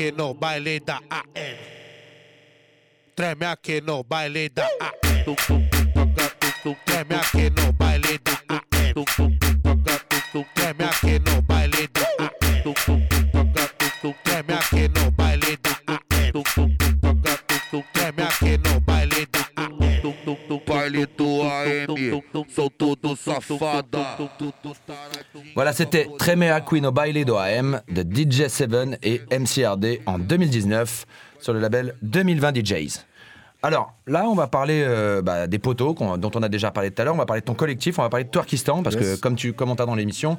aqui 0.05 0.11
no 0.11 0.33
baile 0.33 0.79
da 0.79 0.99
AM. 1.09 1.57
Treme 3.15 3.45
aqui 3.45 3.81
no 3.81 4.03
baile 4.03 4.49
da 4.49 4.65
AM. 4.79 5.35
Treme 6.85 7.15
aqui 7.15 7.49
no 7.49 7.73
baile 7.73 8.19
da 8.23 8.33
AM. 8.49 9.05
Treme 10.53 10.83
aqui 10.83 11.19
no 11.19 11.41
baile 11.41 11.87
da 11.87 12.01
AM. 12.19 12.73
Treme 14.23 14.53
aqui 14.53 14.87
no 14.89 15.11
baile 15.11 15.57
da 15.57 15.71
AM. 15.87 16.43
Treme 17.93 18.23
aqui 18.23 18.57
no 18.57 18.79
baile 18.81 19.25
da 19.25 19.39
AM. 19.39 19.75
Baile 20.67 21.05
do 21.05 21.41
AM, 21.41 21.87
sou 22.49 22.69
tudo 22.69 23.15
taradinha. 23.15 23.84
Voilà, 25.55 25.71
c'était 25.71 26.09
Tremea 26.19 26.59
Queen 26.61 26.85
au 26.85 26.91
Baile 26.91 27.23
do 27.23 27.35
AM 27.37 27.81
de 27.89 28.03
DJ7 28.03 28.97
et 29.03 29.21
MCRD 29.31 30.01
en 30.05 30.19
2019 30.19 31.05
sur 31.39 31.53
le 31.53 31.59
label 31.59 31.95
2020 32.01 32.57
DJs. 32.57 33.05
Alors 33.63 33.93
là, 34.05 34.25
on 34.27 34.35
va 34.35 34.47
parler 34.47 34.83
euh, 34.85 35.21
bah, 35.21 35.47
des 35.47 35.57
poteaux 35.59 35.95
dont 36.17 36.31
on 36.35 36.43
a 36.43 36.49
déjà 36.49 36.71
parlé 36.71 36.91
tout 36.91 37.01
à 37.01 37.05
l'heure. 37.05 37.15
On 37.15 37.17
va 37.17 37.25
parler 37.25 37.39
de 37.41 37.45
ton 37.45 37.53
collectif, 37.53 37.97
on 37.99 38.01
va 38.03 38.09
parler 38.09 38.25
de 38.25 38.29
Twerkistan 38.29 38.83
parce 38.83 38.95
Yes. 38.95 39.15
que 39.15 39.21
comme 39.21 39.35
tu 39.35 39.53
comme 39.53 39.69
on 39.71 39.75
t'a 39.75 39.85
dans 39.85 39.95
l'émission, 39.95 40.37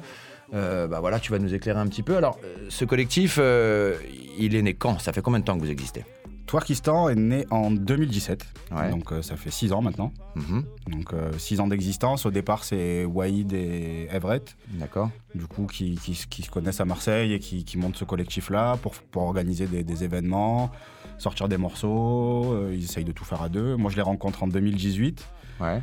euh, 0.53 0.87
bah 0.87 0.99
voilà, 1.01 1.19
tu 1.19 1.31
vas 1.31 1.39
nous 1.39 1.53
éclairer 1.53 1.79
un 1.79 1.87
petit 1.87 2.03
peu. 2.03 2.15
Alors, 2.15 2.39
euh, 2.45 2.67
ce 2.69 2.85
collectif, 2.85 3.37
euh, 3.41 3.95
il 4.39 4.55
est 4.55 4.61
né 4.61 4.75
quand? 4.75 4.99
Ça 4.99 5.11
fait 5.13 5.21
combien 5.21 5.39
de 5.39 5.45
temps 5.45 5.55
que 5.57 5.61
vous 5.63 5.71
existez? 5.71 6.05
Twerkistan 6.47 7.09
est 7.09 7.15
né 7.15 7.45
en 7.51 7.69
2017, 7.71 8.45
Ouais. 8.71 8.89
donc 8.89 9.11
euh, 9.11 9.21
ça 9.21 9.35
fait 9.35 9.51
6 9.51 9.73
ans 9.73 9.81
maintenant. 9.81 10.11
Mhm. 10.35 10.63
Donc 10.89 11.13
6 11.37 11.59
ans 11.59 11.67
d'existence. 11.67 12.25
Au 12.25 12.31
départ, 12.31 12.63
c'est 12.63 13.05
Waïd 13.05 13.53
et 13.53 14.07
Everett, 14.11 14.55
D'accord. 14.69 15.09
du 15.35 15.45
coup, 15.45 15.65
qui, 15.67 15.95
qui, 15.95 16.13
qui 16.29 16.41
se 16.43 16.49
connaissent 16.49 16.79
à 16.81 16.85
Marseille 16.85 17.33
et 17.33 17.39
qui, 17.39 17.63
qui 17.65 17.77
montent 17.77 17.97
ce 17.97 18.05
collectif-là 18.05 18.77
pour, 18.81 18.93
pour 18.95 19.23
organiser 19.23 19.67
des, 19.67 19.83
des 19.83 20.03
événements, 20.03 20.71
sortir 21.17 21.47
des 21.49 21.57
morceaux. 21.57 22.53
euh, 22.53 22.71
ils 22.73 22.83
essayent 22.83 23.03
de 23.05 23.11
tout 23.11 23.25
faire 23.25 23.41
à 23.41 23.49
deux. 23.49 23.75
Moi, 23.75 23.91
je 23.91 23.95
les 23.97 24.01
rencontre 24.01 24.43
en 24.43 24.47
2018. 24.47 25.27
Ouais. 25.59 25.81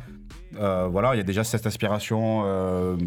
Euh, 0.57 0.87
voilà, 0.89 1.13
il 1.15 1.17
y 1.17 1.21
a 1.21 1.23
déjà 1.23 1.43
cette 1.43 1.65
aspiration 1.67 2.43
euh, 2.45 2.97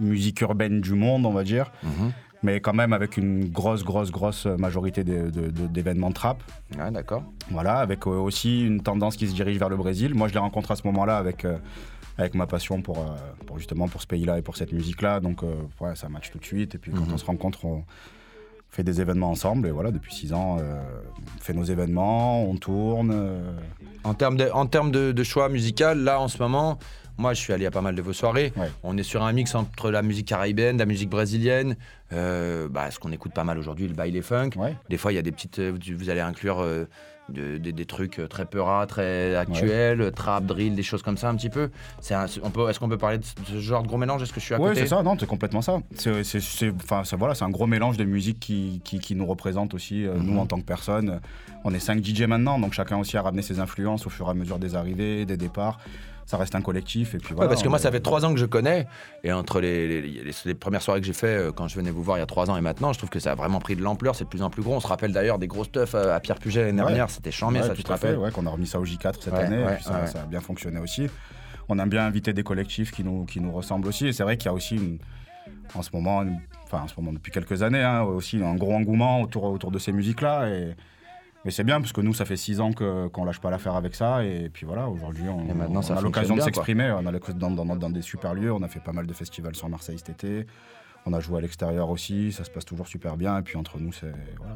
musique 0.00 0.40
urbaine 0.42 0.80
du 0.80 0.94
monde, 0.94 1.24
on 1.26 1.32
va 1.32 1.44
dire, 1.44 1.72
Mhm. 1.82 2.12
Mais 2.42 2.60
quand 2.60 2.72
même 2.74 2.92
avec 2.92 3.16
une 3.16 3.48
grosse, 3.48 3.82
grosse, 3.84 4.10
grosse 4.10 4.46
majorité 4.46 5.02
d'événements 5.04 6.12
trap. 6.12 6.42
Ouais, 6.78 6.90
d'accord. 6.90 7.22
Voilà, 7.50 7.78
avec 7.78 8.06
euh, 8.06 8.10
aussi 8.10 8.64
une 8.64 8.80
tendance 8.82 9.16
qui 9.16 9.26
se 9.28 9.34
dirige 9.34 9.58
vers 9.58 9.68
le 9.68 9.76
Brésil. 9.76 10.14
Moi, 10.14 10.28
je 10.28 10.34
les 10.34 10.38
rencontre 10.38 10.70
à 10.70 10.76
ce 10.76 10.86
moment-là 10.86 11.16
avec, 11.18 11.44
euh, 11.44 11.58
avec 12.16 12.34
ma 12.34 12.46
passion 12.46 12.80
pour, 12.82 12.98
euh, 12.98 13.16
pour 13.46 13.58
justement 13.58 13.88
pour 13.88 14.02
ce 14.02 14.06
pays-là 14.06 14.38
et 14.38 14.42
pour 14.42 14.56
cette 14.56 14.72
musique-là. 14.72 15.20
Donc, 15.20 15.42
euh, 15.42 15.54
ouais, 15.80 15.96
ça 15.96 16.08
match 16.08 16.30
tout 16.30 16.38
de 16.38 16.44
suite. 16.44 16.74
Et 16.74 16.78
puis, 16.78 16.92
quand 16.92 17.06
Mhm. 17.06 17.14
on 17.14 17.18
se 17.18 17.24
rencontre, 17.24 17.64
on 17.64 17.84
fait 18.70 18.84
des 18.84 19.00
événements 19.00 19.30
ensemble. 19.30 19.66
Et 19.66 19.70
voilà, 19.70 19.90
depuis 19.90 20.14
six 20.14 20.32
ans, 20.32 20.58
on 20.58 21.40
fait 21.40 21.54
nos 21.54 21.64
événements, 21.64 22.44
on 22.44 22.54
tourne. 22.56 23.14
En 24.04 24.12
termes 24.14 24.36
de, 24.36 24.48
en 24.52 24.66
termes 24.66 24.90
de, 24.90 25.10
de 25.10 25.22
choix 25.24 25.48
musical, 25.48 25.98
là 26.04 26.20
en 26.20 26.28
ce 26.28 26.38
moment, 26.38 26.78
moi 27.18 27.34
je 27.34 27.40
suis 27.40 27.52
allé 27.52 27.66
à 27.66 27.70
pas 27.70 27.80
mal 27.82 27.94
de 27.94 28.02
vos 28.02 28.12
soirées. 28.12 28.52
Ouais. 28.56 28.70
On 28.82 28.96
est 28.96 29.02
sur 29.02 29.22
un 29.22 29.32
mix 29.32 29.54
entre 29.54 29.90
la 29.90 30.02
musique 30.02 30.26
caribéenne, 30.28 30.78
la 30.78 30.86
musique 30.86 31.10
brésilienne, 31.10 31.76
euh, 32.12 32.68
bah, 32.68 32.90
ce 32.90 32.98
qu'on 32.98 33.12
écoute 33.12 33.32
pas 33.32 33.44
mal 33.44 33.58
aujourd'hui, 33.58 33.86
le 33.88 33.94
baile 33.94 34.16
et 34.16 34.22
funk. 34.22 34.50
Ouais. 34.56 34.74
Des 34.88 34.96
fois, 34.96 35.12
il 35.12 35.16
y 35.16 35.18
a 35.18 35.22
des 35.22 35.32
petites. 35.32 35.58
euh, 35.58 35.72
vous- 35.96 36.08
allez 36.10 36.20
inclure 36.20 36.60
euh, 36.60 36.84
de- 37.28 37.58
des- 37.58 37.72
des 37.72 37.84
trucs 37.84 38.22
très 38.30 38.46
peura, 38.46 38.86
très 38.86 39.36
actuels, 39.36 40.12
trap, 40.16 40.46
drill, 40.46 40.74
des 40.74 40.82
choses 40.82 41.02
comme 41.02 41.18
ça 41.18 41.28
un 41.28 41.34
petit 41.34 41.50
peu. 41.50 41.68
C'est 42.00 42.14
on 42.42 42.50
peut, 42.50 42.70
Est-ce 42.70 42.80
qu'on 42.80 42.88
peut 42.88 42.96
parler 42.96 43.18
de 43.18 43.24
ce- 43.46 43.58
genre 43.60 43.82
de 43.82 43.88
gros 43.88 43.98
mélange? 43.98 44.22
Est-ce 44.22 44.32
que 44.32 44.40
je 44.40 44.46
suis 44.46 44.54
à 44.54 44.56
côté? 44.58 44.80
c'est 44.80 44.86
ça, 44.86 45.02
non, 45.02 45.14
c'est 45.20 45.26
complètement 45.26 45.60
ça. 45.60 45.80
C'est, 45.94 46.22
enfin, 46.82 47.04
ça, 47.04 47.16
voilà, 47.16 47.34
c'est 47.34 47.44
un 47.44 47.50
gros 47.50 47.66
mélange 47.66 47.98
de 47.98 48.04
musique 48.04 48.40
qui, 48.40 48.80
qui, 48.82 48.98
qui 48.98 49.14
nous 49.14 49.26
représente 49.26 49.74
aussi, 49.74 50.06
euh, 50.06 50.14
nous 50.16 50.32
Mhm. 50.32 50.38
en 50.38 50.46
tant 50.46 50.58
que 50.58 50.64
personnes. 50.64 51.20
On 51.64 51.74
est 51.74 51.80
5 51.80 52.02
DJ 52.02 52.22
maintenant, 52.22 52.58
donc 52.58 52.72
chacun 52.72 52.96
aussi 52.96 53.18
a 53.18 53.22
ramené 53.22 53.42
ses 53.42 53.60
influences 53.60 54.06
au 54.06 54.10
fur 54.10 54.26
et 54.28 54.30
à 54.30 54.34
mesure 54.34 54.58
des 54.58 54.74
arrivées, 54.74 55.26
des 55.26 55.36
départs. 55.36 55.78
Ça 56.28 56.36
reste 56.36 56.54
un 56.54 56.60
collectif. 56.60 57.14
Et 57.14 57.18
puis 57.18 57.30
Ouais, 57.30 57.36
voilà, 57.36 57.48
parce 57.48 57.62
que 57.62 57.68
moi, 57.70 57.78
ça 57.78 57.90
fait 57.90 58.00
trois 58.00 58.26
ans 58.26 58.34
que 58.34 58.38
je 58.38 58.44
connais, 58.44 58.86
et 59.24 59.32
entre 59.32 59.62
les, 59.62 59.88
les- 59.88 60.02
les- 60.02 60.32
les 60.44 60.54
premières 60.54 60.82
soirées 60.82 61.00
que 61.00 61.06
j'ai 61.06 61.14
fait 61.14 61.26
euh, 61.38 61.52
quand 61.52 61.68
je 61.68 61.74
venais 61.74 61.90
vous 61.90 62.02
voir 62.02 62.18
il 62.18 62.20
y 62.20 62.22
a 62.22 62.26
trois 62.26 62.50
ans 62.50 62.56
et 62.58 62.60
maintenant, 62.60 62.92
je 62.92 62.98
trouve 62.98 63.08
que 63.08 63.18
ça 63.18 63.32
a 63.32 63.34
vraiment 63.34 63.60
pris 63.60 63.76
de 63.76 63.82
l'ampleur, 63.82 64.14
c'est 64.14 64.24
de 64.24 64.28
plus 64.28 64.42
en 64.42 64.50
plus 64.50 64.62
gros. 64.62 64.74
On 64.74 64.80
se 64.80 64.86
rappelle 64.86 65.10
d'ailleurs 65.14 65.38
des 65.38 65.46
gros 65.46 65.64
stuff 65.64 65.94
euh, 65.94 66.14
à 66.14 66.20
Pierre 66.20 66.38
Puget 66.38 66.66
l'année 66.66 66.82
Ouais. 66.82 66.88
dernière, 66.88 67.08
c'était 67.08 67.30
chambé, 67.30 67.60
Ouais, 67.60 67.66
ça, 67.68 67.74
tu 67.74 67.82
te 67.82 67.88
rappelles 67.88 68.18
ouais, 68.18 68.30
qu'on 68.30 68.44
a 68.44 68.50
remis 68.50 68.66
ça 68.66 68.78
au 68.78 68.84
J4 68.84 69.14
cette 69.22 69.32
année, 69.32 69.62
et 69.62 69.74
puis 69.76 69.84
ça, 69.84 70.02
a 70.22 70.26
bien 70.26 70.40
fonctionné 70.40 70.78
aussi. 70.78 71.06
On 71.70 71.78
aime 71.78 71.88
bien 71.88 72.04
inviter 72.04 72.34
des 72.34 72.42
collectifs 72.42 72.90
qui 72.90 73.04
nous, 73.04 73.24
qui 73.24 73.40
nous 73.40 73.50
ressemblent 73.52 73.88
aussi, 73.88 74.08
et 74.08 74.12
c'est 74.12 74.22
vrai 74.22 74.36
qu'il 74.36 74.46
y 74.46 74.50
a 74.50 74.54
aussi, 74.54 74.76
une- 74.76 74.98
en 75.74 75.80
ce 75.80 75.88
moment, 75.94 76.22
une- 76.24 76.40
enfin 76.64 76.82
en 76.82 76.88
ce 76.88 76.94
moment 76.98 77.14
depuis 77.14 77.32
quelques 77.32 77.62
années, 77.62 77.82
hein, 77.82 78.02
aussi 78.02 78.42
un 78.42 78.54
gros 78.54 78.74
engouement 78.74 79.22
autour, 79.22 79.44
autour 79.44 79.70
de 79.70 79.78
ces 79.78 79.92
musiques-là, 79.92 80.48
et, 80.50 80.76
mais 81.44 81.50
c'est 81.50 81.64
bien, 81.64 81.80
parce 81.80 81.92
que 81.92 82.00
nous, 82.00 82.14
ça 82.14 82.24
fait 82.24 82.36
six 82.36 82.60
ans 82.60 82.72
que, 82.72 83.08
qu'on 83.08 83.24
lâche 83.24 83.40
pas 83.40 83.50
l'affaire 83.50 83.76
avec 83.76 83.94
ça, 83.94 84.24
et 84.24 84.50
puis 84.52 84.66
voilà, 84.66 84.88
aujourd'hui, 84.88 85.24
on, 85.28 85.80
a 85.80 86.00
l'occasion 86.00 86.36
de 86.36 86.40
s'exprimer, 86.40 86.90
on 86.90 87.06
a 87.06 87.12
dans, 87.34 87.50
dans, 87.50 87.76
dans 87.76 87.90
des 87.90 88.02
super 88.02 88.34
lieux, 88.34 88.52
on 88.52 88.62
a 88.62 88.68
fait 88.68 88.80
pas 88.80 88.92
mal 88.92 89.06
de 89.06 89.12
festivals 89.12 89.54
sur 89.54 89.68
Marseille 89.68 89.98
cet 89.98 90.10
été, 90.10 90.46
On 91.10 91.14
a 91.14 91.20
joué 91.20 91.38
à 91.38 91.40
l'extérieur 91.40 91.88
aussi, 91.88 92.32
ça 92.32 92.44
se 92.44 92.50
passe 92.50 92.66
toujours 92.66 92.86
super 92.86 93.16
bien. 93.16 93.38
Et 93.38 93.42
puis 93.42 93.56
entre 93.56 93.78
nous, 93.78 93.92
c'est 93.94 94.12
voilà, 94.36 94.54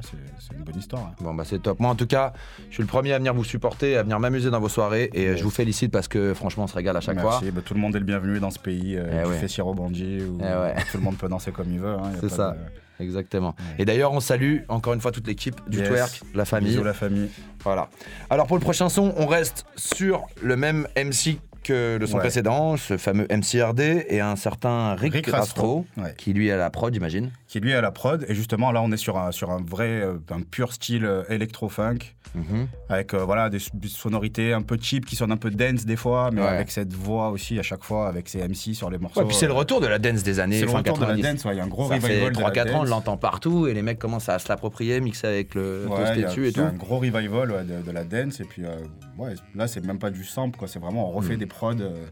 une 0.54 0.64
bonne 0.64 0.76
histoire. 0.78 1.02
hein. 1.02 1.14
Bon 1.20 1.32
bah 1.32 1.44
c'est 1.46 1.60
top. 1.62 1.80
Moi 1.80 1.90
en 1.90 1.94
tout 1.94 2.06
cas, 2.06 2.34
je 2.68 2.74
suis 2.74 2.82
le 2.82 2.86
premier 2.86 3.14
à 3.14 3.18
venir 3.18 3.32
vous 3.32 3.42
supporter, 3.44 3.96
à 3.96 4.02
venir 4.02 4.20
m'amuser 4.20 4.50
dans 4.50 4.60
vos 4.60 4.68
soirées 4.68 5.08
et 5.14 5.28
euh, 5.28 5.36
je 5.36 5.42
vous 5.44 5.50
félicite 5.50 5.90
parce 5.90 6.08
que 6.08 6.34
franchement 6.34 6.64
on 6.64 6.66
se 6.66 6.74
régale 6.74 6.96
à 6.96 7.00
chaque 7.00 7.16
Merci. 7.16 7.44
fois. 7.44 7.50
Bah, 7.52 7.60
tout 7.64 7.72
le 7.72 7.80
monde 7.80 7.96
est 7.96 8.00
le 8.00 8.04
bienvenu 8.04 8.38
dans 8.38 8.50
ce 8.50 8.58
pays. 8.58 8.96
Euh, 8.98 9.06
Eh 9.24 9.24
du 9.24 9.62
ouais. 9.62 9.74
Bandit, 9.74 10.18
où 10.24 10.38
Eh 10.40 10.44
ouais. 10.44 10.74
tout 10.90 10.98
le 10.98 11.02
monde 11.02 11.16
peut 11.16 11.28
danser 11.28 11.52
comme 11.52 11.72
il 11.72 11.80
veut. 11.80 11.94
hein, 11.94 12.12
C'est 12.20 12.28
ça. 12.28 12.50
de- 12.52 13.02
Exactement. 13.02 13.54
Et 13.78 13.84
d'ailleurs, 13.86 14.12
on 14.12 14.20
salue 14.20 14.58
encore 14.68 14.92
une 14.92 15.00
fois 15.00 15.10
toute 15.10 15.26
l'équipe 15.26 15.56
du 15.68 15.78
Yes. 15.78 15.88
Twerk, 15.88 16.20
la 16.34 16.44
famille. 16.44 16.68
Bisous 16.72 16.84
la 16.84 16.92
famille. 16.92 17.30
Voilà. 17.64 17.88
Alors 18.30 18.46
pour 18.46 18.56
le 18.58 18.62
prochain 18.62 18.88
son, 18.90 19.12
on 19.16 19.26
reste 19.26 19.64
sur 19.76 20.26
le 20.42 20.54
même 20.56 20.86
MC 20.96 21.38
que 21.62 21.96
le 22.00 22.06
son 22.06 22.14
Ouais. 22.16 22.20
précédent, 22.20 22.76
ce 22.76 22.96
fameux 22.96 23.26
MCRD 23.30 24.06
et 24.08 24.20
un 24.20 24.36
certain 24.36 24.94
Rick, 24.94 25.14
Rick 25.14 25.26
Rastro, 25.28 25.86
Rastro, 25.96 26.02
ouais. 26.04 26.14
qui 26.16 26.32
lui 26.32 26.48
est 26.48 26.52
à 26.52 26.56
la 26.56 26.70
prod, 26.70 26.92
j'imagine. 26.92 27.30
Qui 27.52 27.60
lui 27.60 27.72
est 27.72 27.74
à 27.74 27.82
la 27.82 27.90
prod. 27.90 28.24
Et 28.28 28.34
justement, 28.34 28.72
là, 28.72 28.80
on 28.80 28.90
est 28.92 28.96
sur 28.96 29.18
un, 29.18 29.30
sur 29.30 29.50
un 29.50 29.60
vrai, 29.62 30.00
euh, 30.00 30.14
un 30.30 30.40
pur 30.40 30.72
style 30.72 31.04
euh, 31.04 31.22
électro-funk. 31.28 31.98
Mhm. 32.34 32.66
Avec 32.88 33.12
euh, 33.12 33.24
voilà, 33.26 33.50
des, 33.50 33.58
sonorités 33.88 34.54
un 34.54 34.62
peu 34.62 34.78
cheap 34.80 35.04
qui 35.04 35.16
sonnent 35.16 35.32
un 35.32 35.36
peu 35.36 35.50
dance 35.50 35.84
des 35.84 35.96
fois, 35.96 36.30
mais 36.32 36.40
Ouais. 36.40 36.46
avec 36.48 36.70
cette 36.70 36.94
voix 36.94 37.28
aussi 37.28 37.58
à 37.58 37.62
chaque 37.62 37.84
fois, 37.84 38.08
avec 38.08 38.30
ses 38.30 38.38
MC 38.48 38.74
sur 38.74 38.88
les 38.88 38.96
morceaux. 38.96 39.20
Ouais, 39.20 39.26
puis 39.26 39.36
c'est 39.36 39.48
le 39.48 39.52
retour 39.52 39.82
de 39.82 39.86
la 39.86 39.98
dance 39.98 40.22
des 40.22 40.40
années 40.40 40.60
C'est 40.60 40.64
le 40.64 40.70
retour 40.70 40.96
de 40.96 41.02
la 41.02 41.08
90. 41.08 41.22
dance, 41.22 41.44
ouais, 41.44 41.54
il 41.54 41.58
y 41.58 41.60
a 41.60 41.64
un 41.64 41.68
gros 41.68 41.88
Ça 41.88 41.96
revival 41.96 42.10
fait 42.10 42.30
de 42.30 42.40
la 42.40 42.50
3-4 42.50 42.74
ans, 42.74 42.80
on 42.80 42.84
l'entend 42.84 43.16
partout 43.18 43.66
et 43.66 43.74
les 43.74 43.82
mecs 43.82 43.98
commencent 43.98 44.30
à 44.30 44.38
se 44.38 44.48
l'approprier, 44.48 45.02
mixer 45.02 45.26
avec 45.26 45.54
le 45.54 45.86
Ouais, 45.90 46.22
dessus 46.22 46.46
et 46.46 46.52
c'est 46.52 46.52
tout. 46.54 46.60
un 46.62 46.72
gros 46.72 46.96
revival 47.00 47.66
de, 47.66 47.82
de 47.82 47.90
la 47.90 48.04
dance. 48.04 48.40
Et 48.40 48.44
puis 48.44 48.64
euh, 48.64 48.78
ouais, 49.18 49.34
là, 49.54 49.68
c'est 49.68 49.84
même 49.84 49.98
pas 49.98 50.08
du 50.10 50.24
sample, 50.24 50.58
quoi. 50.58 50.68
C'est 50.68 50.78
vraiment, 50.78 51.10
on 51.10 51.12
refait 51.12 51.34
Mm. 51.34 51.38
des 51.38 51.46
prods 51.46 51.74
euh, 51.80 52.06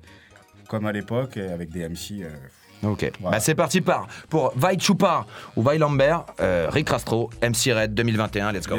comme 0.69 0.85
à 0.85 0.93
l'époque 0.93 1.39
avec 1.39 1.71
des 1.71 1.89
MC. 1.89 2.27
Ok, 2.83 3.13
Voilà. 3.21 3.37
bah 3.37 3.41
c'est 3.41 3.55
parti 3.55 3.81
par 3.81 4.07
pour 4.29 4.53
Vai 4.57 4.79
Chupar 4.81 5.27
ou 5.55 5.63
Vai 5.63 5.77
Lambert, 5.79 6.25
euh, 6.41 6.69
Rick 6.73 6.89
Rastro, 6.89 7.29
MC 7.43 7.73
Red 7.75 7.89
2021, 7.89 8.53
let's 8.53 8.67
go. 8.67 8.77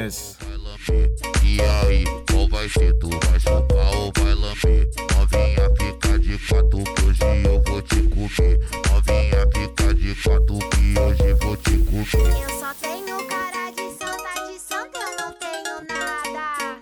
E 1.43 1.61
aí, 1.61 2.03
qual 2.31 2.47
vai 2.49 2.67
ser? 2.67 2.93
Tu 2.99 3.07
vai 3.09 3.39
chupar 3.39 3.95
ou 3.95 4.11
vai 4.17 4.33
lamber? 4.33 4.89
Novinha 5.15 5.69
fica 5.79 6.17
de 6.19 6.37
quatro 6.47 6.83
que 6.83 7.05
hoje 7.05 7.43
eu 7.45 7.61
vou 7.67 7.81
te 7.83 8.01
comer. 8.09 8.59
Novinha 8.89 9.47
fica 9.53 9.93
de 9.93 10.15
quatro 10.15 10.57
que 10.71 10.99
hoje 10.99 11.33
vou 11.41 11.57
te 11.57 11.77
comer. 11.77 12.41
Eu 12.41 12.59
só 12.59 12.73
tenho 12.81 13.23
cara 13.27 13.71
de 13.71 13.89
santa, 13.99 14.33
de 14.47 14.59
santa 14.59 14.97
eu 14.97 15.17
não 15.17 15.31
tenho 15.33 15.75
nada. 15.99 16.79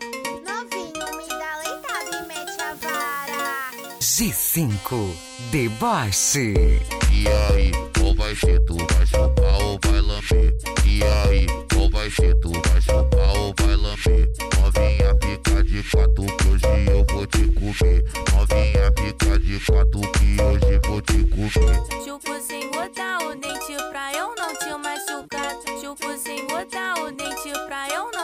Novinho, 0.48 1.18
me 1.18 1.28
dá 1.28 1.52
leitada 1.58 2.10
e 2.16 2.28
mete 2.28 2.62
a 2.62 2.74
vara. 2.76 4.00
G5 4.00 5.14
Deboche. 5.52 6.99
E 7.20 7.28
aí, 7.28 7.72
qual 7.98 8.16
vai 8.16 8.34
ser? 8.34 8.62
Tu 8.62 8.78
vai 8.78 9.06
chupar 9.06 9.62
ou 9.62 9.78
vai 9.84 10.00
lamber? 10.00 10.56
E 10.86 11.04
aí, 11.04 11.48
qual 11.74 11.90
vai 11.90 12.10
ser? 12.10 12.34
Tu 12.36 12.50
vai 12.50 12.82
chupar 12.82 13.38
ou 13.38 13.54
vai 13.60 13.76
lamber? 13.76 14.30
Novinha 14.62 15.18
fica 15.22 15.64
de 15.66 15.84
quatro 15.84 16.26
que 16.38 16.48
hoje 16.48 16.66
eu 16.90 17.06
vou 17.12 17.28
te 17.28 17.46
comer. 17.52 18.06
Novinha 18.32 18.94
fica 18.98 19.38
de 19.38 19.60
quatro 19.66 20.00
que 20.00 20.42
hoje 20.42 20.80
vou 20.88 21.02
te 21.02 21.26
comer. 21.26 22.06
Chupo 22.06 22.40
sem 22.42 22.72
botar 22.72 23.18
o 23.26 23.36
dente 23.36 23.76
pra 23.92 24.14
eu 24.14 24.34
não 24.36 24.56
te 24.56 24.70
machucar. 24.82 25.56
Chupo 25.82 26.18
sem 26.18 26.48
botar 26.48 26.94
o 27.04 27.12
dente 27.12 27.52
pra 27.68 27.90
eu 27.90 28.10
não 28.14 28.19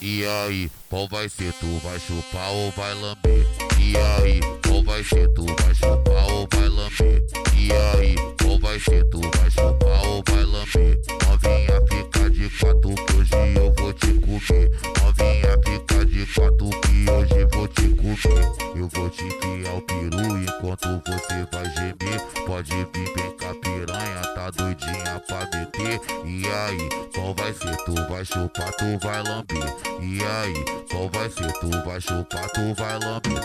E 0.00 0.26
aí, 0.26 0.70
qual 0.90 1.08
vai 1.08 1.28
ser? 1.28 1.52
Tu 1.54 1.66
vai 1.78 1.98
chupar 1.98 2.50
ou 2.50 2.70
vai 2.72 2.94
lamber? 2.94 3.46
E 3.78 3.96
aí, 3.96 4.40
qual 4.66 4.82
vai 4.82 5.02
ser? 5.04 5.28
Tu 5.32 5.46
vai 5.46 5.74
chupar 5.74 6.30
ou 6.32 6.48
vai 6.52 6.68
lamber? 6.68 7.24
E 7.56 7.72
aí, 7.72 8.16
qual 8.42 8.58
vai 8.58 8.78
ser? 8.80 9.04
Tu 9.10 9.20
vai 9.20 9.50
chupar 9.50 10.06
ou 10.06 10.22
vai 10.28 10.44
lamber? 10.44 10.98
Novinha 11.28 11.80
fica 11.88 12.30
de 12.30 12.50
quatro 12.58 12.94
que 12.94 13.16
hoje 13.16 13.54
eu 13.56 13.72
vou 13.78 13.92
te 13.92 14.12
comer. 14.20 14.70
Novinha 15.02 15.58
fica 15.64 16.04
de 16.04 16.26
quatro 16.26 16.70
que 16.80 17.10
hoje 17.10 17.48
vou 17.52 17.68
te 17.68 17.88
comer. 17.94 18.76
Eu 18.76 18.88
vou 18.88 19.10
te 19.10 19.24
enfiar 19.24 19.74
o 19.74 19.82
peru 19.82 20.38
enquanto 20.38 21.02
você 21.06 21.46
vai 21.52 21.64
gemer. 21.74 22.20
Pode 22.46 22.70
vir 22.70 23.14
bem 23.14 23.31
a 23.52 23.54
piranha, 23.54 24.22
tá 24.34 24.50
doidinha 24.50 25.20
pra 25.26 25.40
meter. 25.52 26.00
E 26.24 26.46
aí, 26.46 26.88
qual 27.14 27.34
vai 27.34 27.52
ser? 27.52 27.76
Tu 27.84 27.94
vai 28.08 28.24
chupar, 28.24 28.72
tu 28.76 28.98
vai 28.98 29.22
lamber. 29.22 29.74
E 30.00 30.24
aí, 30.24 30.64
qual 30.90 31.08
vai 31.10 31.30
ser? 31.30 31.52
Tu 31.60 31.70
vai 31.84 32.00
chupar, 32.00 32.50
tu 32.52 32.74
vai 32.74 32.98
lamber. 32.98 33.42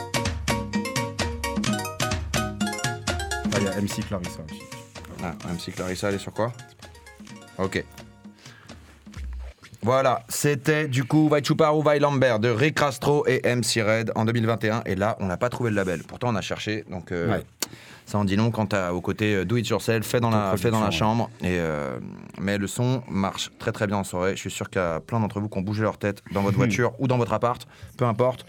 Ah, 3.53 3.59
il 3.59 3.63
y 3.63 3.67
a 3.67 3.77
MC 3.81 4.03
Clarissa 4.03 4.41
aussi. 4.43 4.61
Ah, 5.23 5.33
MC 5.49 5.71
Clarissa, 5.71 6.09
elle 6.09 6.15
est 6.15 6.19
sur 6.19 6.33
quoi? 6.33 6.51
Ok. 7.57 7.83
Voilà, 9.81 10.23
c'était 10.27 10.87
du 10.87 11.05
coup 11.05 11.29
Vai 11.29 11.41
Chupar 11.43 11.75
ou 11.77 11.81
Vai 11.81 11.99
Lambert 11.99 12.39
de 12.39 12.49
Rick 12.49 12.79
Rastro 12.79 13.25
et 13.25 13.41
MC 13.45 13.81
Red 13.81 14.11
en 14.15 14.25
2021. 14.25 14.81
Et 14.85 14.95
là, 14.95 15.15
on 15.19 15.27
n'a 15.27 15.37
pas 15.37 15.49
trouvé 15.49 15.69
le 15.69 15.77
label. 15.77 16.03
Pourtant, 16.03 16.29
on 16.29 16.35
a 16.35 16.41
cherché. 16.41 16.83
Donc, 16.89 17.11
euh, 17.11 17.31
Ouais. 17.37 17.43
Ça 18.07 18.17
en 18.17 18.23
dit 18.25 18.35
long 18.35 18.49
quant 18.49 18.65
à- 18.71 18.93
au 18.93 19.01
côté 19.01 19.45
do 19.45 19.57
it 19.57 19.67
yourself, 19.67 20.03
fait 20.07 20.19
dans, 20.19 20.29
la, 20.31 20.55
fait 20.57 20.71
dans 20.71 20.79
la 20.79 20.87
Autoproduction, 20.87 21.05
chambre. 21.05 21.29
Et, 21.41 21.57
euh, 21.59 21.99
mais 22.39 22.57
le 22.57 22.65
son 22.65 23.03
marche 23.09 23.51
très 23.59 23.71
très 23.71 23.85
bien 23.85 23.97
en 23.97 24.03
soirée. 24.03 24.31
Je 24.35 24.39
suis 24.39 24.49
sûr 24.49 24.69
qu'il 24.69 24.81
y 24.81 24.83
a 24.83 24.99
plein 25.01 25.19
d'entre 25.19 25.39
vous 25.39 25.49
qui 25.49 25.57
ont 25.59 25.61
bougé 25.61 25.83
leur 25.83 25.97
tête 25.99 26.23
dans 26.31 26.41
votre 26.41 26.57
voiture 26.63 26.93
ou 26.99 27.07
dans 27.07 27.17
votre 27.17 27.33
appart, 27.33 27.67
peu 27.97 28.05
importe. 28.05 28.45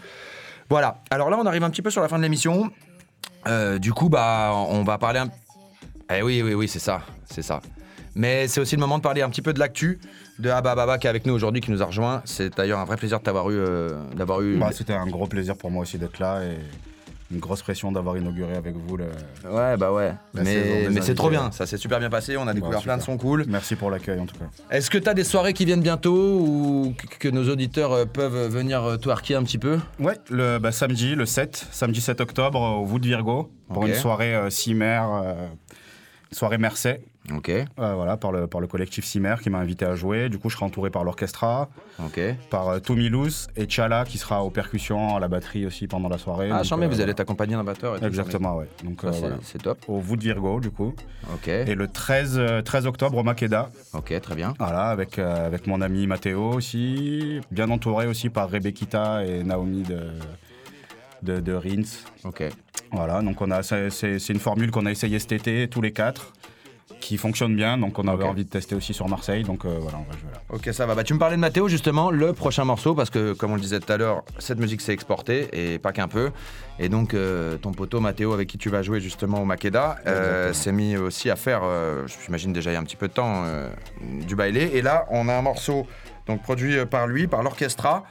Voilà. 0.69 1.01
Alors 1.11 1.29
là, 1.29 1.37
on 1.39 1.45
arrive 1.45 1.63
un 1.63 1.69
petit 1.69 1.81
peu 1.81 1.89
sur 1.91 2.01
la 2.01 2.07
fin 2.07 2.17
de 2.17 2.23
l'émission. 2.23 2.71
Euh, 3.47 3.79
du 3.79 3.93
coup, 3.93 4.09
bah, 4.09 4.51
on 4.53 4.83
va 4.83 4.97
parler 4.97 5.19
un. 5.19 5.29
Eh 6.15 6.21
oui, 6.23 6.41
oui, 6.43 6.53
oui, 6.53 6.67
c'est 6.67 6.79
ça, 6.79 7.01
c'est 7.29 7.41
ça. 7.43 7.59
Mais 8.15 8.47
c'est 8.47 8.59
aussi 8.59 8.75
le 8.75 8.79
moment 8.81 8.97
de 8.97 9.03
parler 9.03 9.21
un 9.21 9.29
petit 9.29 9.41
peu 9.41 9.53
de 9.53 9.59
l'actu 9.59 9.99
de 10.39 10.49
Abba 10.49 10.73
Baba 10.73 10.97
qui 10.97 11.05
est 11.07 11.09
avec 11.09 11.25
nous 11.25 11.33
aujourd'hui, 11.33 11.61
qui 11.61 11.69
nous 11.71 11.81
a 11.83 11.85
rejoint. 11.85 12.21
C'est 12.25 12.55
d'ailleurs 12.57 12.79
un 12.79 12.85
vrai 12.85 12.95
plaisir 12.97 13.19
de 13.19 13.23
t'avoir 13.23 13.49
eu, 13.51 13.55
euh, 13.57 13.89
d'avoir 14.15 14.41
eu. 14.41 14.57
Bah, 14.57 14.69
C'était 14.73 14.93
un 14.93 15.05
gros 15.05 15.27
plaisir 15.27 15.55
pour 15.57 15.69
moi 15.69 15.81
aussi 15.83 15.97
d'être 15.97 16.19
là 16.19 16.41
et 16.43 16.57
une 17.31 17.39
grosse 17.39 17.61
pression 17.61 17.91
d'avoir 17.91 18.17
inauguré 18.17 18.55
avec 18.55 18.75
vous 18.75 18.97
le. 18.97 19.05
Ouais, 19.49 19.77
bah 19.77 19.91
ouais. 19.91 20.13
la 20.33 20.43
Mais, 20.43 20.87
mais 20.89 21.01
c'est 21.01 21.15
trop 21.15 21.29
bien, 21.29 21.51
ça 21.51 21.65
s'est 21.65 21.77
super 21.77 21.99
bien 21.99 22.09
passé. 22.09 22.37
On 22.37 22.47
a 22.47 22.53
découvert 22.53 22.79
Ouais, 22.79 22.83
plein 22.83 22.97
de 22.97 23.01
sons 23.01 23.17
cool. 23.17 23.45
Merci 23.47 23.75
pour 23.75 23.91
l'accueil 23.91 24.19
en 24.19 24.25
tout 24.25 24.35
cas. 24.37 24.45
Est-ce 24.71 24.89
que 24.89 24.97
t'as 24.97 25.13
des 25.13 25.23
soirées 25.23 25.53
qui 25.53 25.65
viennent 25.65 25.81
bientôt 25.81 26.39
ou 26.39 26.95
que, 27.19 27.29
nos 27.29 27.47
auditeurs 27.49 27.93
euh, 27.93 28.05
peuvent 28.05 28.51
venir 28.51 28.83
euh, 28.83 28.97
twerker 28.97 29.35
un 29.35 29.43
petit 29.43 29.59
peu? 29.59 29.77
Ouais, 29.99 30.17
le 30.29 30.57
bah, 30.57 30.71
samedi, 30.71 31.15
le 31.15 31.25
7, 31.25 31.67
samedi 31.71 32.01
7 32.01 32.21
octobre 32.21 32.59
au 32.59 32.85
Wood 32.87 33.05
Virgo 33.05 33.51
pour 33.71 33.85
une 33.85 33.93
soirée 33.93 34.35
euh, 34.35 34.49
Cimer, 34.49 35.01
euh, 35.23 35.47
soirée 36.31 36.57
Mercey. 36.57 37.01
Ok. 37.35 37.49
Euh, 37.49 37.65
voilà, 37.77 38.17
par 38.17 38.31
le, 38.31 38.47
par 38.47 38.59
le 38.61 38.67
collectif 38.67 39.05
Cimer 39.05 39.35
qui 39.41 39.49
m'a 39.49 39.59
invité 39.59 39.85
à 39.85 39.95
jouer. 39.95 40.29
Du 40.29 40.39
coup, 40.39 40.49
je 40.49 40.55
serai 40.55 40.65
entouré 40.65 40.89
par 40.89 41.03
l'orchestra, 41.03 41.69
par 42.49 42.69
euh, 42.69 42.79
Tommy 42.79 43.09
Luz 43.09 43.47
et 43.55 43.69
Chala 43.69 44.03
qui 44.05 44.17
sera 44.17 44.43
aux 44.43 44.49
percussions, 44.49 45.15
à 45.15 45.19
la 45.19 45.27
batterie 45.27 45.65
aussi 45.65 45.87
pendant 45.87 46.09
la 46.09 46.17
soirée. 46.17 46.49
Ah, 46.51 46.63
chambé, 46.63 46.85
euh, 46.85 46.89
vous 46.89 47.01
allez 47.01 47.13
t'accompagner 47.13 47.55
d'un 47.55 47.63
batteur 47.63 48.01
et 48.01 48.05
Exactement, 48.05 48.55
ouais. 48.57 48.67
Donc 48.83 49.01
Ça, 49.01 49.07
euh, 49.07 49.11
c'est- 49.13 49.19
voilà. 49.61 49.75
top. 49.75 49.77
Au 49.87 49.99
Wood 49.99 50.21
Virgo, 50.23 50.59
du 50.59 50.71
coup. 50.71 50.93
Ok. 51.33 51.47
Et 51.47 51.75
le 51.75 51.87
13, 51.87 52.37
euh, 52.39 52.61
13 52.61 52.87
octobre 52.87 53.17
au 53.17 53.23
Makeda. 53.23 53.69
Ok, 53.93 54.19
très 54.21 54.35
bien. 54.35 54.53
Voilà, 54.59 54.85
avec, 54.85 55.19
euh, 55.19 55.45
avec 55.45 55.67
mon 55.67 55.81
ami 55.81 56.07
Matteo 56.07 56.51
aussi. 56.53 57.41
Bien 57.51 57.69
entouré 57.69 58.07
aussi 58.07 58.29
par 58.29 58.49
Rebekita 58.49 59.23
et 59.25 59.43
Naomi 59.43 59.83
de, 59.83 59.99
de, 61.21 61.39
de 61.39 61.53
Rins. 61.53 61.83
Ok. 62.23 62.43
Voilà, 62.91 63.21
donc 63.21 63.39
on 63.41 63.51
a, 63.51 63.61
c'est 63.61 64.29
une 64.29 64.39
formule 64.39 64.71
qu'on 64.71 64.85
a 64.87 64.91
essayé 64.91 65.19
cet 65.19 65.31
été, 65.33 65.67
tous 65.67 65.81
les 65.81 65.91
quatre, 65.91 66.33
qui 66.99 67.17
fonctionne 67.17 67.55
bien. 67.55 67.77
Donc 67.77 67.97
on 67.99 68.07
avait 68.07 68.23
Ok. 68.23 68.29
envie 68.29 68.45
de 68.45 68.49
tester 68.49 68.75
aussi 68.75 68.93
sur 68.93 69.07
Marseille. 69.07 69.43
Donc 69.43 69.65
euh, 69.65 69.77
voilà, 69.81 69.97
on 69.97 70.11
va 70.11 70.17
jouer 70.17 70.29
là. 70.33 70.41
Ok, 70.49 70.69
ça 70.73 70.85
va. 70.85 70.95
Bah, 70.95 71.03
tu 71.03 71.13
me 71.13 71.19
parlais 71.19 71.35
de 71.35 71.41
Mathéo, 71.41 71.67
justement, 71.67 72.11
le 72.11 72.33
prochain 72.33 72.65
morceau, 72.65 72.95
parce 72.95 73.09
que, 73.09 73.33
comme 73.33 73.51
on 73.51 73.55
le 73.55 73.61
disait 73.61 73.79
tout 73.79 73.91
à 73.91 73.97
l'heure, 73.97 74.23
cette 74.37 74.59
musique 74.59 74.81
s'est 74.81 74.93
exportée, 74.93 75.47
et 75.53 75.79
pas 75.79 75.91
qu'un 75.91 76.07
peu. 76.07 76.31
Et 76.79 76.89
donc, 76.89 77.13
euh, 77.13 77.57
ton 77.57 77.71
poteau 77.71 77.99
Mathéo, 77.99 78.33
avec 78.33 78.47
qui 78.47 78.57
tu 78.57 78.69
vas 78.69 78.81
jouer 78.83 78.99
justement 79.01 79.41
au 79.41 79.45
Makeda, 79.45 79.97
euh, 80.07 80.53
s'est 80.53 80.71
mis 80.71 80.95
aussi 80.97 81.29
à 81.29 81.35
faire, 81.35 81.61
j'imagine 82.25 82.53
déjà 82.53 82.71
il 82.71 82.73
y 82.73 82.77
a 82.77 82.79
un 82.79 82.83
petit 82.83 82.95
peu 82.95 83.07
de 83.07 83.13
temps, 83.13 83.43
du 84.27 84.35
bailé. 84.35 84.71
Et 84.73 84.81
là, 84.81 85.05
on 85.09 85.27
a 85.29 85.33
un 85.33 85.41
morceau 85.41 85.85
donc 86.27 86.43
produit 86.43 86.85
par 86.85 87.07
lui, 87.07 87.27
par 87.27 87.41
l'orchestra. 87.43 88.03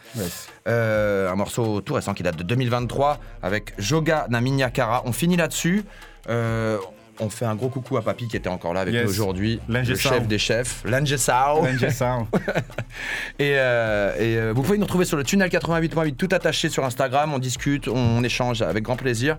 Un 0.67 1.35
morceau 1.35 1.81
tout 1.81 1.95
récent 1.95 2.15
qui 2.15 2.23
date 2.23 2.37
de 2.37 2.43
2023 2.43 3.19
avec 3.43 3.73
Joga 3.79 4.27
Naminyakara. 4.29 5.03
On 5.07 5.13
finit 5.13 5.37
là-dessus. 5.37 5.85
Euh, 6.29 6.79
on 7.21 7.29
fait 7.31 7.45
un 7.45 7.55
gros 7.55 7.69
coucou 7.69 7.97
à 7.97 8.03
Papy 8.03 8.29
qui 8.29 8.37
était 8.37 8.49
encore 8.49 8.75
là 8.75 8.81
avec 8.81 8.95
Yes. 8.95 9.05
nous 9.05 9.11
aujourd'hui. 9.11 9.61
Le 9.69 9.83
chef 9.97 10.27
des 10.29 10.39
chefs, 10.39 10.83
Langesao. 10.85 11.63
Et 13.39 13.55
euh, 13.57 14.15
et, 14.19 14.37
euh, 14.37 14.53
vous 14.55 14.63
pouvez 14.63 14.79
nous 14.79 14.85
retrouver 14.85 15.05
sur 15.05 15.17
le 15.17 15.25
tunnel 15.25 15.49
88.8 15.51 16.15
tout 16.17 16.29
attaché 16.33 16.69
sur 16.69 16.85
Instagram. 16.85 17.33
On 17.35 17.39
discute, 17.39 17.89
on, 17.89 17.95
on 17.97 18.23
échange 18.25 18.63
avec 18.63 18.85
grand 18.85 18.97
plaisir. 18.97 19.37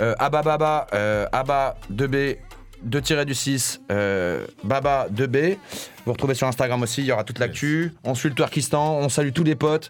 Euh, 0.00 0.14
Abba 0.18 0.42
Baba, 0.42 0.86
euh, 0.92 1.26
Abba 1.32 1.76
2B. 1.92 2.36
2 2.82 3.24
du 3.24 3.34
6, 3.34 3.80
euh, 3.90 4.46
Baba 4.64 5.08
2B. 5.12 5.56
Vous 6.04 6.12
retrouvez 6.12 6.34
sur 6.34 6.46
Instagram 6.46 6.82
aussi, 6.82 7.02
il 7.02 7.06
y 7.06 7.12
aura 7.12 7.24
toute 7.24 7.38
l'actu. 7.38 7.92
On 8.04 8.14
suit 8.14 8.28
le 8.28 8.34
Turkistan, 8.34 8.96
on 8.98 9.08
salue 9.08 9.32
tous 9.32 9.44
les 9.44 9.54
potes. 9.56 9.88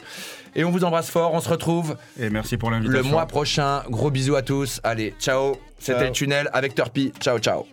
Et 0.55 0.65
on 0.65 0.71
vous 0.71 0.85
embrasse 0.85 1.11
fort, 1.11 1.35
on 1.35 1.41
se 1.41 1.49
retrouve 1.49 1.97
Et 2.19 2.31
merci 2.31 2.57
pour 2.57 2.71
le 2.71 2.77
l'invitation. 2.79 3.11
mois 3.11 3.27
prochain. 3.27 3.83
Gros 3.91 4.11
bisous 4.11 4.37
à 4.37 4.43
tous. 4.43 4.81
Allez, 4.85 5.15
ciao. 5.21 5.57
C'était 5.79 6.07
le 6.07 6.13
tunnel 6.13 6.49
avec 6.53 6.75
Turpi. 6.75 7.13
Ciao, 7.21 7.39
ciao. 7.39 7.67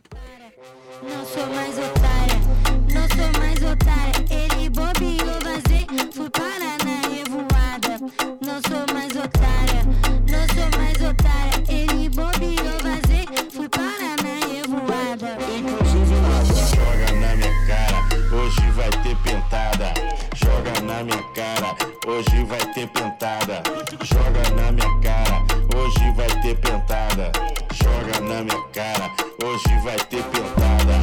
Na 20.94 21.04
minha 21.04 21.24
cara, 21.34 21.76
hoje 22.06 22.44
vai 22.44 22.60
ter 22.74 22.88
pentada. 22.88 23.64
Joga 24.04 24.50
na 24.56 24.72
minha 24.72 25.00
cara, 25.02 25.44
hoje 25.76 26.12
vai 26.16 26.28
ter 26.42 26.56
pentada. 26.58 27.32
Joga 27.74 28.20
na 28.20 28.44
minha 28.44 28.64
cara, 28.72 29.12
hoje 29.44 29.80
vai 29.84 29.96
ter 29.96 30.24
pentada. 30.24 30.96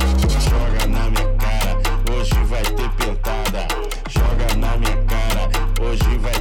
Joga 0.48 0.86
na 0.86 1.10
minha 1.10 1.34
cara, 1.38 1.76
hoje 2.12 2.44
vai 2.44 2.62
ter 2.62 2.90
pentada. 2.90 3.66
Joga 4.08 4.54
na 4.56 4.76
minha 4.76 4.96
cara, 5.06 5.48
hoje 5.80 6.18
vai 6.18 6.39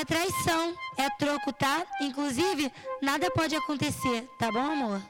é 0.00 0.04
traição, 0.04 0.74
é 0.96 1.10
troco, 1.10 1.52
tá? 1.52 1.82
Inclusive, 2.00 2.72
nada 3.02 3.30
pode 3.30 3.54
acontecer, 3.54 4.26
tá 4.38 4.50
bom, 4.50 4.58
amor? 4.58 5.02